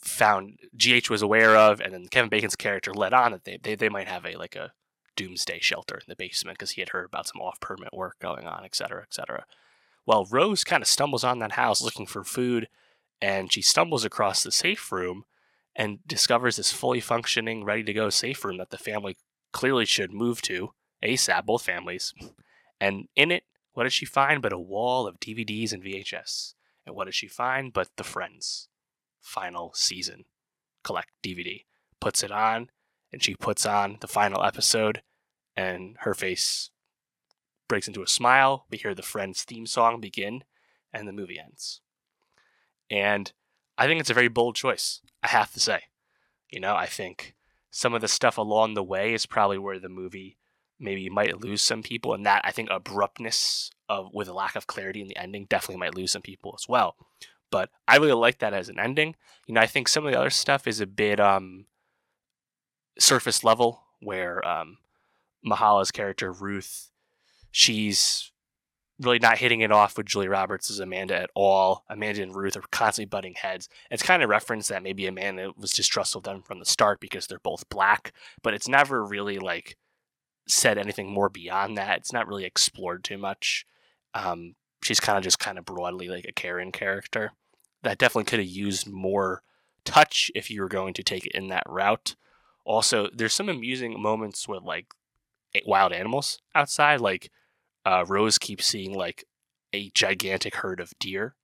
found 0.00 0.58
GH 0.76 1.10
was 1.10 1.22
aware 1.22 1.56
of, 1.56 1.80
and 1.80 1.92
then 1.92 2.08
Kevin 2.08 2.30
Bacon's 2.30 2.56
character 2.56 2.92
let 2.94 3.12
on 3.12 3.32
that 3.32 3.44
they, 3.44 3.58
they, 3.62 3.74
they 3.74 3.88
might 3.88 4.08
have 4.08 4.24
a 4.24 4.36
like 4.36 4.56
a 4.56 4.72
doomsday 5.16 5.58
shelter 5.60 5.96
in 5.96 6.04
the 6.06 6.16
basement 6.16 6.56
because 6.56 6.72
he 6.72 6.80
had 6.80 6.90
heard 6.90 7.06
about 7.06 7.26
some 7.26 7.40
off 7.40 7.60
permit 7.60 7.92
work 7.92 8.16
going 8.20 8.46
on, 8.46 8.64
et 8.64 8.74
cetera, 8.74 9.02
et 9.02 9.12
cetera. 9.12 9.44
Well, 10.06 10.26
Rose 10.30 10.64
kind 10.64 10.82
of 10.82 10.88
stumbles 10.88 11.24
on 11.24 11.38
that 11.40 11.52
house 11.52 11.82
looking 11.82 12.06
for 12.06 12.24
food, 12.24 12.68
and 13.20 13.52
she 13.52 13.60
stumbles 13.60 14.04
across 14.04 14.42
the 14.42 14.52
safe 14.52 14.90
room 14.92 15.24
and 15.74 15.98
discovers 16.06 16.56
this 16.56 16.72
fully 16.72 17.00
functioning, 17.00 17.64
ready 17.64 17.82
to 17.84 17.92
go 17.92 18.10
safe 18.10 18.44
room 18.44 18.58
that 18.58 18.70
the 18.70 18.78
family 18.78 19.16
clearly 19.52 19.84
should 19.84 20.12
move 20.12 20.40
to 20.42 20.70
ASAP, 21.02 21.44
both 21.44 21.62
families. 21.62 22.12
And 22.80 23.08
in 23.16 23.30
it, 23.30 23.44
what 23.72 23.84
does 23.84 23.92
she 23.92 24.06
find 24.06 24.42
but 24.42 24.52
a 24.52 24.58
wall 24.58 25.06
of 25.06 25.20
DVDs 25.20 25.72
and 25.72 25.82
VHS? 25.82 26.54
And 26.86 26.94
what 26.96 27.04
does 27.04 27.14
she 27.14 27.28
find 27.28 27.72
but 27.72 27.88
The 27.96 28.04
Friends 28.04 28.68
final 29.20 29.72
season 29.74 30.24
collect 30.82 31.10
DVD? 31.22 31.64
Puts 32.00 32.22
it 32.22 32.30
on, 32.30 32.70
and 33.12 33.22
she 33.22 33.34
puts 33.34 33.66
on 33.66 33.98
the 34.00 34.08
final 34.08 34.44
episode, 34.44 35.02
and 35.56 35.96
her 36.00 36.14
face 36.14 36.70
breaks 37.68 37.86
into 37.86 38.02
a 38.02 38.08
smile. 38.08 38.66
We 38.70 38.78
hear 38.78 38.94
the 38.94 39.02
Friends 39.02 39.42
theme 39.42 39.66
song 39.66 40.00
begin, 40.00 40.44
and 40.92 41.06
the 41.06 41.12
movie 41.12 41.38
ends. 41.38 41.80
And 42.90 43.32
I 43.76 43.86
think 43.86 44.00
it's 44.00 44.10
a 44.10 44.14
very 44.14 44.28
bold 44.28 44.56
choice, 44.56 45.00
I 45.22 45.28
have 45.28 45.52
to 45.52 45.60
say. 45.60 45.82
You 46.50 46.60
know, 46.60 46.74
I 46.74 46.86
think 46.86 47.34
some 47.70 47.92
of 47.92 48.00
the 48.00 48.08
stuff 48.08 48.38
along 48.38 48.74
the 48.74 48.82
way 48.82 49.12
is 49.12 49.26
probably 49.26 49.58
where 49.58 49.78
the 49.78 49.88
movie 49.90 50.37
maybe 50.78 51.00
you 51.00 51.10
might 51.10 51.40
lose 51.40 51.62
some 51.62 51.82
people, 51.82 52.14
and 52.14 52.24
that 52.26 52.42
I 52.44 52.52
think 52.52 52.68
abruptness 52.70 53.70
of 53.88 54.10
with 54.12 54.28
a 54.28 54.32
lack 54.32 54.56
of 54.56 54.66
clarity 54.66 55.00
in 55.00 55.08
the 55.08 55.16
ending 55.16 55.46
definitely 55.48 55.80
might 55.80 55.94
lose 55.94 56.12
some 56.12 56.22
people 56.22 56.54
as 56.58 56.68
well. 56.68 56.96
But 57.50 57.70
I 57.86 57.96
really 57.96 58.12
like 58.12 58.38
that 58.38 58.52
as 58.52 58.68
an 58.68 58.78
ending. 58.78 59.16
You 59.46 59.54
know, 59.54 59.60
I 59.60 59.66
think 59.66 59.88
some 59.88 60.04
of 60.06 60.12
the 60.12 60.18
other 60.18 60.30
stuff 60.30 60.66
is 60.66 60.80
a 60.80 60.86
bit 60.86 61.18
um 61.20 61.66
surface 62.98 63.42
level, 63.44 63.82
where 64.00 64.46
um 64.46 64.78
Myha'la's 65.46 65.90
character 65.90 66.32
Ruth, 66.32 66.90
she's 67.50 68.32
really 69.00 69.20
not 69.20 69.38
hitting 69.38 69.60
it 69.60 69.70
off 69.70 69.96
with 69.96 70.06
Julie 70.06 70.28
Roberts 70.28 70.70
as 70.70 70.80
Amanda 70.80 71.16
at 71.16 71.30
all. 71.34 71.84
Amanda 71.88 72.22
and 72.22 72.34
Ruth 72.34 72.56
are 72.56 72.62
constantly 72.72 73.08
butting 73.08 73.34
heads. 73.34 73.68
It's 73.90 74.02
kind 74.02 74.22
of 74.22 74.28
referenced 74.28 74.68
that 74.70 74.82
maybe 74.82 75.06
Amanda 75.06 75.52
was 75.56 75.72
distrustful 75.72 76.18
of 76.18 76.24
them 76.24 76.42
from 76.42 76.58
the 76.58 76.64
start 76.64 76.98
because 76.98 77.26
they're 77.26 77.38
both 77.38 77.68
black, 77.68 78.12
but 78.42 78.54
it's 78.54 78.68
never 78.68 79.04
really 79.04 79.38
like 79.38 79.76
said 80.48 80.78
anything 80.78 81.10
more 81.10 81.28
beyond 81.28 81.76
that. 81.76 81.98
It's 81.98 82.12
not 82.12 82.26
really 82.26 82.44
explored 82.44 83.04
too 83.04 83.18
much. 83.18 83.66
Um, 84.14 84.54
she's 84.82 85.00
kind 85.00 85.18
of 85.18 85.24
just 85.24 85.38
kind 85.38 85.58
of 85.58 85.64
broadly 85.64 86.08
like 86.08 86.24
a 86.26 86.32
Karen 86.32 86.72
character. 86.72 87.32
That 87.82 87.98
definitely 87.98 88.24
could 88.24 88.40
have 88.40 88.48
used 88.48 88.88
more 88.88 89.42
touch 89.84 90.30
if 90.34 90.50
you 90.50 90.60
were 90.60 90.68
going 90.68 90.94
to 90.94 91.02
take 91.02 91.26
it 91.26 91.32
in 91.32 91.48
that 91.48 91.64
route. 91.68 92.16
Also, 92.64 93.08
there's 93.14 93.32
some 93.32 93.48
amusing 93.48 94.00
moments 94.00 94.48
with 94.48 94.62
like 94.62 94.86
wild 95.66 95.92
animals 95.92 96.40
outside, 96.54 97.00
like 97.00 97.30
uh, 97.84 98.04
Rose 98.06 98.38
keeps 98.38 98.66
seeing 98.66 98.94
like 98.94 99.24
a 99.72 99.90
gigantic 99.94 100.56
herd 100.56 100.80
of 100.80 100.92
deer. 100.98 101.34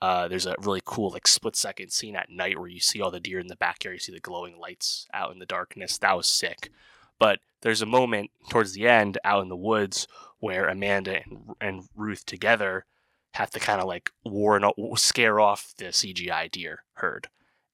Uh, 0.00 0.28
there's 0.28 0.46
a 0.46 0.54
really 0.60 0.82
cool 0.84 1.10
like 1.10 1.26
split 1.26 1.56
second 1.56 1.90
scene 1.90 2.16
at 2.16 2.30
night 2.30 2.58
where 2.58 2.68
you 2.68 2.80
see 2.80 3.00
all 3.00 3.10
the 3.10 3.20
deer 3.20 3.38
in 3.38 3.46
the 3.46 3.56
backyard. 3.56 3.94
You 3.94 4.00
see 4.00 4.12
the 4.12 4.20
glowing 4.20 4.58
lights 4.58 5.06
out 5.14 5.32
in 5.32 5.38
the 5.38 5.46
darkness. 5.46 5.98
That 5.98 6.16
was 6.16 6.28
sick. 6.28 6.70
But 7.18 7.40
there's 7.64 7.82
a 7.82 7.86
moment 7.86 8.30
towards 8.50 8.74
the 8.74 8.86
end 8.86 9.16
out 9.24 9.42
in 9.42 9.48
the 9.48 9.56
woods 9.56 10.06
where 10.38 10.68
Amanda 10.68 11.22
and, 11.24 11.54
and 11.60 11.88
Ruth 11.96 12.26
together 12.26 12.84
have 13.32 13.50
to 13.50 13.58
kind 13.58 13.80
of 13.80 13.88
like 13.88 14.12
warn, 14.22 14.64
scare 14.96 15.40
off 15.40 15.72
the 15.78 15.86
CGI 15.86 16.50
deer 16.50 16.84
herd. 16.92 17.28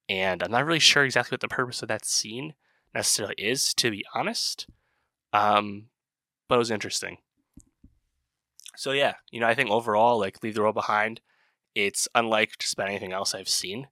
And 0.09 0.43
I'm 0.43 0.53
not 0.53 0.64
really 0.64 0.78
sure 0.78 1.05
exactly 1.05 1.34
what 1.34 1.41
the 1.41 1.49
purpose 1.49 1.82
of 1.82 1.88
that 1.88 2.07
scene 2.07 2.55
necessarily 2.95 3.34
is, 3.36 3.74
to 3.74 3.91
be 3.91 4.05
honest. 4.14 4.68
Um, 5.32 5.86
but 6.49 6.55
it 6.55 6.59
was 6.59 6.70
interesting. 6.70 7.18
So 8.76 8.93
yeah, 8.93 9.14
you 9.32 9.41
know, 9.41 9.49
I 9.49 9.55
think 9.57 9.70
overall, 9.70 10.20
like 10.20 10.43
Leave 10.43 10.55
the 10.55 10.62
World 10.62 10.76
Behind, 10.76 11.20
it's 11.74 12.07
unlike 12.14 12.59
just 12.59 12.74
about 12.74 12.88
anything 12.88 13.12
else 13.12 13.34
I've 13.34 13.49
seen 13.49 13.88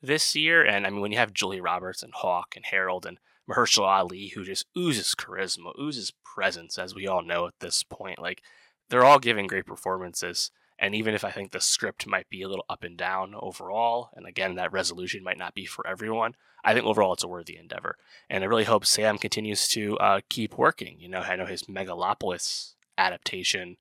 this 0.00 0.34
year. 0.34 0.64
And 0.64 0.86
I 0.86 0.90
mean, 0.90 1.02
when 1.02 1.12
you 1.12 1.18
have 1.18 1.34
Julie 1.34 1.60
Roberts 1.60 2.02
and 2.02 2.14
Hawke 2.14 2.56
and 2.56 2.64
Herrold 2.64 3.04
and 3.04 3.18
Mahershala 3.50 3.98
Ali, 3.98 4.28
who 4.28 4.44
just 4.44 4.66
oozes 4.76 5.14
charisma, 5.14 5.78
oozes 5.78 6.12
presence, 6.24 6.78
as 6.78 6.94
we 6.94 7.06
all 7.06 7.22
know 7.22 7.46
at 7.46 7.54
this 7.60 7.82
point, 7.82 8.20
like 8.20 8.42
they're 8.88 9.04
all 9.04 9.18
giving 9.18 9.46
great 9.46 9.66
performances. 9.66 10.50
And 10.78 10.94
even 10.94 11.14
if 11.14 11.24
I 11.24 11.30
think 11.30 11.52
the 11.52 11.60
script 11.60 12.06
might 12.06 12.28
be 12.28 12.42
a 12.42 12.48
little 12.48 12.64
up 12.68 12.82
and 12.82 12.96
down 12.96 13.34
overall, 13.38 14.10
and 14.14 14.26
again, 14.26 14.56
that 14.56 14.72
resolution 14.72 15.22
might 15.22 15.38
not 15.38 15.54
be 15.54 15.64
for 15.64 15.86
everyone, 15.86 16.34
I 16.64 16.74
think 16.74 16.86
overall 16.86 17.12
it's 17.12 17.22
a 17.22 17.28
worthy 17.28 17.56
endeavor. 17.56 17.96
And 18.28 18.42
I 18.42 18.46
really 18.46 18.64
hope 18.64 18.84
Sam 18.84 19.18
continues 19.18 19.68
to 19.68 19.96
uh, 19.98 20.20
keep 20.28 20.58
working. 20.58 20.98
You 20.98 21.08
know, 21.08 21.20
I 21.20 21.36
know 21.36 21.46
his 21.46 21.64
Megalopolis 21.64 22.74
adaptation 22.98 23.76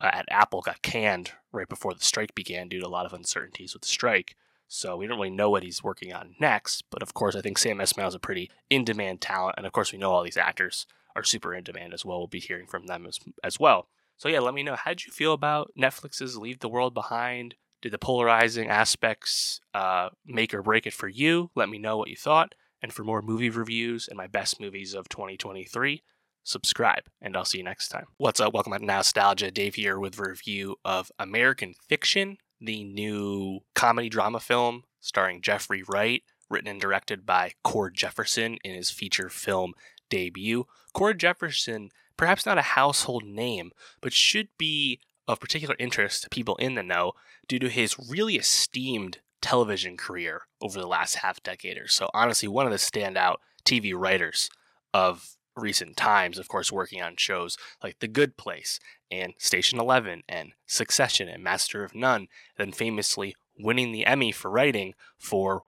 uh, 0.00 0.10
at 0.12 0.26
Apple 0.30 0.62
got 0.62 0.82
canned 0.82 1.32
right 1.52 1.68
before 1.68 1.94
the 1.94 2.04
strike 2.04 2.34
began 2.34 2.68
due 2.68 2.80
to 2.80 2.86
a 2.86 2.88
lot 2.88 3.06
of 3.06 3.12
uncertainties 3.12 3.74
with 3.74 3.82
the 3.82 3.88
strike. 3.88 4.34
So 4.74 4.96
we 4.96 5.06
don't 5.06 5.18
really 5.18 5.28
know 5.28 5.50
what 5.50 5.64
he's 5.64 5.84
working 5.84 6.14
on 6.14 6.34
next. 6.40 6.84
But 6.90 7.02
of 7.02 7.12
course, 7.12 7.36
I 7.36 7.42
think 7.42 7.58
Sam 7.58 7.76
Esmail 7.76 8.08
is 8.08 8.14
a 8.14 8.18
pretty 8.18 8.50
in 8.70 8.84
demand 8.84 9.20
talent. 9.20 9.56
And 9.58 9.66
of 9.66 9.72
course, 9.72 9.92
we 9.92 9.98
know 9.98 10.10
all 10.10 10.22
these 10.22 10.38
actors 10.38 10.86
are 11.14 11.22
super 11.22 11.54
in 11.54 11.62
demand 11.62 11.92
as 11.92 12.06
well. 12.06 12.16
We'll 12.16 12.26
be 12.26 12.40
hearing 12.40 12.66
from 12.66 12.86
them 12.86 13.04
as, 13.06 13.18
as 13.44 13.60
well. 13.60 13.88
So 14.16 14.30
yeah, 14.30 14.40
let 14.40 14.54
me 14.54 14.62
know. 14.62 14.74
How 14.76 14.92
did 14.92 15.04
you 15.04 15.12
feel 15.12 15.34
about 15.34 15.72
Netflix's 15.78 16.38
Leave 16.38 16.60
the 16.60 16.70
World 16.70 16.94
Behind? 16.94 17.54
Did 17.82 17.92
the 17.92 17.98
polarizing 17.98 18.68
aspects 18.68 19.60
uh, 19.74 20.08
make 20.24 20.54
or 20.54 20.62
break 20.62 20.86
it 20.86 20.94
for 20.94 21.08
you? 21.08 21.50
Let 21.54 21.68
me 21.68 21.78
know 21.78 21.98
what 21.98 22.08
you 22.08 22.16
thought. 22.16 22.54
And 22.80 22.94
for 22.94 23.04
more 23.04 23.20
movie 23.20 23.50
reviews 23.50 24.08
and 24.08 24.16
my 24.16 24.26
best 24.26 24.58
movies 24.58 24.94
of 24.94 25.06
2023, 25.10 26.02
subscribe, 26.44 27.04
and 27.20 27.36
I'll 27.36 27.44
see 27.44 27.58
you 27.58 27.64
next 27.64 27.88
time. 27.88 28.06
What's 28.16 28.40
up? 28.40 28.54
Welcome 28.54 28.72
to 28.72 28.78
Nowstalgia. 28.78 29.52
Dave 29.52 29.74
here 29.74 29.98
with 29.98 30.18
review 30.18 30.76
of 30.82 31.12
American 31.18 31.74
Fiction, 31.88 32.38
the 32.62 32.84
new 32.84 33.60
comedy 33.74 34.08
drama 34.08 34.40
film 34.40 34.84
starring 35.00 35.42
Jeffrey 35.42 35.82
Wright, 35.82 36.22
written 36.48 36.68
and 36.68 36.80
directed 36.80 37.26
by 37.26 37.52
Cord 37.64 37.94
Jefferson 37.94 38.58
in 38.62 38.74
his 38.74 38.90
feature 38.90 39.28
film 39.28 39.74
debut. 40.08 40.66
Cord 40.92 41.18
Jefferson, 41.18 41.90
perhaps 42.16 42.46
not 42.46 42.58
a 42.58 42.62
household 42.62 43.24
name, 43.24 43.72
but 44.00 44.12
should 44.12 44.48
be 44.58 45.00
of 45.26 45.40
particular 45.40 45.74
interest 45.78 46.22
to 46.22 46.28
people 46.28 46.56
in 46.56 46.74
the 46.74 46.82
know 46.82 47.12
due 47.48 47.58
to 47.58 47.68
his 47.68 47.96
really 48.08 48.36
esteemed 48.36 49.18
television 49.40 49.96
career 49.96 50.42
over 50.60 50.78
the 50.78 50.86
last 50.86 51.16
half 51.16 51.42
decade 51.42 51.78
or 51.78 51.88
so. 51.88 52.08
Honestly, 52.14 52.48
one 52.48 52.66
of 52.66 52.72
the 52.72 52.78
standout 52.78 53.36
TV 53.64 53.92
writers 53.94 54.50
of 54.94 55.36
recent 55.56 55.96
times, 55.96 56.38
of 56.38 56.48
course, 56.48 56.72
working 56.72 57.02
on 57.02 57.16
shows 57.16 57.56
like 57.82 57.98
The 57.98 58.08
Good 58.08 58.36
Place 58.36 58.78
and 59.10 59.34
Station 59.38 59.78
11 59.78 60.22
and 60.28 60.52
Succession 60.66 61.28
and 61.28 61.42
Master 61.42 61.84
of 61.84 61.94
None, 61.94 62.28
then 62.56 62.72
famously 62.72 63.34
winning 63.58 63.92
the 63.92 64.06
Emmy 64.06 64.32
for 64.32 64.50
writing 64.50 64.94
for 65.18 65.62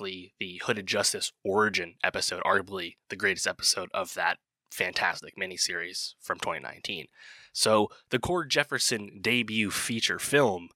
the 0.00 0.60
Hooded 0.64 0.86
Justice 0.86 1.32
origin 1.44 1.94
episode, 2.02 2.42
arguably 2.42 2.96
the 3.10 3.16
greatest 3.16 3.46
episode 3.46 3.88
of 3.94 4.14
that 4.14 4.38
fantastic 4.72 5.36
miniseries 5.36 6.14
from 6.20 6.38
2019. 6.38 7.06
So 7.52 7.88
the 8.10 8.18
Cord 8.18 8.50
Jefferson 8.50 9.20
debut 9.20 9.70
feature 9.70 10.18
film 10.18 10.70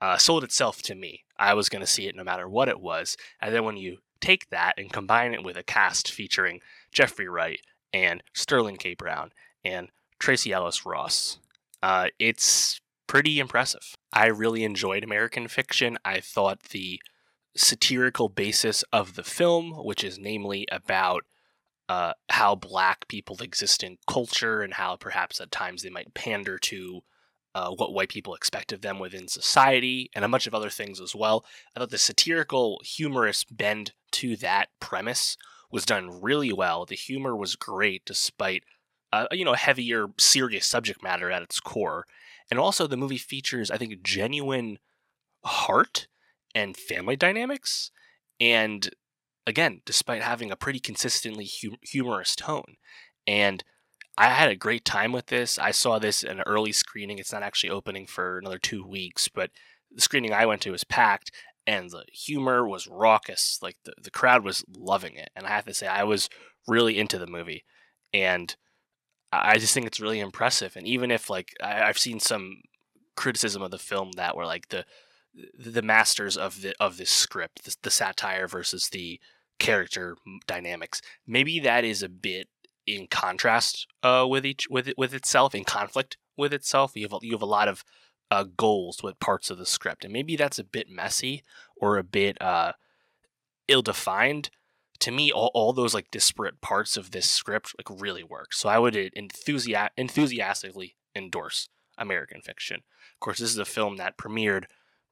uh, 0.00 0.18
sold 0.18 0.44
itself 0.44 0.82
to 0.82 0.94
me. 0.94 1.24
I 1.38 1.54
was 1.54 1.68
going 1.68 1.80
to 1.80 1.86
see 1.90 2.06
it 2.06 2.14
no 2.14 2.24
matter 2.24 2.48
what 2.48 2.68
it 2.68 2.80
was. 2.80 3.16
And 3.40 3.54
then 3.54 3.64
when 3.64 3.78
you 3.78 3.98
take 4.20 4.50
that 4.50 4.74
and 4.76 4.92
combine 4.92 5.32
it 5.32 5.42
with 5.42 5.56
a 5.56 5.62
cast 5.62 6.10
featuring 6.10 6.60
Jeffrey 6.92 7.28
Wright 7.28 7.60
and 7.92 8.22
Sterling 8.34 8.76
K. 8.76 8.94
Brown 8.94 9.32
and 9.64 9.88
Tracee 10.18 10.52
Ellis 10.52 10.84
Ross. 10.86 11.38
Uh, 11.82 12.08
it's 12.18 12.80
pretty 13.06 13.38
impressive. 13.40 13.94
I 14.12 14.26
really 14.26 14.64
enjoyed 14.64 15.02
American 15.02 15.48
Fiction. 15.48 15.98
I 16.04 16.20
thought 16.20 16.64
the 16.64 17.00
satirical 17.56 18.28
basis 18.28 18.84
of 18.92 19.14
the 19.14 19.24
film, 19.24 19.72
which 19.84 20.04
is 20.04 20.18
namely 20.18 20.66
about 20.70 21.24
uh, 21.88 22.12
how 22.28 22.54
black 22.54 23.08
people 23.08 23.36
exist 23.42 23.82
in 23.82 23.98
culture 24.06 24.62
and 24.62 24.74
how 24.74 24.94
perhaps 24.96 25.40
at 25.40 25.50
times 25.50 25.82
they 25.82 25.90
might 25.90 26.14
pander 26.14 26.58
to 26.58 27.00
uh, 27.54 27.70
what 27.70 27.92
white 27.92 28.08
people 28.08 28.34
expect 28.34 28.72
of 28.72 28.80
them 28.80 29.00
within 29.00 29.26
society, 29.26 30.08
and 30.14 30.24
a 30.24 30.28
bunch 30.28 30.46
of 30.46 30.54
other 30.54 30.70
things 30.70 31.00
as 31.00 31.16
well. 31.16 31.44
I 31.74 31.80
thought 31.80 31.90
the 31.90 31.98
satirical, 31.98 32.80
humorous 32.84 33.42
bend 33.42 33.92
to 34.12 34.36
that 34.36 34.68
premise 34.78 35.36
was 35.70 35.84
done 35.84 36.20
really 36.20 36.52
well. 36.52 36.84
The 36.84 36.96
humor 36.96 37.36
was 37.36 37.56
great, 37.56 38.04
despite 38.04 38.64
uh, 39.12 39.26
you 39.32 39.44
know 39.44 39.54
heavier, 39.54 40.08
serious 40.18 40.66
subject 40.66 41.02
matter 41.02 41.30
at 41.30 41.42
its 41.42 41.60
core. 41.60 42.06
And 42.50 42.58
also, 42.58 42.86
the 42.86 42.96
movie 42.96 43.18
features, 43.18 43.70
I 43.70 43.76
think, 43.76 44.02
genuine 44.02 44.78
heart 45.44 46.08
and 46.54 46.76
family 46.76 47.16
dynamics. 47.16 47.92
And 48.40 48.90
again, 49.46 49.82
despite 49.84 50.22
having 50.22 50.50
a 50.50 50.56
pretty 50.56 50.80
consistently 50.80 51.48
hum- 51.62 51.78
humorous 51.82 52.34
tone, 52.34 52.76
and 53.26 53.62
I 54.18 54.28
had 54.28 54.50
a 54.50 54.56
great 54.56 54.84
time 54.84 55.12
with 55.12 55.26
this. 55.26 55.58
I 55.58 55.70
saw 55.70 55.98
this 55.98 56.22
in 56.22 56.38
an 56.38 56.44
early 56.46 56.72
screening. 56.72 57.18
It's 57.18 57.32
not 57.32 57.42
actually 57.42 57.70
opening 57.70 58.06
for 58.06 58.38
another 58.38 58.58
two 58.58 58.84
weeks, 58.84 59.28
but 59.28 59.50
the 59.90 60.02
screening 60.02 60.32
I 60.32 60.46
went 60.46 60.60
to 60.62 60.72
was 60.72 60.84
packed 60.84 61.30
and 61.70 61.90
the 61.90 62.04
humor 62.12 62.66
was 62.66 62.88
raucous. 62.88 63.60
Like 63.62 63.76
the, 63.84 63.92
the 64.02 64.10
crowd 64.10 64.42
was 64.42 64.64
loving 64.76 65.14
it. 65.14 65.30
And 65.36 65.46
I 65.46 65.50
have 65.50 65.66
to 65.66 65.74
say, 65.74 65.86
I 65.86 66.02
was 66.02 66.28
really 66.66 66.98
into 66.98 67.16
the 67.16 67.28
movie. 67.28 67.64
And 68.12 68.56
I 69.30 69.56
just 69.56 69.72
think 69.72 69.86
it's 69.86 70.00
really 70.00 70.18
impressive. 70.18 70.74
And 70.74 70.84
even 70.84 71.12
if 71.12 71.30
like 71.30 71.54
I, 71.62 71.82
I've 71.82 71.98
seen 71.98 72.18
some 72.18 72.62
criticism 73.14 73.62
of 73.62 73.70
the 73.70 73.78
film 73.78 74.10
that 74.16 74.36
were 74.36 74.46
like 74.46 74.70
the 74.70 74.84
the 75.56 75.82
masters 75.82 76.36
of 76.36 76.62
the 76.62 76.74
of 76.80 76.96
this 76.96 77.10
script, 77.10 77.64
the, 77.64 77.76
the 77.82 77.90
satire 77.90 78.48
versus 78.48 78.88
the 78.88 79.20
character 79.60 80.16
dynamics. 80.48 81.00
Maybe 81.24 81.60
that 81.60 81.84
is 81.84 82.02
a 82.02 82.08
bit 82.08 82.48
in 82.84 83.06
contrast 83.06 83.86
uh, 84.02 84.26
with 84.28 84.44
each 84.44 84.66
with 84.68 84.90
with 84.96 85.14
itself, 85.14 85.54
in 85.54 85.62
conflict 85.62 86.16
with 86.36 86.52
itself. 86.52 86.96
You 86.96 87.06
have 87.08 87.20
you 87.22 87.30
have 87.30 87.42
a 87.42 87.46
lot 87.46 87.68
of 87.68 87.84
uh, 88.30 88.44
goals 88.56 89.02
with 89.02 89.20
parts 89.20 89.50
of 89.50 89.58
the 89.58 89.66
script, 89.66 90.04
and 90.04 90.12
maybe 90.12 90.36
that's 90.36 90.58
a 90.58 90.64
bit 90.64 90.88
messy 90.88 91.42
or 91.76 91.98
a 91.98 92.04
bit 92.04 92.40
uh, 92.40 92.72
ill 93.68 93.82
defined. 93.82 94.50
To 95.00 95.10
me, 95.10 95.32
all, 95.32 95.50
all 95.54 95.72
those 95.72 95.94
like 95.94 96.10
disparate 96.10 96.60
parts 96.60 96.96
of 96.96 97.10
this 97.10 97.28
script 97.28 97.74
like 97.78 98.00
really 98.00 98.22
work. 98.22 98.52
So 98.52 98.68
I 98.68 98.78
would 98.78 98.94
enthusi- 98.94 99.88
enthusiastically 99.96 100.96
endorse 101.16 101.68
American 101.96 102.42
Fiction. 102.42 102.76
Of 102.76 103.20
course, 103.20 103.38
this 103.38 103.50
is 103.50 103.58
a 103.58 103.64
film 103.64 103.96
that 103.96 104.18
premiered 104.18 104.64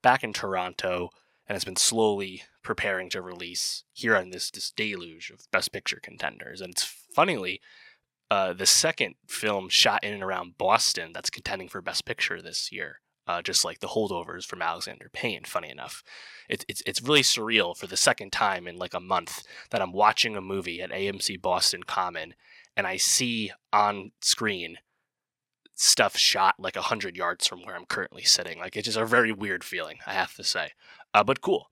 back 0.02 0.22
in 0.22 0.32
Toronto 0.32 1.10
and 1.46 1.56
has 1.56 1.64
been 1.64 1.76
slowly 1.76 2.42
preparing 2.62 3.08
to 3.10 3.22
release 3.22 3.84
here 3.92 4.14
on 4.14 4.30
this 4.30 4.50
this 4.50 4.70
deluge 4.70 5.30
of 5.30 5.50
Best 5.50 5.72
Picture 5.72 6.00
contenders. 6.02 6.60
And 6.60 6.72
it's 6.72 6.84
funnily 6.84 7.60
uh, 8.30 8.52
the 8.52 8.66
second 8.66 9.14
film 9.26 9.68
shot 9.68 10.04
in 10.04 10.12
and 10.12 10.22
around 10.22 10.58
Boston 10.58 11.12
that's 11.14 11.30
contending 11.30 11.68
for 11.68 11.80
Best 11.80 12.04
Picture 12.04 12.42
this 12.42 12.70
year. 12.70 13.00
Uh, 13.28 13.42
just 13.42 13.62
like 13.64 13.80
the 13.80 13.88
holdovers 13.88 14.46
from 14.46 14.62
Alexander 14.62 15.10
Payne. 15.12 15.44
Funny 15.44 15.70
enough, 15.70 16.02
it, 16.48 16.64
it's 16.66 16.82
it's 16.86 17.02
really 17.02 17.22
surreal 17.22 17.76
for 17.76 17.86
the 17.86 17.96
second 17.96 18.32
time 18.32 18.66
in 18.66 18.76
like 18.76 18.94
a 18.94 19.00
month 19.00 19.42
that 19.70 19.82
I'm 19.82 19.92
watching 19.92 20.34
a 20.34 20.40
movie 20.40 20.80
at 20.80 20.90
AMC 20.90 21.40
Boston 21.42 21.82
Common, 21.82 22.34
and 22.76 22.86
I 22.86 22.96
see 22.96 23.52
on 23.72 24.12
screen 24.22 24.78
stuff 25.74 26.16
shot 26.16 26.56
like 26.58 26.74
a 26.74 26.82
hundred 26.82 27.16
yards 27.16 27.46
from 27.46 27.62
where 27.62 27.76
I'm 27.76 27.84
currently 27.84 28.22
sitting. 28.22 28.58
Like 28.58 28.76
it's 28.76 28.86
just 28.86 28.98
a 28.98 29.06
very 29.06 29.30
weird 29.30 29.62
feeling, 29.62 29.98
I 30.06 30.12
have 30.14 30.34
to 30.34 30.42
say, 30.44 30.70
uh, 31.14 31.24
but 31.24 31.40
cool. 31.40 31.70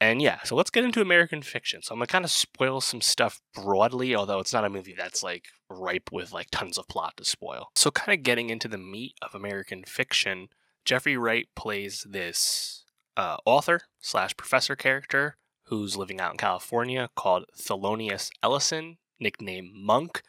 And 0.00 0.22
yeah, 0.22 0.42
so 0.44 0.54
let's 0.54 0.70
get 0.70 0.84
into 0.84 1.00
American 1.00 1.42
Fiction. 1.42 1.82
So 1.82 1.92
I'm 1.92 1.98
gonna 1.98 2.06
kind 2.06 2.24
of 2.24 2.30
spoil 2.30 2.80
some 2.80 3.00
stuff 3.00 3.40
broadly, 3.54 4.14
although 4.14 4.38
it's 4.38 4.52
not 4.52 4.64
a 4.64 4.70
movie 4.70 4.94
that's 4.96 5.22
like 5.22 5.46
ripe 5.68 6.10
with 6.12 6.32
like 6.32 6.48
tons 6.50 6.78
of 6.78 6.88
plot 6.88 7.16
to 7.16 7.24
spoil. 7.24 7.68
So 7.74 7.90
kind 7.90 8.16
of 8.16 8.24
getting 8.24 8.50
into 8.50 8.68
the 8.68 8.78
meat 8.78 9.14
of 9.22 9.34
American 9.34 9.84
Fiction, 9.84 10.48
Jeffrey 10.88 11.18
Wright 11.18 11.46
plays 11.54 12.06
this 12.08 12.86
uh, 13.14 13.36
author 13.44 13.82
slash 14.00 14.34
professor 14.38 14.74
character 14.74 15.36
who's 15.64 15.98
living 15.98 16.18
out 16.18 16.30
in 16.30 16.38
California 16.38 17.10
called 17.14 17.44
Thelonious 17.54 18.30
Ellison, 18.42 18.96
nicknamed 19.20 19.74
Monk 19.74 20.22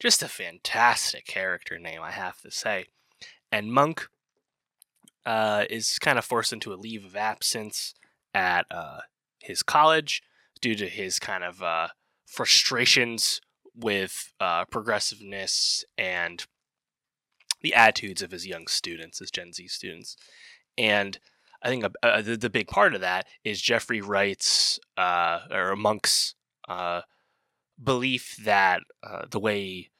just 0.00 0.22
a 0.22 0.28
fantastic 0.28 1.26
character 1.26 1.78
name, 1.78 2.00
I 2.02 2.12
have 2.12 2.40
to 2.40 2.50
say. 2.50 2.86
And 3.52 3.70
Monk 3.70 4.08
uh, 5.26 5.64
is 5.68 5.98
kind 5.98 6.16
of 6.18 6.24
forced 6.24 6.50
into 6.50 6.72
a 6.72 6.76
leave 6.76 7.04
of 7.04 7.14
absence 7.14 7.92
at 8.32 8.64
uh, 8.70 9.00
his 9.38 9.62
college 9.62 10.22
due 10.62 10.74
to 10.76 10.88
his 10.88 11.18
kind 11.18 11.44
of 11.44 11.62
uh, 11.62 11.88
frustrations 12.24 13.42
with 13.74 14.32
uh, 14.40 14.64
progressiveness 14.64 15.84
and 15.98 16.46
the 17.62 17.74
attitudes 17.74 18.22
of 18.22 18.30
his 18.30 18.46
young 18.46 18.66
students, 18.66 19.18
his 19.18 19.30
Gen 19.30 19.52
Z 19.52 19.68
students. 19.68 20.16
And 20.76 21.18
I 21.62 21.68
think 21.68 21.84
uh, 22.02 22.22
the, 22.22 22.36
the 22.36 22.50
big 22.50 22.68
part 22.68 22.94
of 22.94 23.00
that 23.00 23.26
is 23.44 23.60
Jeffrey 23.60 24.00
Wright's 24.00 24.78
uh, 24.96 25.40
or 25.50 25.74
Monk's 25.76 26.34
belief 27.82 28.36
that 28.44 28.80
uh, 29.02 29.26
the 29.30 29.40
way 29.40 29.90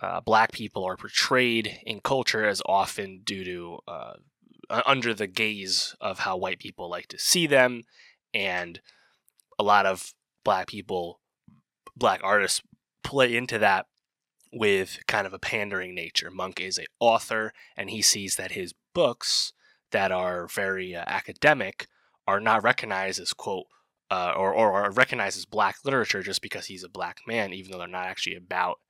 uh, 0.00 0.20
black 0.20 0.52
people 0.52 0.84
are 0.84 0.96
portrayed 0.96 1.80
in 1.84 2.00
culture 2.00 2.48
is 2.48 2.62
often 2.66 3.22
due 3.24 3.44
to 3.44 3.78
uh, 3.88 4.12
under 4.86 5.14
the 5.14 5.26
gaze 5.26 5.96
of 6.00 6.20
how 6.20 6.36
white 6.36 6.58
people 6.58 6.88
like 6.88 7.08
to 7.08 7.18
see 7.18 7.46
them, 7.46 7.82
and 8.32 8.80
a 9.58 9.62
lot 9.62 9.86
of 9.86 10.14
black 10.44 10.68
people, 10.68 11.20
black 11.96 12.20
artists 12.22 12.62
play 13.02 13.34
into 13.36 13.58
that 13.58 13.86
with 14.52 15.00
kind 15.06 15.26
of 15.26 15.32
a 15.32 15.38
pandering 15.38 15.94
nature. 15.94 16.30
Monk 16.30 16.60
is 16.60 16.78
a 16.78 16.86
author, 17.00 17.52
and 17.76 17.90
he 17.90 18.02
sees 18.02 18.36
that 18.36 18.52
his 18.52 18.74
books 18.94 19.52
that 19.90 20.12
are 20.12 20.46
very 20.46 20.94
uh, 20.94 21.04
academic 21.06 21.86
are 22.26 22.40
not 22.40 22.62
recognized 22.62 23.20
as 23.20 23.32
quote 23.32 23.66
uh, 24.10 24.32
or, 24.36 24.52
or 24.52 24.90
recognized 24.90 25.36
as 25.36 25.44
black 25.44 25.76
literature 25.84 26.22
just 26.22 26.42
because 26.42 26.66
he's 26.66 26.84
a 26.84 26.88
black 26.88 27.20
man, 27.26 27.52
even 27.52 27.70
though 27.70 27.78
they're 27.78 27.86
not 27.86 28.06
actually 28.06 28.36
about 28.36 28.80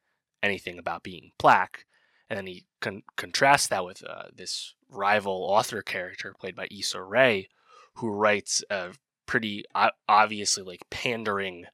anything 0.43 0.79
about 0.79 1.03
being 1.03 1.33
black. 1.39 1.85
And 2.31 2.37
then 2.37 2.47
he 2.47 2.67
con- 2.81 3.03
contrasts 3.17 3.67
that 3.69 3.85
with 3.85 4.05
uh, 4.05 4.25
this 4.35 4.75
rival 4.89 5.47
author 5.49 5.83
character 5.83 6.35
played 6.39 6.55
by 6.55 6.69
Issa 6.71 7.03
Rae, 7.03 7.49
who 7.95 8.11
writes 8.11 8.63
a 8.71 8.91
pretty 9.27 9.65
o- 9.75 9.91
obviously 10.09 10.63
like 10.63 10.89
pandering 10.91 11.67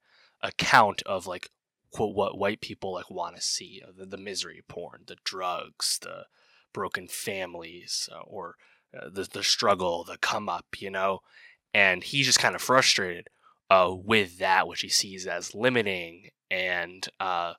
account 0.42 1.02
of 1.04 1.26
like 1.26 1.50
quote 1.94 2.14
what 2.14 2.36
white 2.36 2.60
people 2.60 2.92
like 2.92 3.10
want 3.10 3.36
to 3.36 3.42
see 3.42 3.80
the, 3.96 4.04
the 4.04 4.18
misery 4.18 4.62
porn, 4.68 5.02
the 5.06 5.16
drugs, 5.24 5.98
the 6.02 6.24
broken 6.72 7.06
families, 7.06 8.08
uh, 8.12 8.22
or 8.26 8.56
uh, 8.96 9.08
the 9.08 9.28
the 9.32 9.44
struggle, 9.44 10.04
the 10.04 10.18
come 10.18 10.48
up, 10.48 10.66
you 10.78 10.90
know. 10.90 11.20
And 11.72 12.02
he's 12.02 12.26
just 12.26 12.40
kind 12.40 12.54
of 12.54 12.60
frustrated 12.60 13.28
uh, 13.70 13.94
with 13.94 14.38
that, 14.38 14.66
which 14.66 14.80
he 14.80 14.88
sees 14.88 15.26
as 15.26 15.54
limiting 15.54 16.30
and 16.50 17.06
uh, 17.20 17.54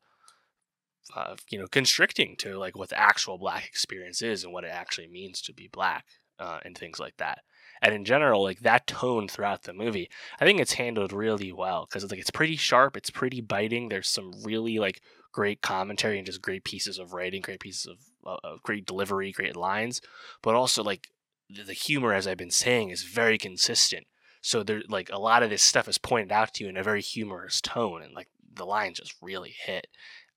uh, 1.15 1.36
you 1.49 1.57
know 1.57 1.67
constricting 1.67 2.36
to 2.38 2.57
like 2.57 2.77
what 2.77 2.89
the 2.89 2.99
actual 2.99 3.38
black 3.38 3.65
experience 3.65 4.21
is 4.21 4.43
and 4.43 4.51
what 4.51 4.65
it 4.65 4.71
actually 4.71 5.07
means 5.07 5.41
to 5.41 5.53
be 5.53 5.69
black 5.71 6.05
uh, 6.39 6.59
and 6.65 6.77
things 6.77 6.99
like 6.99 7.15
that. 7.17 7.39
And 7.82 7.93
in 7.93 8.05
general, 8.05 8.43
like 8.43 8.61
that 8.61 8.88
tone 8.88 9.28
throughout 9.28 9.63
the 9.63 9.73
movie, 9.73 10.09
I 10.39 10.45
think 10.45 10.59
it's 10.59 10.73
handled 10.73 11.13
really 11.13 11.51
well 11.51 11.86
because 11.88 12.03
it's 12.03 12.11
like 12.11 12.19
it's 12.19 12.32
pretty 12.32 12.55
sharp, 12.55 12.97
it's 12.97 13.09
pretty 13.09 13.41
biting. 13.41 13.89
There's 13.89 14.09
some 14.09 14.32
really 14.43 14.80
like 14.80 15.01
great 15.32 15.61
commentary 15.61 16.17
and 16.17 16.26
just 16.26 16.41
great 16.41 16.63
pieces 16.63 16.97
of 16.97 17.13
writing, 17.13 17.41
great 17.41 17.59
pieces 17.59 17.88
of 17.88 18.39
uh, 18.43 18.57
great 18.63 18.86
delivery, 18.86 19.32
great 19.32 19.55
lines, 19.55 20.01
but 20.41 20.55
also 20.55 20.84
like 20.84 21.09
the 21.49 21.73
humor, 21.73 22.13
as 22.13 22.26
I've 22.26 22.38
been 22.38 22.51
saying, 22.51 22.89
is 22.89 23.03
very 23.03 23.38
consistent 23.38 24.07
so 24.45 24.61
there, 24.61 24.84
like 24.88 25.09
a 25.11 25.17
lot 25.17 25.41
of 25.41 25.49
this 25.49 25.63
stuff 25.63 25.88
is 25.88 25.97
pointed 25.97 26.32
out 26.32 26.53
to 26.53 26.63
you 26.63 26.69
in 26.69 26.78
a 26.78 26.84
very 26.84 27.01
humorous 27.01 27.59
tone, 27.61 28.03
and 28.03 28.13
like 28.13 28.28
the 28.53 28.63
lines 28.63 28.99
just 28.99 29.15
really 29.19 29.55
hit. 29.57 29.88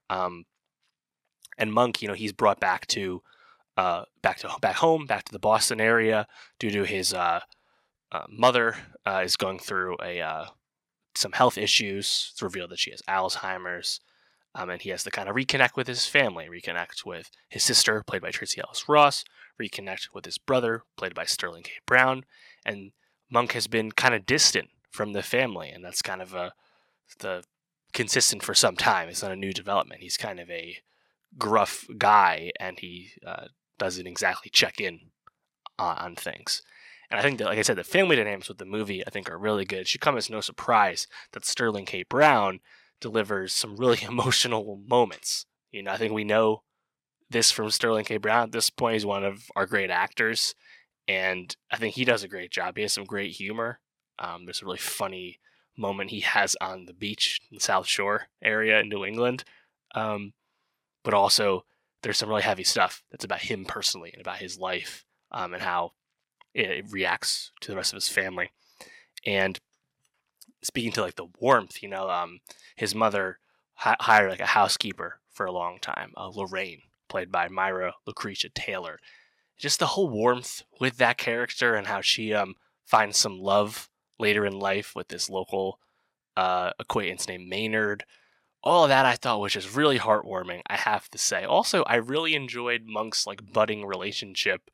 Um, 0.09 0.47
and 1.59 1.71
Monk, 1.71 2.01
you 2.01 2.09
know, 2.09 2.15
he's 2.15 2.33
brought 2.33 2.59
back 2.59 2.87
to 2.87 3.23
uh, 3.79 4.05
back 4.23 4.39
to 4.39 4.51
back 4.61 4.77
home, 4.77 5.07
back 5.07 5.25
to 5.25 5.33
the 5.33 5.39
Boston 5.39 5.81
area, 5.81 6.27
due 6.59 6.71
to 6.71 6.83
his 6.83 7.15
uh, 7.15 7.41
uh, 8.11 8.25
mother 8.29 8.75
uh, 9.07 9.23
is 9.25 9.37
going 9.37 9.61
through 9.61 9.97
a 10.03 10.21
uh, 10.21 10.47
some 11.15 11.31
health 11.31 11.57
issues. 11.57 12.31
It's 12.33 12.43
revealed 12.43 12.71
that 12.71 12.81
she 12.81 12.91
has 12.91 13.03
Alzheimer's, 13.03 14.01
um, 14.53 14.69
and 14.69 14.83
he 14.83 14.91
has 14.91 15.05
to 15.05 15.13
kind 15.13 15.29
of 15.29 15.37
reconnect 15.37 15.77
with 15.77 15.87
his 15.87 16.07
family, 16.07 16.49
reconnect 16.51 17.07
with 17.07 17.31
his 17.49 17.63
sister, 17.63 18.03
played 18.05 18.21
by 18.21 18.33
Tracee 18.33 18.61
Ellis 18.61 18.89
Ross, 18.89 19.25
reconnect 19.63 20.09
with 20.13 20.25
his 20.25 20.39
brother, 20.39 20.83
played 20.97 21.15
by 21.15 21.25
Sterling 21.25 21.63
K. 21.63 21.71
Brown, 21.87 22.25
and 22.67 22.91
Monk 23.31 23.53
has 23.53 23.69
been 23.69 23.93
kind 23.93 24.13
of 24.13 24.27
distant 24.27 24.71
from 24.91 25.13
the 25.13 25.23
family, 25.23 25.71
and 25.71 25.85
that's 25.85 26.03
kind 26.03 26.21
of 26.21 26.35
a 26.35 26.53
the 27.21 27.45
consistent 27.93 28.43
for 28.43 28.55
some 28.55 28.75
time. 28.75 29.09
It's 29.09 29.23
not 29.23 29.31
a 29.31 29.37
new 29.37 29.53
development. 29.53 30.01
He's 30.01 30.17
kind 30.17 30.41
of 30.41 30.51
a 30.51 30.79
gruff 31.39 31.87
guy, 31.97 32.51
and 32.59 32.81
he 32.81 33.13
uh, 33.25 33.47
doesn't 33.79 34.07
exactly 34.07 34.51
check 34.51 34.81
in 34.81 35.01
on, 35.79 36.17
things. 36.17 36.63
And 37.11 37.19
I 37.19 37.23
think 37.23 37.39
that, 37.39 37.47
like 37.47 37.59
I 37.59 37.63
said, 37.63 37.77
the 37.77 37.85
family 37.85 38.17
dynamics 38.17 38.49
with 38.49 38.59
the 38.59 38.65
movie 38.65 39.07
I 39.07 39.11
think 39.11 39.31
are 39.31 39.39
really 39.39 39.65
good. 39.65 39.81
It 39.81 39.89
should 39.89 40.01
come 40.01 40.17
as 40.17 40.29
no 40.29 40.41
surprise 40.41 41.07
that 41.33 41.45
Sterling 41.45 41.87
K. 41.87 42.03
Brown 42.03 42.61
delivers 43.01 43.55
some 43.55 43.77
really 43.77 44.03
emotional 44.09 44.81
moments. 44.87 45.47
You 45.71 45.83
know, 45.83 45.93
I 45.93 45.97
think 45.97 46.13
we 46.13 46.25
know 46.25 46.63
this 47.31 47.51
from 47.51 47.71
Sterling 47.71 48.05
K. 48.05 48.17
Brown. 48.17 48.45
At 48.45 48.53
this 48.53 48.71
point, 48.71 48.95
he's 48.95 49.07
one 49.07 49.25
of 49.25 49.45
our 49.55 49.67
great 49.67 49.91
actors 49.91 50.55
and 51.09 51.57
I 51.71 51.79
think 51.79 51.95
he 51.95 52.05
does 52.05 52.23
a 52.23 52.29
great 52.29 52.51
job. 52.51 52.77
He 52.77 52.83
has 52.83 52.93
some 52.93 53.05
great 53.05 53.33
humor. 53.33 53.81
Um, 54.19 54.45
there's 54.45 54.61
a 54.61 54.67
really 54.67 54.79
funny 54.79 55.41
moment 55.77 56.11
he 56.11 56.21
has 56.21 56.55
on 56.61 56.85
the 56.85 56.93
beach 56.93 57.41
in 57.51 57.57
the 57.57 57.63
South 57.63 57.87
Shore 57.87 58.27
area 58.43 58.79
in 58.81 58.91
New 58.91 59.05
England, 59.05 59.45
um, 59.95 60.35
but 61.03 61.15
also 61.15 61.65
there's 62.03 62.19
some 62.19 62.29
really 62.29 62.43
heavy 62.43 62.65
stuff 62.65 63.03
that's 63.11 63.25
about 63.25 63.41
him 63.41 63.65
personally 63.65 64.11
and 64.13 64.21
about 64.21 64.39
his 64.39 64.59
life 64.59 65.05
um, 65.33 65.55
and 65.55 65.63
how 65.63 65.93
it 66.55 66.87
reacts 66.91 67.53
to 67.61 67.71
the 67.71 67.77
rest 67.77 67.93
of 67.93 67.97
his 67.97 68.09
family. 68.09 68.51
And 69.27 69.59
speaking 70.63 70.93
to 70.93 71.03
like 71.03 71.17
the 71.17 71.29
warmth, 71.41 71.83
you 71.83 71.89
know, 71.89 72.09
um, 72.09 72.41
his 72.77 72.95
mother 72.95 73.39
hi- 73.75 73.97
hired 74.01 74.31
like 74.31 74.41
a 74.41 74.47
housekeeper 74.47 75.21
for 75.31 75.47
a 75.47 75.53
long 75.53 75.79
time, 75.81 76.13
uh, 76.17 76.29
Lorraine, 76.29 76.83
played 77.09 77.31
by 77.31 77.49
Myra 77.49 77.95
Lucretia 78.07 78.49
Taylor. 78.55 78.99
Just 79.57 79.79
the 79.79 79.87
whole 79.87 80.09
warmth 80.09 80.63
with 80.81 80.97
that 80.99 81.19
character 81.19 81.75
and 81.75 81.87
how 81.87 82.01
she 82.01 82.33
um, 82.33 82.55
finds 82.85 83.19
some 83.19 83.39
love 83.39 83.89
later 84.19 84.47
in 84.47 84.59
life 84.59 84.95
with 84.95 85.09
this 85.09 85.29
local 85.29 85.79
uh, 86.37 86.71
acquaintance 86.79 87.27
named 87.29 87.49
Maynard. 87.49 88.05
All 88.69 88.85
of 88.85 88.91
that 88.91 89.07
I 89.07 89.15
thought 89.15 89.41
was 89.41 89.55
just 89.55 89.75
really 89.75 89.99
heartwarming, 89.99 90.61
I 90.67 90.77
have 90.77 91.09
to 91.13 91.17
say. 91.17 91.43
Also, 91.43 91.85
I 91.85 91.95
really 91.95 92.35
enjoyed 92.35 92.83
Monk's 92.85 93.27
like 93.27 93.51
budding 93.51 93.87
relationship 93.87 94.71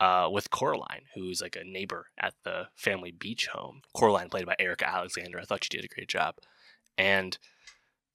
uh, 0.00 0.28
with 0.28 0.50
Coraline, 0.50 1.02
who's 1.14 1.40
like 1.40 1.54
a 1.54 1.62
neighbor 1.62 2.06
at 2.18 2.34
the 2.42 2.66
family 2.74 3.12
beach 3.12 3.46
home. 3.46 3.82
Coraline, 3.94 4.28
played 4.28 4.46
by 4.46 4.56
Erika 4.58 4.88
Alexander, 4.88 5.38
I 5.38 5.44
thought 5.44 5.62
she 5.62 5.68
did 5.68 5.84
a 5.84 5.94
great 5.94 6.08
job. 6.08 6.34
And 6.98 7.38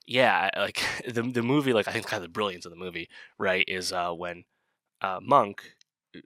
yeah, 0.05 0.49
like 0.57 0.83
the 1.07 1.21
the 1.21 1.41
movie, 1.41 1.71
like 1.71 1.87
I 1.87 1.93
think 1.93 2.05
kind 2.05 2.21
of 2.21 2.27
the 2.27 2.33
brilliance 2.33 2.65
of 2.65 2.73
the 2.73 2.77
movie, 2.77 3.07
right, 3.37 3.63
is 3.65 3.93
uh, 3.93 4.11
when 4.11 4.43
uh, 5.01 5.19
Monk, 5.21 5.75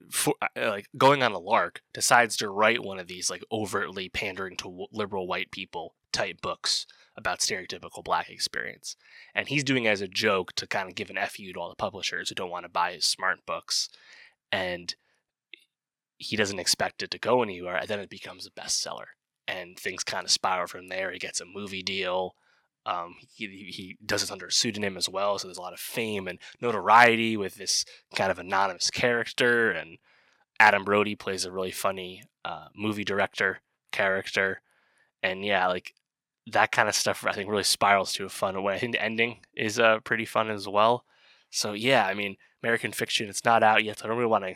for, 0.10 0.34
uh, 0.42 0.70
like 0.70 0.88
going 0.98 1.22
on 1.22 1.34
a 1.34 1.40
lark, 1.40 1.84
decides 1.94 2.36
to 2.38 2.50
write 2.50 2.84
one 2.84 2.98
of 2.98 3.08
these 3.08 3.30
like 3.30 3.44
overtly 3.52 4.10
pandering 4.10 4.58
to 4.58 4.88
liberal 4.92 5.28
white 5.28 5.52
people 5.52 5.94
type 6.12 6.42
books 6.42 6.88
about 7.18 7.40
stereotypical 7.40 8.04
black 8.04 8.30
experience. 8.30 8.96
And 9.34 9.48
he's 9.48 9.64
doing 9.64 9.86
it 9.86 9.90
as 9.90 10.02
a 10.02 10.08
joke 10.08 10.54
to 10.54 10.68
kind 10.68 10.88
of 10.88 10.96
give 10.96 11.10
an 11.10 11.18
FU 11.28 11.52
to 11.52 11.60
all 11.60 11.70
the 11.70 11.76
publishers 11.76 12.30
who 12.30 12.36
don't 12.36 12.52
want 12.52 12.66
to 12.66 12.70
buy 12.70 12.94
his 12.94 13.06
smart 13.06 13.46
books. 13.46 13.90
And 14.52 14.96
he 16.18 16.36
doesn't 16.36 16.60
expect 16.60 17.02
it 17.02 17.12
to 17.12 17.20
go 17.20 17.42
anywhere. 17.42 17.76
And 17.76 17.88
then 17.88 18.00
it 18.00 18.10
becomes 18.10 18.46
a 18.46 18.52
bestseller. 18.52 19.06
And 19.48 19.78
things 19.78 20.04
kind 20.04 20.26
of 20.26 20.32
spiral 20.32 20.68
from 20.68 20.90
there. 20.90 21.12
He 21.12 21.20
gets 21.20 21.42
a 21.42 21.46
movie 21.46 21.82
deal. 21.82 22.36
Um, 22.86 23.16
he, 23.34 23.48
he 23.48 23.98
does 24.06 24.24
it 24.24 24.32
under 24.32 24.48
a 24.48 24.52
pseudonym 24.52 24.96
as 24.96 25.10
well. 25.10 25.40
So 25.40 25.48
there's 25.48 25.58
a 25.58 25.62
lot 25.62 25.74
of 25.74 25.80
fame 25.80 26.28
and 26.28 26.40
notoriety 26.62 27.36
with 27.36 27.56
this 27.56 27.84
kind 28.16 28.30
of 28.30 28.40
anonymous 28.40 28.92
character. 28.92 29.72
And 29.72 29.98
Adam 30.60 30.84
Brody 30.84 31.16
plays 31.16 31.46
a 31.46 31.52
really 31.52 31.72
funny 31.72 32.24
uh, 32.46 32.68
movie 32.76 33.04
director 33.04 33.62
character. 33.92 34.62
And 35.24 35.44
yeah, 35.44 35.68
like 35.68 35.94
that 36.52 36.72
kind 36.72 36.88
of 36.88 36.96
stuff 36.96 37.26
I 37.26 37.34
think 37.34 37.50
really 37.50 37.64
spirals 37.64 38.14
to 38.14 38.26
a 38.26 38.30
fun 38.30 38.62
way. 38.64 38.76
I 38.76 38.80
think 38.80 38.94
the 38.94 39.04
ending 39.04 39.40
is 39.56 39.80
uh, 39.80 40.00
pretty 40.00 40.26
fun 40.26 40.50
as 40.50 40.68
well. 40.68 41.06
So 41.50 41.74
yeah, 41.74 42.06
I 42.06 42.14
mean, 42.14 42.38
American 42.64 42.92
Fiction, 42.92 43.30
it's 43.30 43.46
not 43.46 43.64
out 43.64 43.84
yet. 43.84 44.00
So 44.00 44.06
I 44.06 44.08
don't 44.08 44.18
really 44.18 44.30
want 44.30 44.46
to 44.46 44.56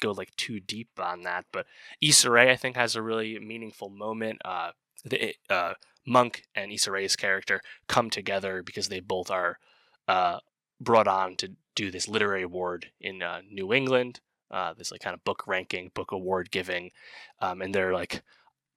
go 0.00 0.12
like 0.12 0.34
too 0.36 0.60
deep 0.60 0.88
on 0.98 1.22
that. 1.22 1.46
But 1.52 1.66
Issa 2.00 2.30
Rae, 2.30 2.50
I 2.50 2.56
think, 2.56 2.76
has 2.76 2.96
a 2.96 3.02
really 3.02 3.38
meaningful 3.38 3.88
moment. 3.88 4.40
Uh, 4.44 4.72
the 5.04 5.34
uh, 5.48 5.74
Monk 6.06 6.44
and 6.54 6.72
Issa 6.72 6.90
Rae's 6.90 7.16
character 7.16 7.60
come 7.86 8.10
together 8.10 8.62
because 8.62 8.88
they 8.88 9.00
both 9.00 9.30
are 9.30 9.58
uh, 10.08 10.38
brought 10.80 11.08
on 11.08 11.36
to 11.36 11.52
do 11.74 11.90
this 11.90 12.08
literary 12.08 12.42
award 12.42 12.90
in 13.00 13.22
uh, 13.22 13.40
New 13.50 13.72
England. 13.72 14.20
Uh, 14.50 14.74
this 14.74 14.92
like 14.92 15.00
kind 15.00 15.14
of 15.14 15.24
book 15.24 15.46
ranking, 15.46 15.90
book 15.94 16.12
award 16.12 16.50
giving, 16.50 16.90
um, 17.40 17.62
and 17.62 17.74
they're 17.74 17.94
like 17.94 18.22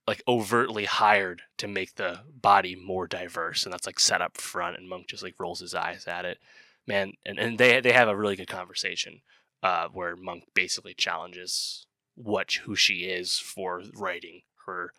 like 0.07 0.21
overtly 0.27 0.85
hired 0.85 1.41
to 1.57 1.67
make 1.67 1.95
the 1.95 2.19
body 2.39 2.75
more 2.75 3.07
diverse 3.07 3.63
and 3.63 3.73
that's 3.73 3.87
like 3.87 3.99
set 3.99 4.21
up 4.21 4.37
front 4.37 4.77
and 4.77 4.87
monk 4.87 5.07
just 5.07 5.23
like 5.23 5.39
rolls 5.39 5.59
his 5.59 5.73
eyes 5.73 6.05
at 6.07 6.25
it. 6.25 6.39
Man 6.87 7.13
and, 7.25 7.39
and 7.39 7.57
they 7.57 7.79
they 7.79 7.93
have 7.93 8.07
a 8.07 8.15
really 8.15 8.35
good 8.35 8.47
conversation 8.47 9.21
uh, 9.63 9.87
where 9.91 10.15
monk 10.15 10.43
basically 10.53 10.93
challenges 10.93 11.87
what 12.13 12.53
who 12.63 12.75
she 12.75 13.05
is 13.05 13.37
for 13.39 13.81
writing 13.95 14.41
her 14.67 14.91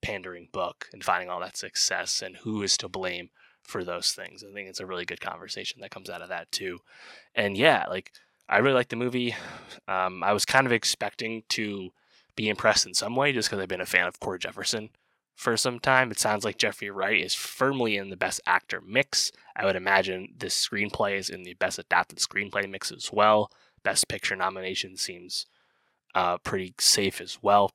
pandering 0.00 0.48
book 0.52 0.86
and 0.92 1.02
finding 1.02 1.28
all 1.28 1.40
that 1.40 1.56
success 1.56 2.22
and 2.22 2.36
who 2.38 2.62
is 2.62 2.76
to 2.76 2.88
blame 2.88 3.30
for 3.62 3.82
those 3.82 4.12
things. 4.12 4.44
I 4.44 4.52
think 4.52 4.68
it's 4.68 4.80
a 4.80 4.86
really 4.86 5.04
good 5.04 5.20
conversation 5.20 5.80
that 5.80 5.90
comes 5.90 6.08
out 6.08 6.22
of 6.22 6.28
that 6.28 6.52
too. 6.52 6.78
And 7.34 7.56
yeah 7.56 7.86
like 7.88 8.12
i 8.48 8.58
really 8.58 8.74
like 8.74 8.88
the 8.90 8.96
movie. 8.96 9.34
Um, 9.88 10.22
i 10.22 10.32
was 10.32 10.44
kind 10.44 10.66
of 10.66 10.72
expecting 10.72 11.42
to 11.50 11.90
be 12.36 12.48
impressed 12.48 12.86
in 12.86 12.94
some 12.94 13.16
way 13.16 13.32
just 13.32 13.48
because 13.48 13.60
I've 13.62 13.68
been 13.68 13.80
a 13.80 13.86
fan 13.86 14.06
of 14.06 14.20
Cord 14.20 14.42
Jefferson 14.42 14.90
for 15.34 15.56
some 15.56 15.78
time. 15.78 16.10
It 16.10 16.18
sounds 16.18 16.44
like 16.44 16.58
Jeffrey 16.58 16.90
Wright 16.90 17.20
is 17.20 17.34
firmly 17.34 17.96
in 17.96 18.10
the 18.10 18.16
best 18.16 18.40
actor 18.46 18.80
mix. 18.80 19.32
I 19.54 19.64
would 19.64 19.76
imagine 19.76 20.34
this 20.36 20.54
screenplay 20.54 21.18
is 21.18 21.28
in 21.28 21.42
the 21.42 21.54
best 21.54 21.78
adapted 21.78 22.18
screenplay 22.18 22.68
mix 22.68 22.92
as 22.92 23.10
well. 23.12 23.50
Best 23.82 24.08
picture 24.08 24.36
nomination 24.36 24.96
seems 24.96 25.46
uh, 26.14 26.38
pretty 26.38 26.74
safe 26.78 27.20
as 27.20 27.38
well. 27.42 27.70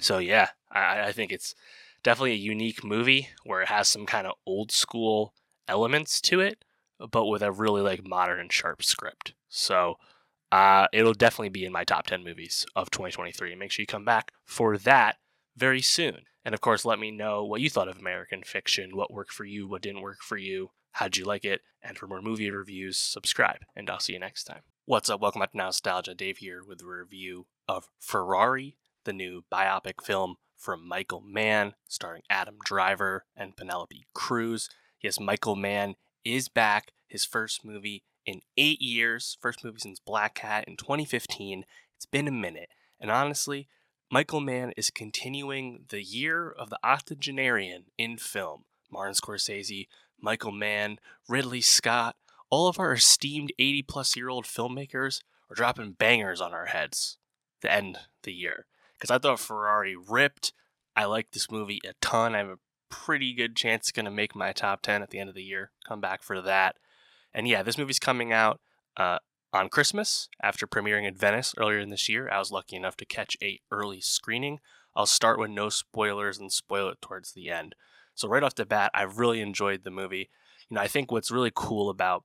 So 0.00 0.18
yeah, 0.18 0.48
I, 0.70 1.02
I 1.08 1.12
think 1.12 1.32
it's 1.32 1.54
definitely 2.02 2.32
a 2.32 2.36
unique 2.36 2.84
movie 2.84 3.28
where 3.44 3.62
it 3.62 3.68
has 3.68 3.88
some 3.88 4.06
kind 4.06 4.26
of 4.26 4.34
old 4.46 4.70
school 4.70 5.32
elements 5.68 6.20
to 6.22 6.40
it, 6.40 6.64
but 7.10 7.26
with 7.26 7.42
a 7.42 7.52
really 7.52 7.82
like 7.82 8.06
modern 8.06 8.40
and 8.40 8.52
sharp 8.52 8.82
script. 8.82 9.34
So 9.48 9.96
uh, 10.52 10.86
it'll 10.92 11.14
definitely 11.14 11.48
be 11.48 11.64
in 11.64 11.72
my 11.72 11.84
top 11.84 12.06
10 12.06 12.22
movies 12.22 12.66
of 12.74 12.90
2023. 12.90 13.54
Make 13.54 13.70
sure 13.70 13.82
you 13.82 13.86
come 13.86 14.04
back 14.04 14.32
for 14.44 14.78
that 14.78 15.16
very 15.56 15.82
soon. 15.82 16.22
And 16.44 16.54
of 16.54 16.60
course, 16.60 16.84
let 16.84 16.98
me 17.00 17.10
know 17.10 17.44
what 17.44 17.60
you 17.60 17.68
thought 17.68 17.88
of 17.88 17.98
American 17.98 18.42
Fiction, 18.44 18.96
what 18.96 19.12
worked 19.12 19.32
for 19.32 19.44
you, 19.44 19.66
what 19.66 19.82
didn't 19.82 20.02
work 20.02 20.20
for 20.22 20.36
you, 20.36 20.70
how'd 20.92 21.16
you 21.16 21.24
like 21.24 21.44
it? 21.44 21.62
And 21.82 21.98
for 21.98 22.06
more 22.06 22.22
movie 22.22 22.50
reviews, 22.50 22.98
subscribe, 22.98 23.62
and 23.74 23.90
I'll 23.90 23.98
see 23.98 24.12
you 24.12 24.20
next 24.20 24.44
time. 24.44 24.62
What's 24.84 25.10
up? 25.10 25.20
Welcome 25.20 25.40
back 25.40 25.52
to 25.52 25.58
Nowstalgia. 25.58 26.16
Dave 26.16 26.38
here 26.38 26.62
with 26.64 26.82
a 26.82 26.86
review 26.86 27.46
of 27.68 27.88
Ferrari, 27.98 28.76
the 29.04 29.12
new 29.12 29.42
biopic 29.52 30.04
film 30.04 30.36
from 30.56 30.86
Michael 30.86 31.20
Mann, 31.20 31.74
starring 31.88 32.22
Adam 32.30 32.58
Driver 32.64 33.24
and 33.36 33.56
Penelope 33.56 34.06
Cruz. 34.14 34.70
Yes, 35.02 35.18
Michael 35.18 35.56
Mann 35.56 35.96
is 36.24 36.48
back. 36.48 36.92
His 37.08 37.24
first 37.24 37.64
movie 37.64 38.04
in 38.26 38.40
eight 38.56 38.82
years. 38.82 39.38
First 39.40 39.64
movie 39.64 39.80
since 39.80 40.00
Blackhat 40.00 40.64
in 40.64 40.76
2015. 40.76 41.64
It's 41.96 42.06
been 42.06 42.28
a 42.28 42.32
minute. 42.32 42.70
And 43.00 43.10
honestly, 43.10 43.68
Michael 44.10 44.40
Mann 44.40 44.72
is 44.76 44.90
continuing 44.90 45.84
the 45.88 46.02
year 46.02 46.50
of 46.50 46.70
the 46.70 46.78
octogenarian 46.84 47.84
in 47.96 48.18
film. 48.18 48.64
Martin 48.90 49.14
Scorsese, 49.14 49.88
Michael 50.20 50.52
Mann, 50.52 50.98
Ridley 51.28 51.60
Scott, 51.60 52.16
all 52.50 52.68
of 52.68 52.78
our 52.78 52.92
esteemed 52.92 53.52
80 53.58 53.82
plus 53.82 54.16
year 54.16 54.28
old 54.28 54.44
filmmakers 54.44 55.22
are 55.50 55.54
dropping 55.54 55.92
bangers 55.92 56.40
on 56.40 56.52
our 56.52 56.66
heads 56.66 57.18
to 57.62 57.72
end 57.72 57.98
the 58.22 58.32
year. 58.32 58.66
Because 58.94 59.10
I 59.10 59.18
thought 59.18 59.40
Ferrari 59.40 59.96
ripped. 59.96 60.52
I 60.94 61.04
like 61.04 61.32
this 61.32 61.50
movie 61.50 61.80
a 61.84 61.92
ton. 62.00 62.34
I 62.34 62.38
have 62.38 62.48
a 62.48 62.58
pretty 62.88 63.34
good 63.34 63.56
chance 63.56 63.88
it's 63.88 63.92
going 63.92 64.06
to 64.06 64.10
make 64.10 64.34
my 64.34 64.52
top 64.52 64.82
10 64.82 65.02
at 65.02 65.10
the 65.10 65.18
end 65.18 65.28
of 65.28 65.34
the 65.34 65.42
year. 65.42 65.72
Come 65.86 66.00
back 66.00 66.22
for 66.22 66.40
that. 66.40 66.76
And 67.36 67.46
yeah, 67.46 67.62
this 67.62 67.76
movie's 67.76 67.98
coming 67.98 68.32
out 68.32 68.60
uh, 68.96 69.18
on 69.52 69.68
Christmas 69.68 70.30
after 70.42 70.66
premiering 70.66 71.06
in 71.06 71.14
Venice 71.14 71.54
earlier 71.58 71.78
in 71.78 71.90
this 71.90 72.08
year. 72.08 72.30
I 72.30 72.38
was 72.38 72.50
lucky 72.50 72.76
enough 72.76 72.96
to 72.96 73.04
catch 73.04 73.36
a 73.42 73.60
early 73.70 74.00
screening. 74.00 74.58
I'll 74.96 75.04
start 75.04 75.38
with 75.38 75.50
no 75.50 75.68
spoilers 75.68 76.38
and 76.38 76.50
spoil 76.50 76.88
it 76.88 77.02
towards 77.02 77.32
the 77.32 77.50
end. 77.50 77.74
So 78.14 78.26
right 78.26 78.42
off 78.42 78.54
the 78.54 78.64
bat, 78.64 78.90
I 78.94 79.02
really 79.02 79.42
enjoyed 79.42 79.84
the 79.84 79.90
movie. 79.90 80.30
You 80.70 80.76
know, 80.76 80.80
I 80.80 80.88
think 80.88 81.12
what's 81.12 81.30
really 81.30 81.52
cool 81.54 81.90
about 81.90 82.24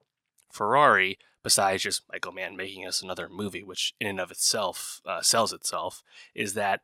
Ferrari, 0.50 1.20
besides 1.44 1.84
just 1.84 2.04
Michael 2.10 2.32
Mann 2.32 2.56
making 2.56 2.88
us 2.88 3.02
another 3.02 3.28
movie, 3.30 3.64
which 3.64 3.94
in 4.00 4.08
and 4.08 4.20
of 4.22 4.32
itself 4.32 5.02
uh, 5.06 5.22
sells 5.22 5.52
itself, 5.52 6.04
is 6.34 6.54
that 6.54 6.80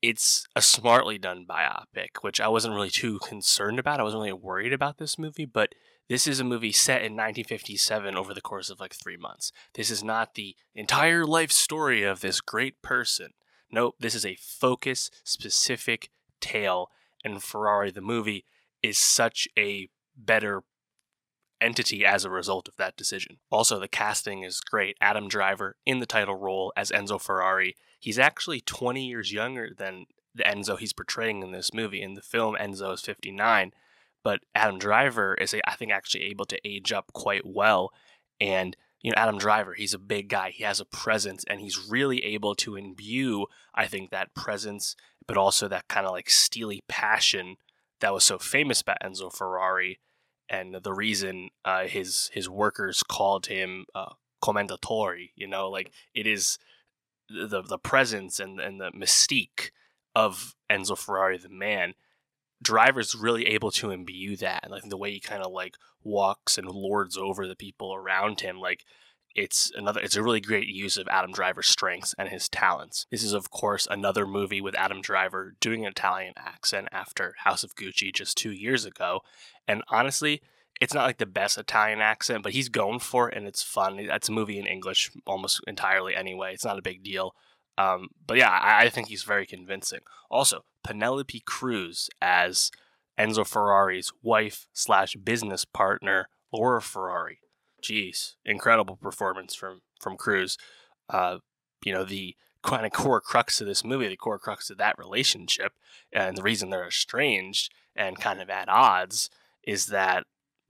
it's 0.00 0.46
a 0.56 0.62
smartly 0.62 1.18
done 1.18 1.44
biopic, 1.46 2.22
which 2.22 2.40
I 2.40 2.48
wasn't 2.48 2.74
really 2.74 2.90
too 2.90 3.18
concerned 3.18 3.78
about. 3.78 4.00
I 4.00 4.04
wasn't 4.04 4.22
really 4.22 4.32
worried 4.32 4.72
about 4.72 4.96
this 4.96 5.18
movie, 5.18 5.44
but 5.44 5.74
this 6.08 6.26
is 6.26 6.40
a 6.40 6.44
movie 6.44 6.72
set 6.72 6.98
in 6.98 7.12
1957 7.12 8.16
over 8.16 8.32
the 8.32 8.40
course 8.40 8.70
of 8.70 8.80
like 8.80 8.94
three 8.94 9.16
months. 9.16 9.52
This 9.74 9.90
is 9.90 10.04
not 10.04 10.34
the 10.34 10.54
entire 10.74 11.24
life 11.24 11.50
story 11.50 12.02
of 12.02 12.20
this 12.20 12.40
great 12.40 12.80
person. 12.82 13.30
Nope, 13.70 13.96
this 13.98 14.14
is 14.14 14.24
a 14.24 14.36
focus 14.36 15.10
specific 15.24 16.10
tale, 16.40 16.90
and 17.24 17.42
Ferrari 17.42 17.90
the 17.90 18.00
movie 18.00 18.44
is 18.82 18.98
such 18.98 19.48
a 19.58 19.88
better 20.16 20.62
entity 21.60 22.04
as 22.04 22.24
a 22.24 22.30
result 22.30 22.68
of 22.68 22.76
that 22.76 22.96
decision. 22.96 23.38
Also, 23.50 23.78
the 23.78 23.88
casting 23.88 24.42
is 24.42 24.60
great. 24.60 24.96
Adam 25.00 25.28
Driver 25.28 25.76
in 25.84 25.98
the 25.98 26.06
title 26.06 26.36
role 26.36 26.72
as 26.76 26.90
Enzo 26.90 27.20
Ferrari. 27.20 27.74
He's 27.98 28.18
actually 28.18 28.60
20 28.60 29.04
years 29.04 29.32
younger 29.32 29.70
than 29.76 30.04
the 30.34 30.44
Enzo 30.44 30.78
he's 30.78 30.92
portraying 30.92 31.42
in 31.42 31.50
this 31.50 31.72
movie. 31.72 32.02
In 32.02 32.14
the 32.14 32.22
film, 32.22 32.56
Enzo 32.60 32.92
is 32.92 33.00
59, 33.00 33.72
but 34.26 34.40
Adam 34.56 34.80
Driver 34.80 35.36
is, 35.36 35.54
I 35.64 35.76
think, 35.76 35.92
actually 35.92 36.24
able 36.24 36.46
to 36.46 36.58
age 36.66 36.92
up 36.92 37.12
quite 37.12 37.46
well. 37.46 37.92
And 38.40 38.76
you 39.00 39.12
know, 39.12 39.14
Adam 39.16 39.38
Driver, 39.38 39.74
he's 39.74 39.94
a 39.94 40.00
big 40.00 40.28
guy. 40.28 40.50
He 40.50 40.64
has 40.64 40.80
a 40.80 40.84
presence, 40.84 41.44
and 41.48 41.60
he's 41.60 41.86
really 41.88 42.24
able 42.24 42.56
to 42.56 42.74
imbue, 42.74 43.46
I 43.72 43.86
think, 43.86 44.10
that 44.10 44.34
presence, 44.34 44.96
but 45.28 45.36
also 45.36 45.68
that 45.68 45.86
kind 45.86 46.08
of 46.08 46.12
like 46.12 46.28
steely 46.28 46.82
passion 46.88 47.54
that 48.00 48.12
was 48.12 48.24
so 48.24 48.36
famous 48.36 48.80
about 48.80 48.96
Enzo 49.00 49.32
Ferrari, 49.32 50.00
and 50.48 50.74
the 50.82 50.92
reason 50.92 51.50
uh, 51.64 51.84
his 51.84 52.28
his 52.34 52.48
workers 52.48 53.04
called 53.08 53.46
him 53.46 53.86
uh. 53.94 54.14
You 55.36 55.46
know, 55.46 55.70
like 55.70 55.92
it 56.14 56.26
is 56.26 56.58
the 57.28 57.62
the 57.62 57.78
presence 57.78 58.40
and 58.40 58.58
and 58.58 58.80
the 58.80 58.90
mystique 58.90 59.70
of 60.16 60.56
Enzo 60.68 60.98
Ferrari, 60.98 61.38
the 61.38 61.48
man, 61.48 61.94
driver's 62.62 63.14
really 63.14 63.46
able 63.46 63.70
to 63.70 63.90
imbue 63.90 64.36
that 64.36 64.60
and 64.62 64.72
like 64.72 64.82
the 64.88 64.96
way 64.96 65.12
he 65.12 65.20
kind 65.20 65.42
of 65.42 65.52
like 65.52 65.76
walks 66.02 66.56
and 66.56 66.68
lords 66.68 67.16
over 67.16 67.46
the 67.46 67.56
people 67.56 67.94
around 67.94 68.40
him 68.40 68.58
like 68.58 68.84
it's 69.36 69.70
another 69.76 70.00
it's 70.00 70.16
a 70.16 70.22
really 70.22 70.40
great 70.40 70.66
use 70.66 70.96
of 70.96 71.06
Adam 71.08 71.30
Driver's 71.30 71.66
strengths 71.66 72.14
and 72.18 72.30
his 72.30 72.48
talents. 72.48 73.06
This 73.10 73.22
is 73.22 73.34
of 73.34 73.50
course 73.50 73.86
another 73.90 74.26
movie 74.26 74.62
with 74.62 74.74
Adam 74.74 75.02
Driver 75.02 75.54
doing 75.60 75.84
an 75.84 75.90
Italian 75.90 76.32
accent 76.38 76.88
after 76.90 77.34
House 77.44 77.62
of 77.62 77.76
Gucci 77.76 78.14
just 78.14 78.38
2 78.38 78.50
years 78.50 78.86
ago. 78.86 79.20
And 79.68 79.82
honestly, 79.88 80.40
it's 80.80 80.94
not 80.94 81.04
like 81.04 81.18
the 81.18 81.26
best 81.26 81.58
Italian 81.58 82.00
accent, 82.00 82.42
but 82.42 82.52
he's 82.52 82.70
going 82.70 82.98
for 82.98 83.28
it 83.28 83.36
and 83.36 83.46
it's 83.46 83.62
fun. 83.62 83.98
It's 83.98 84.30
a 84.30 84.32
movie 84.32 84.58
in 84.58 84.66
English 84.66 85.10
almost 85.26 85.60
entirely 85.66 86.16
anyway. 86.16 86.54
It's 86.54 86.64
not 86.64 86.78
a 86.78 86.82
big 86.82 87.02
deal. 87.02 87.34
Um, 87.78 88.08
but 88.26 88.38
yeah, 88.38 88.50
I, 88.50 88.84
I 88.84 88.88
think 88.88 89.08
he's 89.08 89.22
very 89.22 89.46
convincing. 89.46 90.00
Also, 90.30 90.64
Penelope 90.86 91.42
Cruz 91.44 92.08
as 92.22 92.70
Enzo 93.18 93.46
Ferrari's 93.46 94.12
wife 94.22 94.68
slash 94.72 95.16
business 95.16 95.64
partner, 95.64 96.28
Laura 96.52 96.80
Ferrari 96.80 97.40
geez, 97.86 98.36
incredible 98.44 98.96
performance 98.96 99.54
from 99.54 99.80
from 100.00 100.16
Cruz. 100.16 100.58
Uh, 101.08 101.38
you 101.84 101.92
know, 101.92 102.04
the 102.04 102.36
kind 102.62 102.84
of 102.84 102.92
core 102.92 103.20
crux 103.20 103.60
of 103.60 103.66
this 103.66 103.84
movie, 103.84 104.08
the 104.08 104.16
core 104.16 104.38
crux 104.38 104.70
of 104.70 104.78
that 104.78 104.98
relationship, 104.98 105.72
and 106.12 106.36
the 106.36 106.42
reason 106.42 106.70
they're 106.70 106.88
estranged 106.88 107.72
and 107.94 108.18
kind 108.18 108.40
of 108.40 108.50
at 108.50 108.68
odds 108.68 109.30
is 109.62 109.86
that 109.86 110.24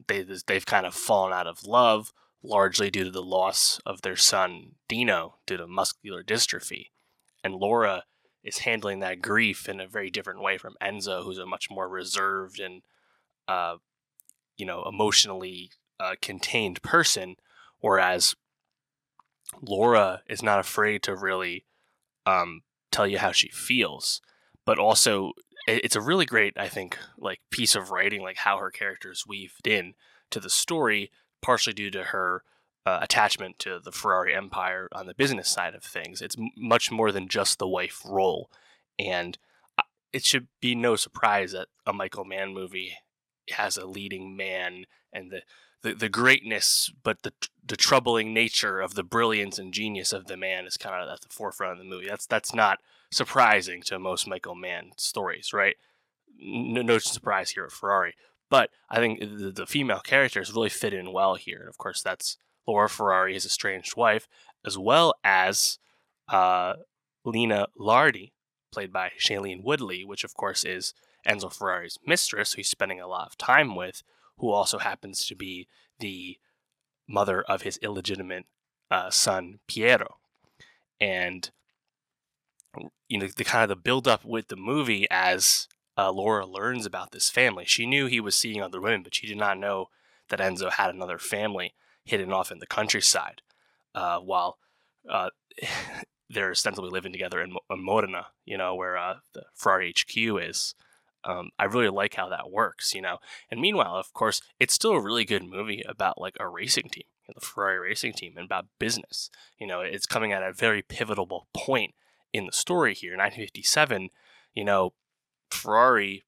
they 0.08 0.24
they've 0.46 0.66
kind 0.66 0.86
of 0.86 0.94
fallen 0.94 1.32
out 1.32 1.46
of 1.46 1.64
love 1.64 2.12
largely 2.42 2.90
due 2.90 3.04
to 3.04 3.10
the 3.10 3.22
loss 3.22 3.80
of 3.86 4.02
their 4.02 4.16
son 4.16 4.72
Dino 4.88 5.36
due 5.46 5.56
to 5.56 5.66
muscular 5.66 6.22
dystrophy, 6.22 6.90
and 7.42 7.54
Laura 7.54 8.04
is 8.46 8.58
handling 8.58 9.00
that 9.00 9.20
grief 9.20 9.68
in 9.68 9.80
a 9.80 9.88
very 9.88 10.08
different 10.08 10.40
way 10.40 10.56
from 10.56 10.76
Enzo, 10.80 11.24
who's 11.24 11.38
a 11.38 11.44
much 11.44 11.68
more 11.68 11.88
reserved 11.88 12.60
and 12.60 12.82
uh, 13.48 13.76
you 14.56 14.64
know 14.64 14.84
emotionally 14.88 15.70
a 15.98 16.16
contained 16.16 16.80
person, 16.82 17.36
whereas 17.80 18.36
Laura 19.60 20.22
is 20.28 20.42
not 20.42 20.60
afraid 20.60 21.02
to 21.02 21.16
really 21.16 21.64
um, 22.24 22.62
tell 22.90 23.06
you 23.06 23.18
how 23.18 23.32
she 23.32 23.48
feels, 23.48 24.20
but 24.64 24.78
also 24.78 25.32
it's 25.66 25.96
a 25.96 26.00
really 26.00 26.26
great, 26.26 26.54
I 26.56 26.68
think, 26.68 26.96
like 27.18 27.40
piece 27.50 27.74
of 27.74 27.90
writing, 27.90 28.22
like 28.22 28.36
how 28.38 28.58
her 28.58 28.70
characters 28.70 29.24
weaved 29.26 29.66
in 29.66 29.94
to 30.30 30.38
the 30.38 30.50
story, 30.50 31.10
partially 31.42 31.72
due 31.72 31.90
to 31.90 32.04
her 32.04 32.44
uh, 32.86 33.00
attachment 33.02 33.58
to 33.58 33.80
the 33.82 33.92
Ferrari 33.92 34.34
empire 34.34 34.88
on 34.92 35.06
the 35.06 35.14
business 35.14 35.48
side 35.48 35.74
of 35.74 35.82
things. 35.82 36.22
It's 36.22 36.38
m- 36.38 36.50
much 36.56 36.90
more 36.90 37.10
than 37.10 37.28
just 37.28 37.58
the 37.58 37.68
wife 37.68 38.00
role, 38.06 38.48
and 38.98 39.36
uh, 39.76 39.82
it 40.12 40.24
should 40.24 40.46
be 40.60 40.74
no 40.74 40.94
surprise 40.96 41.52
that 41.52 41.68
a 41.84 41.92
Michael 41.92 42.24
Mann 42.24 42.54
movie 42.54 42.96
has 43.50 43.76
a 43.76 43.86
leading 43.86 44.36
man 44.36 44.84
and 45.12 45.30
the 45.30 45.42
the, 45.82 45.94
the 45.94 46.08
greatness, 46.08 46.90
but 47.02 47.22
the 47.22 47.32
the 47.64 47.76
troubling 47.76 48.32
nature 48.32 48.80
of 48.80 48.94
the 48.94 49.02
brilliance 49.02 49.58
and 49.58 49.74
genius 49.74 50.12
of 50.12 50.26
the 50.26 50.36
man 50.36 50.64
is 50.64 50.76
kind 50.76 50.94
of 51.02 51.08
at 51.08 51.20
the 51.20 51.28
forefront 51.28 51.72
of 51.72 51.78
the 51.78 51.84
movie. 51.84 52.06
That's 52.08 52.26
that's 52.26 52.54
not 52.54 52.78
surprising 53.10 53.82
to 53.82 53.98
most 53.98 54.26
Michael 54.26 54.54
Mann 54.54 54.92
stories, 54.96 55.52
right? 55.52 55.76
No, 56.38 56.82
no 56.82 56.98
surprise 56.98 57.50
here 57.50 57.64
at 57.64 57.72
Ferrari. 57.72 58.14
But 58.48 58.70
I 58.88 58.96
think 58.96 59.20
the, 59.20 59.50
the 59.50 59.66
female 59.66 60.00
characters 60.00 60.52
really 60.52 60.68
fit 60.68 60.94
in 60.94 61.12
well 61.12 61.34
here. 61.34 61.58
And 61.60 61.68
of 61.68 61.78
course, 61.78 62.02
that's 62.02 62.36
Laura 62.66 62.88
Ferrari, 62.88 63.34
his 63.34 63.46
estranged 63.46 63.96
wife, 63.96 64.28
as 64.64 64.76
well 64.76 65.14
as 65.22 65.78
uh, 66.28 66.74
Lena 67.24 67.66
Lardi, 67.78 68.32
played 68.72 68.92
by 68.92 69.10
Shailene 69.18 69.62
Woodley, 69.62 70.04
which 70.04 70.24
of 70.24 70.34
course 70.34 70.64
is 70.64 70.92
Enzo 71.26 71.52
Ferrari's 71.52 71.98
mistress, 72.06 72.52
who 72.52 72.58
he's 72.58 72.68
spending 72.68 73.00
a 73.00 73.06
lot 73.06 73.28
of 73.28 73.38
time 73.38 73.74
with, 73.74 74.02
who 74.38 74.50
also 74.50 74.78
happens 74.78 75.24
to 75.26 75.34
be 75.34 75.68
the 75.98 76.38
mother 77.08 77.42
of 77.42 77.62
his 77.62 77.78
illegitimate 77.78 78.46
uh, 78.90 79.10
son 79.10 79.60
Piero, 79.66 80.16
and 81.00 81.50
you 83.08 83.18
know 83.18 83.26
the 83.26 83.44
kind 83.44 83.62
of 83.62 83.68
the 83.68 83.76
build 83.76 84.06
up 84.06 84.24
with 84.24 84.48
the 84.48 84.56
movie 84.56 85.06
as 85.10 85.68
uh, 85.96 86.10
Laura 86.12 86.46
learns 86.46 86.84
about 86.84 87.12
this 87.12 87.30
family. 87.30 87.64
She 87.64 87.86
knew 87.86 88.06
he 88.06 88.20
was 88.20 88.36
seeing 88.36 88.60
other 88.60 88.80
women, 88.80 89.02
but 89.02 89.14
she 89.14 89.26
did 89.26 89.38
not 89.38 89.58
know 89.58 89.88
that 90.28 90.40
Enzo 90.40 90.70
had 90.72 90.90
another 90.90 91.18
family 91.18 91.74
hidden 92.06 92.32
off 92.32 92.50
in 92.50 92.60
the 92.60 92.66
countryside, 92.66 93.42
uh, 93.94 94.18
while 94.18 94.58
uh, 95.10 95.30
they're 96.30 96.50
ostensibly 96.50 96.90
living 96.90 97.12
together 97.12 97.42
in, 97.42 97.54
in 97.70 97.84
Modena, 97.84 98.28
you 98.44 98.56
know, 98.56 98.74
where 98.74 98.96
uh, 98.96 99.16
the 99.34 99.44
Ferrari 99.54 99.92
HQ 99.92 100.16
is. 100.16 100.74
Um, 101.24 101.50
I 101.58 101.64
really 101.64 101.88
like 101.88 102.14
how 102.14 102.28
that 102.28 102.52
works, 102.52 102.94
you 102.94 103.02
know. 103.02 103.18
And 103.50 103.60
meanwhile, 103.60 103.96
of 103.96 104.12
course, 104.12 104.40
it's 104.60 104.74
still 104.74 104.92
a 104.92 105.00
really 105.00 105.24
good 105.24 105.42
movie 105.42 105.82
about 105.86 106.20
like 106.20 106.36
a 106.38 106.48
racing 106.48 106.88
team, 106.88 107.04
you 107.26 107.32
know, 107.32 107.40
the 107.40 107.46
Ferrari 107.46 107.80
racing 107.80 108.12
team, 108.12 108.34
and 108.36 108.44
about 108.44 108.66
business. 108.78 109.28
You 109.58 109.66
know, 109.66 109.80
it's 109.80 110.06
coming 110.06 110.32
at 110.32 110.44
a 110.44 110.52
very 110.52 110.82
pivotal 110.82 111.48
point 111.52 111.94
in 112.32 112.46
the 112.46 112.52
story 112.52 112.94
here. 112.94 113.12
1957, 113.12 114.10
you 114.54 114.64
know, 114.64 114.92
Ferrari 115.50 116.24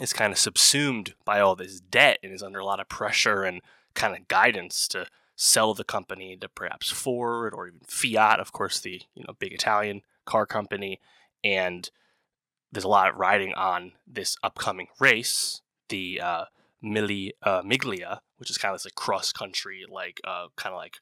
is 0.00 0.12
kind 0.12 0.32
of 0.32 0.38
subsumed 0.38 1.14
by 1.24 1.40
all 1.40 1.54
this 1.54 1.80
debt 1.80 2.18
and 2.22 2.32
is 2.32 2.42
under 2.42 2.58
a 2.58 2.64
lot 2.64 2.80
of 2.80 2.88
pressure 2.88 3.44
and 3.44 3.60
kind 3.98 4.16
of 4.16 4.28
guidance 4.28 4.86
to 4.86 5.06
sell 5.34 5.74
the 5.74 5.84
company 5.84 6.36
to 6.36 6.48
perhaps 6.48 6.90
Ford 6.90 7.52
or 7.52 7.66
even 7.66 7.80
Fiat, 7.86 8.38
of 8.38 8.52
course, 8.52 8.80
the 8.80 9.02
you 9.14 9.24
know 9.26 9.34
big 9.38 9.52
Italian 9.52 10.02
car 10.24 10.46
company, 10.46 11.00
and 11.42 11.90
there's 12.70 12.84
a 12.84 12.88
lot 12.88 13.10
of 13.10 13.16
riding 13.16 13.52
on 13.54 13.92
this 14.06 14.36
upcoming 14.42 14.86
race, 15.00 15.62
the 15.88 16.20
uh, 16.20 16.44
Mille 16.80 17.30
uh, 17.42 17.62
Miglia, 17.62 18.20
which 18.36 18.50
is 18.50 18.58
kind 18.58 18.72
of 18.72 18.76
this 18.76 18.86
like 18.86 18.94
cross 18.94 19.32
country, 19.32 19.84
like 19.90 20.20
uh, 20.24 20.46
kind 20.56 20.74
of 20.74 20.78
like 20.78 20.98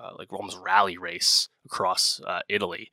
uh, 0.00 0.12
like 0.18 0.32
almost 0.32 0.58
rally 0.64 0.96
race 0.96 1.50
across 1.66 2.20
uh, 2.26 2.40
Italy, 2.48 2.90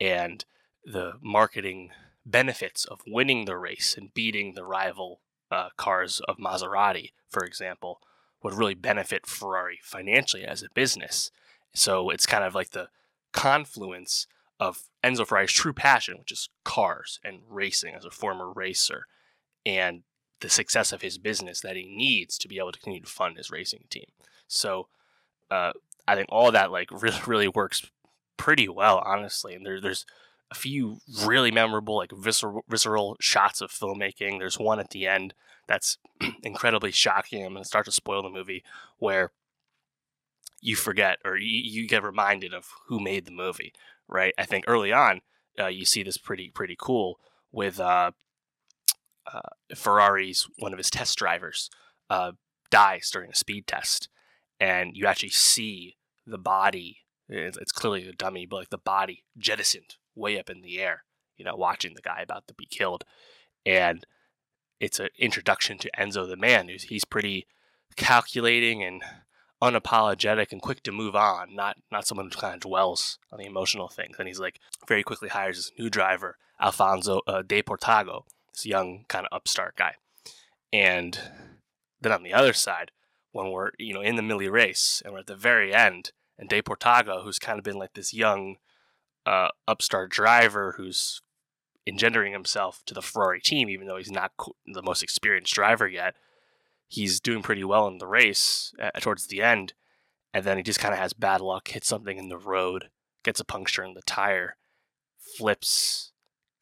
and 0.00 0.44
the 0.84 1.12
marketing 1.22 1.90
benefits 2.26 2.84
of 2.84 3.00
winning 3.06 3.44
the 3.44 3.56
race 3.56 3.96
and 3.96 4.12
beating 4.12 4.54
the 4.54 4.64
rival 4.64 5.20
uh, 5.52 5.68
cars 5.76 6.20
of 6.28 6.36
Maserati, 6.36 7.12
for 7.30 7.44
example, 7.44 8.00
would 8.42 8.54
really 8.54 8.74
benefit 8.74 9.26
Ferrari 9.26 9.78
financially 9.82 10.44
as 10.44 10.62
a 10.62 10.68
business. 10.74 11.30
So 11.74 12.10
it's 12.10 12.26
kind 12.26 12.44
of 12.44 12.54
like 12.54 12.70
the 12.70 12.88
confluence 13.32 14.26
of 14.60 14.82
Enzo 15.04 15.26
Ferrari's 15.26 15.52
true 15.52 15.72
passion, 15.72 16.18
which 16.18 16.32
is 16.32 16.48
cars 16.64 17.20
and 17.24 17.40
racing 17.48 17.94
as 17.94 18.04
a 18.04 18.10
former 18.10 18.50
racer, 18.50 19.06
and 19.64 20.02
the 20.40 20.48
success 20.48 20.92
of 20.92 21.02
his 21.02 21.18
business 21.18 21.60
that 21.60 21.76
he 21.76 21.84
needs 21.84 22.38
to 22.38 22.48
be 22.48 22.58
able 22.58 22.72
to 22.72 22.78
continue 22.78 23.02
to 23.02 23.10
fund 23.10 23.36
his 23.36 23.50
racing 23.50 23.84
team. 23.90 24.06
So 24.46 24.88
uh, 25.50 25.72
I 26.06 26.14
think 26.14 26.28
all 26.30 26.52
that 26.52 26.70
like 26.70 26.90
really 27.02 27.20
really 27.26 27.48
works 27.48 27.86
pretty 28.36 28.68
well, 28.68 29.02
honestly. 29.04 29.54
And 29.54 29.66
there, 29.66 29.80
there's 29.80 30.06
a 30.50 30.54
few 30.54 30.98
really 31.24 31.50
memorable 31.50 31.96
like 31.96 32.12
visceral, 32.12 32.64
visceral 32.68 33.16
shots 33.20 33.60
of 33.60 33.70
filmmaking. 33.70 34.38
There's 34.38 34.58
one 34.58 34.80
at 34.80 34.90
the 34.90 35.06
end 35.06 35.34
that's 35.68 35.98
incredibly 36.42 36.90
shocking. 36.90 37.44
I'm 37.44 37.52
going 37.52 37.62
to 37.62 37.68
start 37.68 37.84
to 37.84 37.92
spoil 37.92 38.22
the 38.22 38.30
movie 38.30 38.64
where 38.98 39.30
you 40.60 40.74
forget 40.74 41.18
or 41.24 41.36
you, 41.36 41.60
you 41.82 41.86
get 41.86 42.02
reminded 42.02 42.52
of 42.52 42.68
who 42.88 42.98
made 42.98 43.26
the 43.26 43.30
movie 43.30 43.72
right? 44.08 44.34
I 44.38 44.44
think 44.44 44.64
early 44.66 44.92
on, 44.92 45.20
uh, 45.58 45.66
you 45.66 45.84
see 45.84 46.02
this 46.02 46.18
pretty 46.18 46.50
pretty 46.50 46.76
cool 46.78 47.20
with 47.52 47.78
uh, 47.78 48.12
uh, 49.32 49.40
Ferrari's 49.74 50.48
one 50.58 50.72
of 50.72 50.78
his 50.78 50.90
test 50.90 51.18
drivers 51.18 51.70
uh, 52.10 52.32
dies 52.70 53.10
during 53.10 53.30
a 53.30 53.36
speed 53.36 53.66
test, 53.66 54.08
and 54.58 54.96
you 54.96 55.06
actually 55.06 55.28
see 55.28 55.96
the 56.26 56.38
body. 56.38 56.98
It's, 57.28 57.58
it's 57.58 57.72
clearly 57.72 58.08
a 58.08 58.12
dummy, 58.12 58.46
but 58.46 58.56
like 58.56 58.70
the 58.70 58.78
body 58.78 59.24
jettisoned 59.36 59.96
way 60.14 60.38
up 60.38 60.48
in 60.48 60.62
the 60.62 60.80
air. 60.80 61.04
You 61.36 61.44
know, 61.44 61.54
watching 61.54 61.94
the 61.94 62.02
guy 62.02 62.20
about 62.22 62.48
to 62.48 62.54
be 62.54 62.66
killed, 62.66 63.04
and 63.64 64.04
it's 64.80 65.00
an 65.00 65.08
introduction 65.18 65.78
to 65.78 65.90
Enzo 65.98 66.28
the 66.28 66.36
man. 66.36 66.68
He's 66.68 67.04
pretty 67.04 67.46
calculating 67.96 68.82
and 68.82 69.02
unapologetic 69.62 70.52
and 70.52 70.62
quick 70.62 70.82
to 70.84 70.92
move 70.92 71.16
on, 71.16 71.54
not 71.54 71.76
not 71.90 72.06
someone 72.06 72.26
who 72.26 72.40
kind 72.40 72.54
of 72.54 72.60
dwells 72.60 73.18
on 73.32 73.38
the 73.38 73.46
emotional 73.46 73.88
things. 73.88 74.16
And 74.18 74.28
he's 74.28 74.40
like 74.40 74.60
very 74.86 75.02
quickly 75.02 75.28
hires 75.28 75.56
this 75.56 75.72
new 75.78 75.90
driver, 75.90 76.36
Alfonso 76.60 77.20
uh, 77.26 77.42
De 77.42 77.62
Portago, 77.62 78.24
this 78.52 78.66
young 78.66 79.04
kind 79.08 79.26
of 79.26 79.36
upstart 79.36 79.76
guy. 79.76 79.94
And 80.72 81.18
then 82.00 82.12
on 82.12 82.22
the 82.22 82.34
other 82.34 82.52
side, 82.52 82.92
when 83.32 83.50
we're 83.50 83.70
you 83.78 83.94
know 83.94 84.00
in 84.00 84.16
the 84.16 84.22
Mille 84.22 84.50
race 84.50 85.02
and 85.04 85.12
we're 85.12 85.20
at 85.20 85.26
the 85.26 85.36
very 85.36 85.74
end, 85.74 86.12
and 86.38 86.48
De 86.48 86.62
Portago, 86.62 87.24
who's 87.24 87.38
kind 87.38 87.58
of 87.58 87.64
been 87.64 87.78
like 87.78 87.94
this 87.94 88.14
young 88.14 88.56
uh, 89.26 89.48
upstart 89.66 90.10
driver 90.10 90.74
who's 90.76 91.20
engendering 91.88 92.32
himself 92.32 92.82
to 92.86 92.94
the 92.94 93.02
Ferrari 93.02 93.40
team, 93.40 93.68
even 93.68 93.86
though 93.86 93.96
he's 93.96 94.10
not 94.10 94.32
the 94.66 94.82
most 94.82 95.02
experienced 95.02 95.54
driver 95.54 95.88
yet 95.88 96.14
he's 96.88 97.20
doing 97.20 97.42
pretty 97.42 97.62
well 97.62 97.86
in 97.86 97.98
the 97.98 98.06
race 98.06 98.72
uh, 98.82 98.90
towards 99.00 99.26
the 99.26 99.42
end, 99.42 99.74
and 100.32 100.44
then 100.44 100.56
he 100.56 100.62
just 100.62 100.80
kind 100.80 100.94
of 100.94 100.98
has 100.98 101.12
bad 101.12 101.40
luck, 101.40 101.68
hits 101.68 101.86
something 101.86 102.18
in 102.18 102.28
the 102.28 102.38
road, 102.38 102.88
gets 103.22 103.38
a 103.38 103.44
puncture 103.44 103.84
in 103.84 103.94
the 103.94 104.02
tire, 104.02 104.56
flips, 105.36 106.12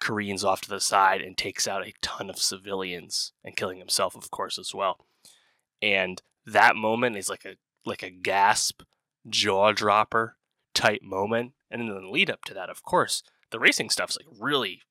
careens 0.01 0.45
off 0.45 0.61
to 0.61 0.69
the 0.69 0.81
side 0.81 1.23
and 1.23 1.39
takes 1.39 1.67
out 1.67 1.87
a 1.87 1.93
ton 2.03 2.29
of 2.29 2.39
civilians 2.39 3.33
and 3.45 3.57
killing 3.57 3.79
himself, 3.79 4.15
of 4.15 4.31
course, 4.31 4.59
as 4.59 4.75
well. 4.75 5.07
And 5.81 6.21
that 6.45 6.77
moment 6.77 7.17
is 7.17 7.31
like 7.31 7.45
a 7.45 7.57
like 7.85 8.03
a 8.03 8.11
gasp, 8.11 8.83
jaw 9.29 9.73
dropper 9.73 10.37
type 10.75 11.03
moment. 11.03 11.53
And 11.71 11.83
then 11.83 11.89
the 11.89 12.09
lead 12.09 12.31
up 12.31 12.45
to 12.47 12.55
that, 12.55 12.69
of 12.69 12.83
course, 12.83 13.23
the 13.51 13.61
racing 13.61 13.91
stuff's 13.91 14.19
like 14.19 14.27
really 14.41 14.83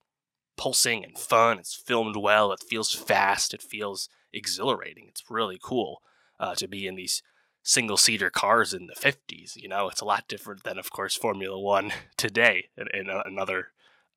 pulsing 0.58 1.04
and 1.04 1.18
fun. 1.18 1.60
It's 1.60 1.76
filmed 1.76 2.16
well. 2.16 2.52
It 2.52 2.64
feels 2.68 2.94
fast. 2.94 3.54
It 3.54 3.62
feels 3.62 4.10
exhilarating. 4.34 5.06
It's 5.08 5.24
really 5.30 5.60
cool 5.62 6.02
uh, 6.40 6.56
to 6.56 6.68
be 6.68 6.88
in 6.88 6.96
these 6.96 7.22
single 7.64 7.98
seater 7.98 8.30
cars 8.30 8.74
in 8.74 8.88
the 8.88 8.94
50s. 8.94 9.56
You 9.56 9.70
know, 9.70 9.90
it's 9.90 10.02
a 10.02 10.06
lot 10.06 10.28
different 10.28 10.64
than, 10.64 10.78
of 10.78 10.92
course, 10.92 11.16
Formula 11.16 11.60
One 11.60 11.92
today 12.18 12.70
and, 12.78 12.90
and 12.94 13.10
another 13.10 13.70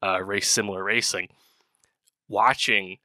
uh, 0.03 0.23
race, 0.23 0.49
similar 0.49 0.85
racing. 0.85 1.29
Watching 2.29 2.99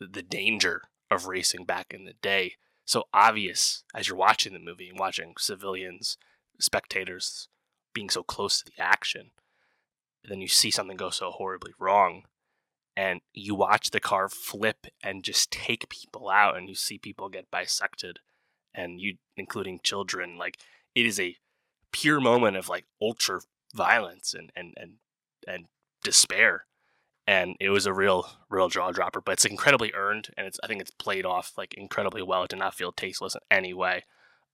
the 0.00 0.22
danger 0.22 0.82
of 1.10 1.26
racing 1.26 1.64
back 1.64 1.92
in 1.92 2.04
the 2.04 2.14
day 2.22 2.54
so 2.90 3.04
obvious 3.14 3.84
as 3.94 4.08
you're 4.08 4.16
watching 4.16 4.52
the 4.52 4.58
movie 4.58 4.88
and 4.88 4.98
watching 4.98 5.34
civilians, 5.38 6.16
spectators 6.58 7.46
being 7.94 8.10
so 8.10 8.24
close 8.24 8.58
to 8.58 8.64
the 8.64 8.82
action. 8.82 9.30
then 10.28 10.40
you 10.40 10.48
see 10.48 10.70
something 10.70 10.96
go 10.96 11.10
so 11.10 11.30
horribly 11.30 11.72
wrong 11.78 12.24
and 12.96 13.20
you 13.32 13.54
watch 13.54 13.90
the 13.90 14.00
car 14.00 14.28
flip 14.28 14.86
and 15.02 15.24
just 15.24 15.50
take 15.50 15.88
people 15.88 16.28
out 16.28 16.56
and 16.56 16.68
you 16.68 16.74
see 16.74 16.98
people 16.98 17.28
get 17.28 17.50
bisected 17.50 18.16
and 18.74 19.00
you 19.00 19.16
including 19.36 19.80
children 19.82 20.36
like 20.36 20.58
it 20.94 21.06
is 21.06 21.18
a 21.18 21.36
pure 21.92 22.20
moment 22.20 22.56
of 22.56 22.68
like 22.68 22.84
ultra 23.00 23.40
violence 23.74 24.34
and 24.34 24.50
and 24.54 24.74
and 24.76 24.92
and 25.46 25.66
despair 26.02 26.66
and 27.26 27.56
it 27.60 27.70
was 27.70 27.86
a 27.86 27.92
real 27.92 28.28
real 28.48 28.68
jaw 28.68 28.90
dropper 28.90 29.20
but 29.20 29.32
it's 29.32 29.44
incredibly 29.44 29.92
earned 29.94 30.28
and 30.36 30.46
it's 30.46 30.58
i 30.62 30.66
think 30.66 30.80
it's 30.80 30.90
played 30.90 31.24
off 31.24 31.52
like 31.56 31.74
incredibly 31.74 32.22
well 32.22 32.44
it 32.44 32.50
did 32.50 32.58
not 32.58 32.74
feel 32.74 32.92
tasteless 32.92 33.34
in 33.34 33.40
any 33.50 33.72
way. 33.74 34.04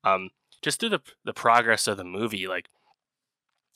Um 0.05 0.31
just 0.63 0.81
through 0.81 0.91
the 0.91 1.01
the 1.25 1.33
progress 1.33 1.87
of 1.87 1.97
the 1.97 2.05
movie 2.05 2.47
like 2.47 2.69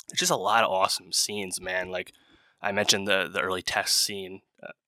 there's 0.09 0.21
just 0.21 0.31
a 0.31 0.37
lot 0.37 0.65
of 0.65 0.71
awesome 0.71 1.13
scenes 1.13 1.61
man 1.61 1.91
like 1.91 2.13
i 2.61 2.73
mentioned 2.73 3.07
the 3.07 3.29
the 3.33 3.41
early 3.41 3.63
test 3.63 3.97
scene 3.97 4.41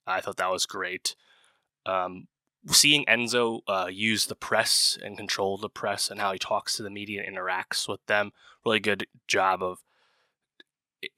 i 0.06 0.20
thought 0.20 0.36
that 0.36 0.50
was 0.50 0.66
great 0.66 1.14
um 1.86 2.26
seeing 2.68 3.04
enzo 3.06 3.60
uh, 3.66 3.88
use 3.90 4.26
the 4.26 4.36
press 4.36 4.96
and 5.02 5.16
control 5.16 5.58
the 5.58 5.68
press 5.68 6.10
and 6.10 6.20
how 6.20 6.32
he 6.32 6.38
talks 6.38 6.76
to 6.76 6.82
the 6.82 6.90
media 6.90 7.22
and 7.26 7.36
interacts 7.36 7.88
with 7.88 8.04
them 8.06 8.30
really 8.64 8.78
good 8.78 9.06
job 9.26 9.62
of 9.62 9.78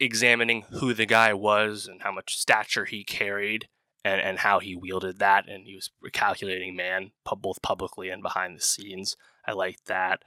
examining 0.01 0.63
who 0.71 0.95
the 0.95 1.07
guy 1.07 1.35
was 1.35 1.87
and 1.87 2.03
how 2.03 2.13
much 2.13 2.37
stature 2.39 2.85
he 2.85 3.05
carried 3.05 3.69
and, 4.05 4.21
and 4.21 4.39
how 4.41 4.59
he 4.59 4.75
wielded 4.75 5.19
that. 5.19 5.49
And 5.49 5.67
he 5.67 5.75
was 5.75 5.91
a 6.07 6.11
calculating 6.11 6.77
man, 6.77 7.13
both 7.25 7.63
publicly 7.63 8.09
and 8.09 8.23
behind 8.23 8.57
the 8.57 8.63
scenes. 8.63 9.17
I 9.47 9.53
like 9.53 9.85
that. 9.87 10.23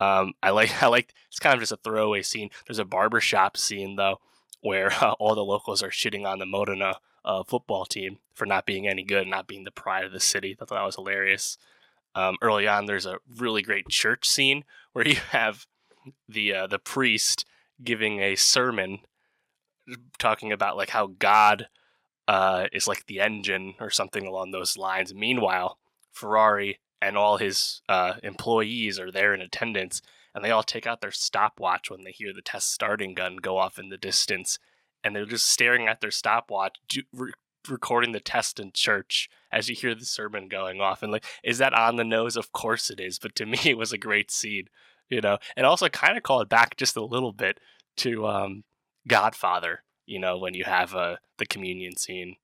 Um, 0.00 0.32
I 0.42 0.50
like 0.50 0.82
I 0.82 0.88
like 0.88 1.14
it's 1.28 1.38
kind 1.38 1.54
of 1.54 1.60
just 1.60 1.72
a 1.72 1.76
throwaway 1.76 2.22
scene. 2.22 2.50
There's 2.66 2.78
a 2.78 2.84
barbershop 2.84 3.56
scene 3.56 3.96
though, 3.96 4.18
where 4.60 4.92
uh, 4.92 5.12
all 5.18 5.34
the 5.34 5.44
locals 5.44 5.82
are 5.82 5.90
shitting 5.90 6.26
on 6.26 6.38
the 6.38 6.46
Modena 6.46 6.96
uh, 7.24 7.42
football 7.44 7.84
team 7.84 8.18
for 8.34 8.46
not 8.46 8.66
being 8.66 8.86
any 8.86 9.02
good, 9.02 9.26
not 9.26 9.46
being 9.46 9.64
the 9.64 9.70
pride 9.70 10.04
of 10.04 10.12
the 10.12 10.20
city. 10.20 10.56
I 10.60 10.64
thought 10.64 10.74
that 10.74 10.84
was 10.84 10.96
hilarious. 10.96 11.56
Um, 12.14 12.36
early 12.42 12.66
on, 12.66 12.86
there's 12.86 13.06
a 13.06 13.18
really 13.36 13.62
great 13.62 13.88
church 13.88 14.28
scene 14.28 14.64
where 14.92 15.06
you 15.06 15.16
have 15.30 15.66
the 16.28 16.52
uh, 16.54 16.66
the 16.66 16.78
priest 16.78 17.44
giving 17.82 18.20
a 18.20 18.36
sermon 18.36 19.00
talking 20.18 20.52
about 20.52 20.76
like 20.76 20.90
how 20.90 21.08
God 21.18 21.68
uh, 22.28 22.66
is 22.72 22.86
like 22.86 23.06
the 23.06 23.20
engine 23.20 23.74
or 23.80 23.90
something 23.90 24.26
along 24.26 24.50
those 24.50 24.76
lines. 24.76 25.14
Meanwhile, 25.14 25.78
Ferrari 26.10 26.78
and 27.00 27.16
all 27.16 27.36
his 27.36 27.82
uh, 27.88 28.14
employees 28.22 28.98
are 28.98 29.10
there 29.10 29.34
in 29.34 29.40
attendance, 29.40 30.02
and 30.34 30.44
they 30.44 30.50
all 30.50 30.62
take 30.62 30.86
out 30.86 31.00
their 31.00 31.10
stopwatch 31.10 31.90
when 31.90 32.04
they 32.04 32.12
hear 32.12 32.32
the 32.32 32.42
test 32.42 32.72
starting 32.72 33.14
gun 33.14 33.36
go 33.36 33.58
off 33.58 33.78
in 33.78 33.88
the 33.88 33.98
distance, 33.98 34.58
and 35.02 35.14
they're 35.14 35.26
just 35.26 35.48
staring 35.48 35.88
at 35.88 36.00
their 36.00 36.10
stopwatch, 36.10 36.76
re- 37.12 37.32
recording 37.68 38.12
the 38.12 38.20
test 38.20 38.58
in 38.58 38.72
church 38.72 39.28
as 39.50 39.68
you 39.68 39.74
hear 39.74 39.94
the 39.94 40.04
sermon 40.04 40.48
going 40.48 40.80
off. 40.80 41.02
And 41.02 41.12
like, 41.12 41.24
is 41.44 41.58
that 41.58 41.74
on 41.74 41.96
the 41.96 42.04
nose? 42.04 42.36
Of 42.36 42.52
course 42.52 42.90
it 42.90 43.00
is. 43.00 43.18
But 43.18 43.34
to 43.36 43.46
me, 43.46 43.58
it 43.64 43.78
was 43.78 43.92
a 43.92 43.98
great 43.98 44.30
scene 44.30 44.68
you 45.12 45.20
know, 45.20 45.36
and 45.58 45.66
also 45.66 45.90
kind 45.90 46.16
of 46.16 46.22
call 46.22 46.40
it 46.40 46.48
back 46.48 46.74
just 46.78 46.96
a 46.96 47.04
little 47.04 47.32
bit 47.32 47.60
to 47.98 48.26
um, 48.26 48.64
Godfather, 49.06 49.84
you 50.06 50.18
know, 50.18 50.38
when 50.38 50.54
you 50.54 50.64
have 50.64 50.94
uh, 50.94 51.16
the 51.36 51.44
communion 51.44 51.96
scene 51.96 52.36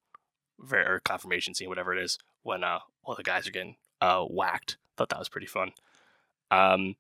or 0.71 1.01
confirmation 1.03 1.55
scene, 1.55 1.71
whatever 1.71 1.97
it 1.97 2.03
is, 2.03 2.19
when 2.43 2.63
uh, 2.63 2.81
all 3.03 3.15
the 3.15 3.23
guys 3.23 3.49
are 3.49 3.53
getting 3.53 3.77
uh, 4.03 4.23
whacked. 4.23 4.77
Thought 4.99 5.09
that 5.09 5.19
was 5.19 5.31
pretty 5.31 5.47
fun. 5.47 5.73
Um, 6.51 6.97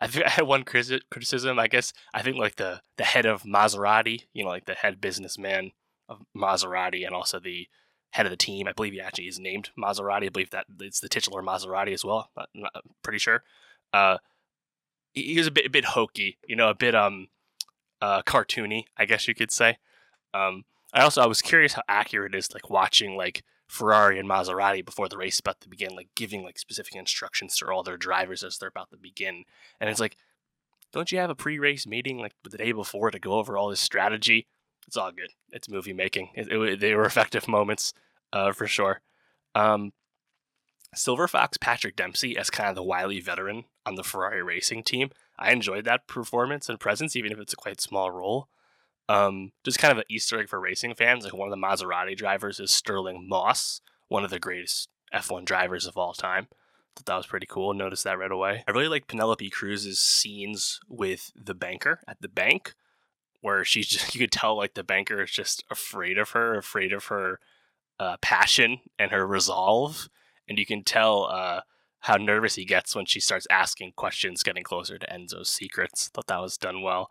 I, 0.00 0.06
think 0.06 0.24
I 0.26 0.30
had 0.30 0.46
one 0.46 0.64
criticism. 0.64 1.58
I 1.58 1.68
guess 1.68 1.92
I 2.12 2.22
think 2.22 2.36
like 2.36 2.56
the 2.56 2.82
the 2.96 3.04
head 3.04 3.26
of 3.26 3.42
Maserati, 3.42 4.26
you 4.32 4.44
know, 4.44 4.50
like 4.50 4.66
the 4.66 4.74
head 4.74 5.00
businessman 5.00 5.72
of 6.08 6.22
Maserati, 6.36 7.06
and 7.06 7.14
also 7.14 7.38
the 7.38 7.68
head 8.10 8.26
of 8.26 8.30
the 8.30 8.36
team. 8.36 8.66
I 8.66 8.72
believe 8.72 8.92
he 8.92 9.00
actually 9.00 9.28
is 9.28 9.38
named 9.38 9.70
Maserati. 9.78 10.26
I 10.26 10.28
believe 10.30 10.50
that 10.50 10.66
it's 10.80 11.00
the 11.00 11.08
titular 11.08 11.42
Maserati 11.42 11.92
as 11.92 12.04
well. 12.04 12.30
I'm, 12.36 12.46
not, 12.54 12.72
I'm 12.74 12.94
pretty 13.02 13.18
sure. 13.18 13.44
Uh, 13.92 14.18
he 15.12 15.36
was 15.36 15.46
a 15.46 15.50
bit 15.50 15.66
a 15.66 15.70
bit 15.70 15.86
hokey, 15.86 16.38
you 16.46 16.56
know, 16.56 16.68
a 16.68 16.74
bit 16.74 16.94
um 16.94 17.28
uh 18.00 18.22
cartoony, 18.22 18.84
I 18.96 19.04
guess 19.04 19.28
you 19.28 19.34
could 19.34 19.50
say. 19.50 19.78
Um 20.34 20.64
I 20.92 21.02
also 21.02 21.22
I 21.22 21.26
was 21.26 21.42
curious 21.42 21.74
how 21.74 21.82
accurate 21.88 22.34
it 22.34 22.38
is 22.38 22.52
like 22.52 22.70
watching 22.70 23.16
like 23.16 23.42
Ferrari 23.70 24.18
and 24.18 24.28
Maserati 24.28 24.84
before 24.84 25.08
the 25.08 25.16
race 25.16 25.38
about 25.38 25.60
to 25.60 25.68
begin, 25.68 25.94
like 25.94 26.08
giving 26.16 26.42
like 26.42 26.58
specific 26.58 26.96
instructions 26.96 27.56
to 27.56 27.66
all 27.68 27.84
their 27.84 27.96
drivers 27.96 28.42
as 28.42 28.58
they're 28.58 28.68
about 28.68 28.90
to 28.90 28.96
begin. 28.96 29.44
And 29.80 29.88
it's 29.88 30.00
like, 30.00 30.16
don't 30.92 31.12
you 31.12 31.18
have 31.18 31.30
a 31.30 31.36
pre-race 31.36 31.86
meeting 31.86 32.18
like 32.18 32.32
the 32.42 32.58
day 32.58 32.72
before 32.72 33.12
to 33.12 33.20
go 33.20 33.34
over 33.34 33.56
all 33.56 33.68
this 33.68 33.80
strategy? 33.80 34.48
It's 34.88 34.96
all 34.96 35.12
good. 35.12 35.30
It's 35.52 35.68
movie 35.68 35.92
making. 35.92 36.30
It, 36.34 36.50
it, 36.52 36.80
they 36.80 36.96
were 36.96 37.04
effective 37.04 37.46
moments, 37.46 37.94
uh, 38.32 38.50
for 38.52 38.66
sure. 38.66 39.02
Um, 39.54 39.92
Silver 40.92 41.28
Fox 41.28 41.56
Patrick 41.56 41.94
Dempsey 41.94 42.36
as 42.36 42.50
kind 42.50 42.68
of 42.68 42.74
the 42.74 42.82
wily 42.82 43.20
veteran 43.20 43.66
on 43.86 43.94
the 43.94 44.02
Ferrari 44.02 44.42
racing 44.42 44.82
team. 44.82 45.10
I 45.38 45.52
enjoyed 45.52 45.84
that 45.84 46.08
performance 46.08 46.68
and 46.68 46.80
presence, 46.80 47.14
even 47.14 47.30
if 47.30 47.38
it's 47.38 47.52
a 47.52 47.56
quite 47.56 47.80
small 47.80 48.10
role. 48.10 48.48
Um, 49.10 49.52
just 49.64 49.78
kind 49.78 49.92
of 49.92 49.98
an 49.98 50.04
Easter 50.08 50.38
egg 50.38 50.48
for 50.48 50.60
racing 50.60 50.94
fans. 50.94 51.24
Like 51.24 51.34
one 51.34 51.50
of 51.50 51.58
the 51.58 51.66
Maserati 51.66 52.16
drivers 52.16 52.60
is 52.60 52.70
Stirling 52.70 53.26
Moss, 53.28 53.80
one 54.08 54.24
of 54.24 54.30
the 54.30 54.38
greatest 54.38 54.88
F1 55.14 55.44
drivers 55.44 55.86
of 55.86 55.96
all 55.96 56.12
time. 56.12 56.48
Thought 56.94 57.06
that 57.06 57.16
was 57.16 57.26
pretty 57.26 57.46
cool. 57.46 57.74
Noticed 57.74 58.04
that 58.04 58.18
right 58.18 58.30
away. 58.30 58.64
I 58.66 58.70
really 58.70 58.88
like 58.88 59.08
Penelope 59.08 59.50
Cruz's 59.50 60.00
scenes 60.00 60.80
with 60.88 61.32
the 61.34 61.54
banker 61.54 62.00
at 62.06 62.20
the 62.20 62.28
bank, 62.28 62.74
where 63.40 63.64
she's 63.64 63.88
just 63.88 64.14
you 64.14 64.20
could 64.20 64.32
tell 64.32 64.56
like 64.56 64.74
the 64.74 64.84
banker 64.84 65.22
is 65.22 65.30
just 65.30 65.64
afraid 65.70 66.18
of 66.18 66.30
her, 66.30 66.56
afraid 66.56 66.92
of 66.92 67.06
her 67.06 67.40
uh, 67.98 68.16
passion 68.20 68.78
and 68.98 69.10
her 69.10 69.26
resolve 69.26 70.08
and 70.50 70.58
you 70.58 70.66
can 70.66 70.82
tell 70.82 71.26
uh, 71.26 71.60
how 72.00 72.16
nervous 72.16 72.56
he 72.56 72.64
gets 72.64 72.94
when 72.94 73.06
she 73.06 73.20
starts 73.20 73.46
asking 73.48 73.92
questions, 73.94 74.42
getting 74.42 74.64
closer 74.64 74.98
to 74.98 75.06
Enzo's 75.06 75.48
secrets. 75.48 76.08
Thought 76.08 76.26
that 76.26 76.42
was 76.42 76.58
done 76.58 76.82
well. 76.82 77.10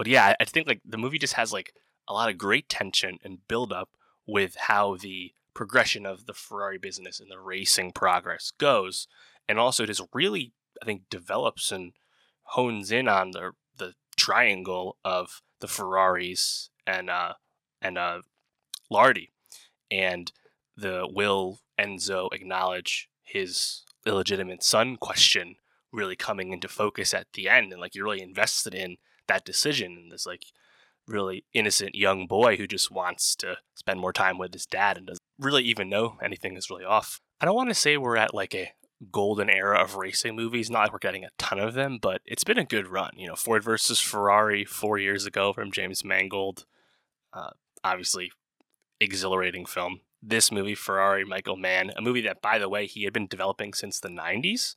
But 0.00 0.06
yeah, 0.06 0.34
I 0.40 0.46
think 0.46 0.66
like 0.66 0.80
the 0.82 0.96
movie 0.96 1.18
just 1.18 1.34
has 1.34 1.52
like 1.52 1.74
a 2.08 2.14
lot 2.14 2.30
of 2.30 2.38
great 2.38 2.70
tension 2.70 3.18
and 3.22 3.46
build 3.46 3.70
up 3.70 3.90
with 4.26 4.56
how 4.56 4.96
the 4.96 5.34
progression 5.52 6.06
of 6.06 6.24
the 6.24 6.32
Ferrari 6.32 6.78
business 6.78 7.20
and 7.20 7.30
the 7.30 7.38
racing 7.38 7.92
progress 7.92 8.50
goes, 8.56 9.06
and 9.46 9.58
also 9.58 9.84
just 9.84 10.00
really 10.14 10.54
I 10.80 10.86
think 10.86 11.02
develops 11.10 11.70
and 11.70 11.92
hones 12.44 12.90
in 12.90 13.08
on 13.08 13.32
the 13.32 13.50
the 13.76 13.92
triangle 14.16 14.96
of 15.04 15.42
the 15.60 15.68
Ferraris 15.68 16.70
and 16.86 17.10
uh 17.10 17.34
and 17.82 17.98
uh 17.98 18.22
Lardi 18.90 19.32
and 19.90 20.32
the 20.74 21.06
will 21.12 21.60
Enzo 21.78 22.32
acknowledge 22.32 23.10
his 23.22 23.82
illegitimate 24.06 24.62
son 24.62 24.96
question 24.96 25.56
really 25.92 26.16
coming 26.16 26.52
into 26.52 26.68
focus 26.68 27.12
at 27.14 27.26
the 27.34 27.48
end 27.48 27.72
and 27.72 27.80
like 27.80 27.94
you're 27.94 28.04
really 28.04 28.22
invested 28.22 28.74
in 28.74 28.96
that 29.26 29.44
decision 29.44 29.96
and 29.96 30.12
this 30.12 30.26
like 30.26 30.44
really 31.06 31.44
innocent 31.52 31.94
young 31.94 32.26
boy 32.26 32.56
who 32.56 32.66
just 32.66 32.90
wants 32.90 33.34
to 33.34 33.56
spend 33.74 34.00
more 34.00 34.12
time 34.12 34.38
with 34.38 34.52
his 34.52 34.66
dad 34.66 34.96
and 34.96 35.06
doesn't 35.06 35.22
really 35.38 35.64
even 35.64 35.88
know 35.88 36.16
anything 36.22 36.56
is 36.56 36.70
really 36.70 36.84
off. 36.84 37.20
I 37.40 37.46
don't 37.46 37.56
want 37.56 37.70
to 37.70 37.74
say 37.74 37.96
we're 37.96 38.16
at 38.16 38.34
like 38.34 38.54
a 38.54 38.72
golden 39.10 39.48
era 39.48 39.82
of 39.82 39.96
racing 39.96 40.36
movies, 40.36 40.70
not 40.70 40.80
like 40.82 40.92
we're 40.92 40.98
getting 40.98 41.24
a 41.24 41.30
ton 41.38 41.58
of 41.58 41.74
them, 41.74 41.98
but 42.00 42.20
it's 42.26 42.44
been 42.44 42.58
a 42.58 42.64
good 42.64 42.86
run. 42.86 43.12
You 43.16 43.28
know, 43.28 43.34
Ford 43.34 43.64
versus 43.64 44.00
Ferrari 44.00 44.64
four 44.64 44.98
years 44.98 45.26
ago 45.26 45.52
from 45.52 45.72
James 45.72 46.04
Mangold. 46.04 46.66
Uh, 47.32 47.50
obviously, 47.82 48.30
exhilarating 49.00 49.64
film 49.64 50.00
this 50.22 50.52
movie, 50.52 50.74
Ferrari 50.74 51.24
Michael 51.24 51.56
Mann, 51.56 51.92
a 51.96 52.02
movie 52.02 52.20
that, 52.22 52.42
by 52.42 52.58
the 52.58 52.68
way, 52.68 52.86
he 52.86 53.04
had 53.04 53.12
been 53.12 53.26
developing 53.26 53.72
since 53.72 53.98
the 53.98 54.08
90s. 54.08 54.74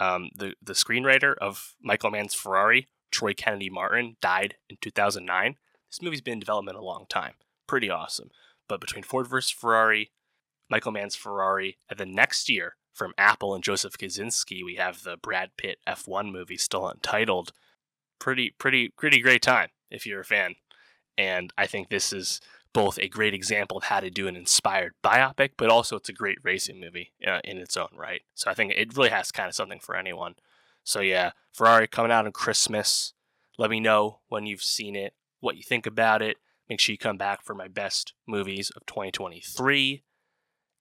Um, 0.00 0.30
the, 0.34 0.54
the 0.62 0.72
screenwriter 0.72 1.34
of 1.40 1.74
Michael 1.80 2.10
Mann's 2.10 2.34
Ferrari, 2.34 2.88
Troy 3.10 3.34
Kennedy 3.34 3.68
Martin, 3.68 4.16
died 4.22 4.54
in 4.68 4.78
2009. 4.80 5.56
This 5.90 6.02
movie's 6.02 6.22
been 6.22 6.34
in 6.34 6.40
development 6.40 6.78
a 6.78 6.82
long 6.82 7.04
time. 7.08 7.34
Pretty 7.66 7.90
awesome. 7.90 8.30
But 8.66 8.80
between 8.80 9.04
Ford 9.04 9.28
versus 9.28 9.50
Ferrari, 9.50 10.10
Michael 10.70 10.92
Mann's 10.92 11.16
Ferrari, 11.16 11.76
and 11.90 11.98
then 11.98 12.14
next 12.14 12.48
year 12.48 12.76
from 12.94 13.12
Apple 13.18 13.54
and 13.54 13.62
Joseph 13.62 13.98
Kosinski, 13.98 14.64
we 14.64 14.76
have 14.76 15.02
the 15.02 15.18
Brad 15.18 15.50
Pitt 15.58 15.78
F1 15.86 16.32
movie 16.32 16.56
still 16.56 16.88
untitled. 16.88 17.52
Pretty, 18.18 18.54
pretty, 18.58 18.88
pretty 18.88 19.20
great 19.20 19.42
time 19.42 19.68
if 19.90 20.06
you're 20.06 20.20
a 20.20 20.24
fan. 20.24 20.54
And 21.18 21.52
I 21.58 21.66
think 21.66 21.88
this 21.88 22.12
is 22.12 22.40
both 22.72 22.98
a 22.98 23.08
great 23.08 23.34
example 23.34 23.76
of 23.76 23.84
how 23.84 24.00
to 24.00 24.10
do 24.10 24.28
an 24.28 24.36
inspired 24.36 24.94
biopic, 25.02 25.50
but 25.56 25.70
also 25.70 25.96
it's 25.96 26.08
a 26.08 26.14
great 26.14 26.38
racing 26.42 26.80
movie 26.80 27.12
uh, 27.26 27.40
in 27.44 27.58
its 27.58 27.76
own 27.76 27.88
right. 27.96 28.22
So 28.34 28.50
I 28.50 28.54
think 28.54 28.72
it 28.76 28.96
really 28.96 29.10
has 29.10 29.32
kind 29.32 29.48
of 29.48 29.54
something 29.54 29.80
for 29.80 29.96
anyone. 29.96 30.34
So 30.84 31.00
yeah, 31.00 31.32
Ferrari 31.52 31.88
coming 31.88 32.12
out 32.12 32.26
on 32.26 32.32
Christmas. 32.32 33.12
Let 33.58 33.70
me 33.70 33.80
know 33.80 34.20
when 34.28 34.46
you've 34.46 34.62
seen 34.62 34.96
it, 34.96 35.14
what 35.40 35.56
you 35.56 35.62
think 35.62 35.86
about 35.86 36.22
it. 36.22 36.36
Make 36.68 36.80
sure 36.80 36.92
you 36.92 36.98
come 36.98 37.18
back 37.18 37.42
for 37.44 37.54
my 37.54 37.68
best 37.68 38.14
movies 38.26 38.70
of 38.76 38.86
2023. 38.86 40.04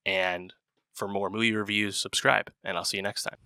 And 0.06 0.54
for 0.94 1.08
more 1.08 1.30
movie 1.30 1.56
reviews, 1.56 1.98
subscribe, 1.98 2.52
and 2.64 2.78
I'll 2.78 2.86
see 2.86 2.98
you 2.98 3.04
next 3.04 3.24
time. 3.24 3.38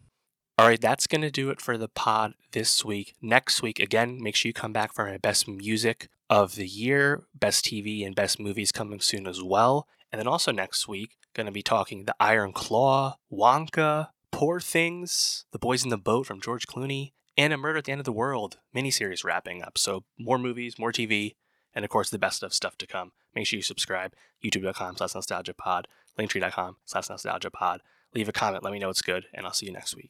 All 0.58 0.68
right, 0.68 0.80
that's 0.80 1.08
going 1.08 1.22
to 1.22 1.32
do 1.32 1.50
it 1.50 1.60
for 1.60 1.78
the 1.78 1.88
pod 1.88 2.34
this 2.52 2.86
week. 2.86 3.16
Next 3.22 3.64
week, 3.64 3.80
again, 3.80 4.22
make 4.22 4.36
sure 4.36 4.50
you 4.50 4.54
come 4.54 4.74
back 4.74 4.94
for 4.94 5.06
my 5.06 5.18
best 5.18 5.48
music 5.48 6.10
of 6.34 6.56
the 6.56 6.66
year, 6.66 7.26
best 7.36 7.64
TV, 7.64 8.04
and 8.04 8.16
best 8.16 8.40
movies 8.40 8.72
coming 8.72 9.00
soon 9.00 9.28
as 9.28 9.44
well. 9.44 9.88
And 10.12 10.18
then 10.20 10.28
also 10.28 10.52
next 10.52 10.88
week, 10.88 11.12
going 11.36 11.46
to 11.46 11.52
be 11.52 11.62
talking 11.62 12.06
The 12.06 12.16
Iron 12.20 12.54
Claw, 12.54 13.18
Wonka, 13.32 14.08
Poor 14.32 14.60
Things, 14.60 15.46
The 15.52 15.60
Boys 15.60 15.84
in 15.84 15.92
the 15.92 15.98
Boat 15.98 16.26
from 16.26 16.42
George 16.42 16.66
Clooney, 16.66 17.12
and 17.38 17.54
A 17.54 17.58
Murder 17.58 17.78
at 17.78 17.86
the 17.86 17.92
End 17.92 18.02
of 18.02 18.06
the 18.06 18.12
World 18.12 18.58
miniseries 18.76 19.24
wrapping 19.24 19.62
up. 19.62 19.78
So 19.78 20.06
more 20.18 20.40
movies, 20.40 20.80
more 20.80 20.92
TV, 20.92 21.36
and 21.76 21.86
of 21.86 21.92
course 21.92 22.10
the 22.10 22.18
best 22.18 22.42
of 22.42 22.52
stuff 22.52 22.80
to 22.80 22.88
come. 22.88 23.12
Make 23.36 23.46
sure 23.46 23.58
you 23.58 23.64
subscribe, 23.64 24.14
youtube.com 24.44 24.98
slash 24.98 25.14
nowstalgiapod, 25.14 25.86
linktree.com 26.18 26.78
slash 26.86 27.10
nowstalgiapod. 27.10 27.80
Leave 28.16 28.30
a 28.30 28.32
comment, 28.34 28.64
let 28.64 28.74
me 28.74 28.80
know 28.80 28.90
it's 28.90 29.04
good, 29.04 29.26
and 29.36 29.46
I'll 29.46 29.54
see 29.54 29.68
you 29.68 29.74
next 29.74 29.96
week. 29.96 30.10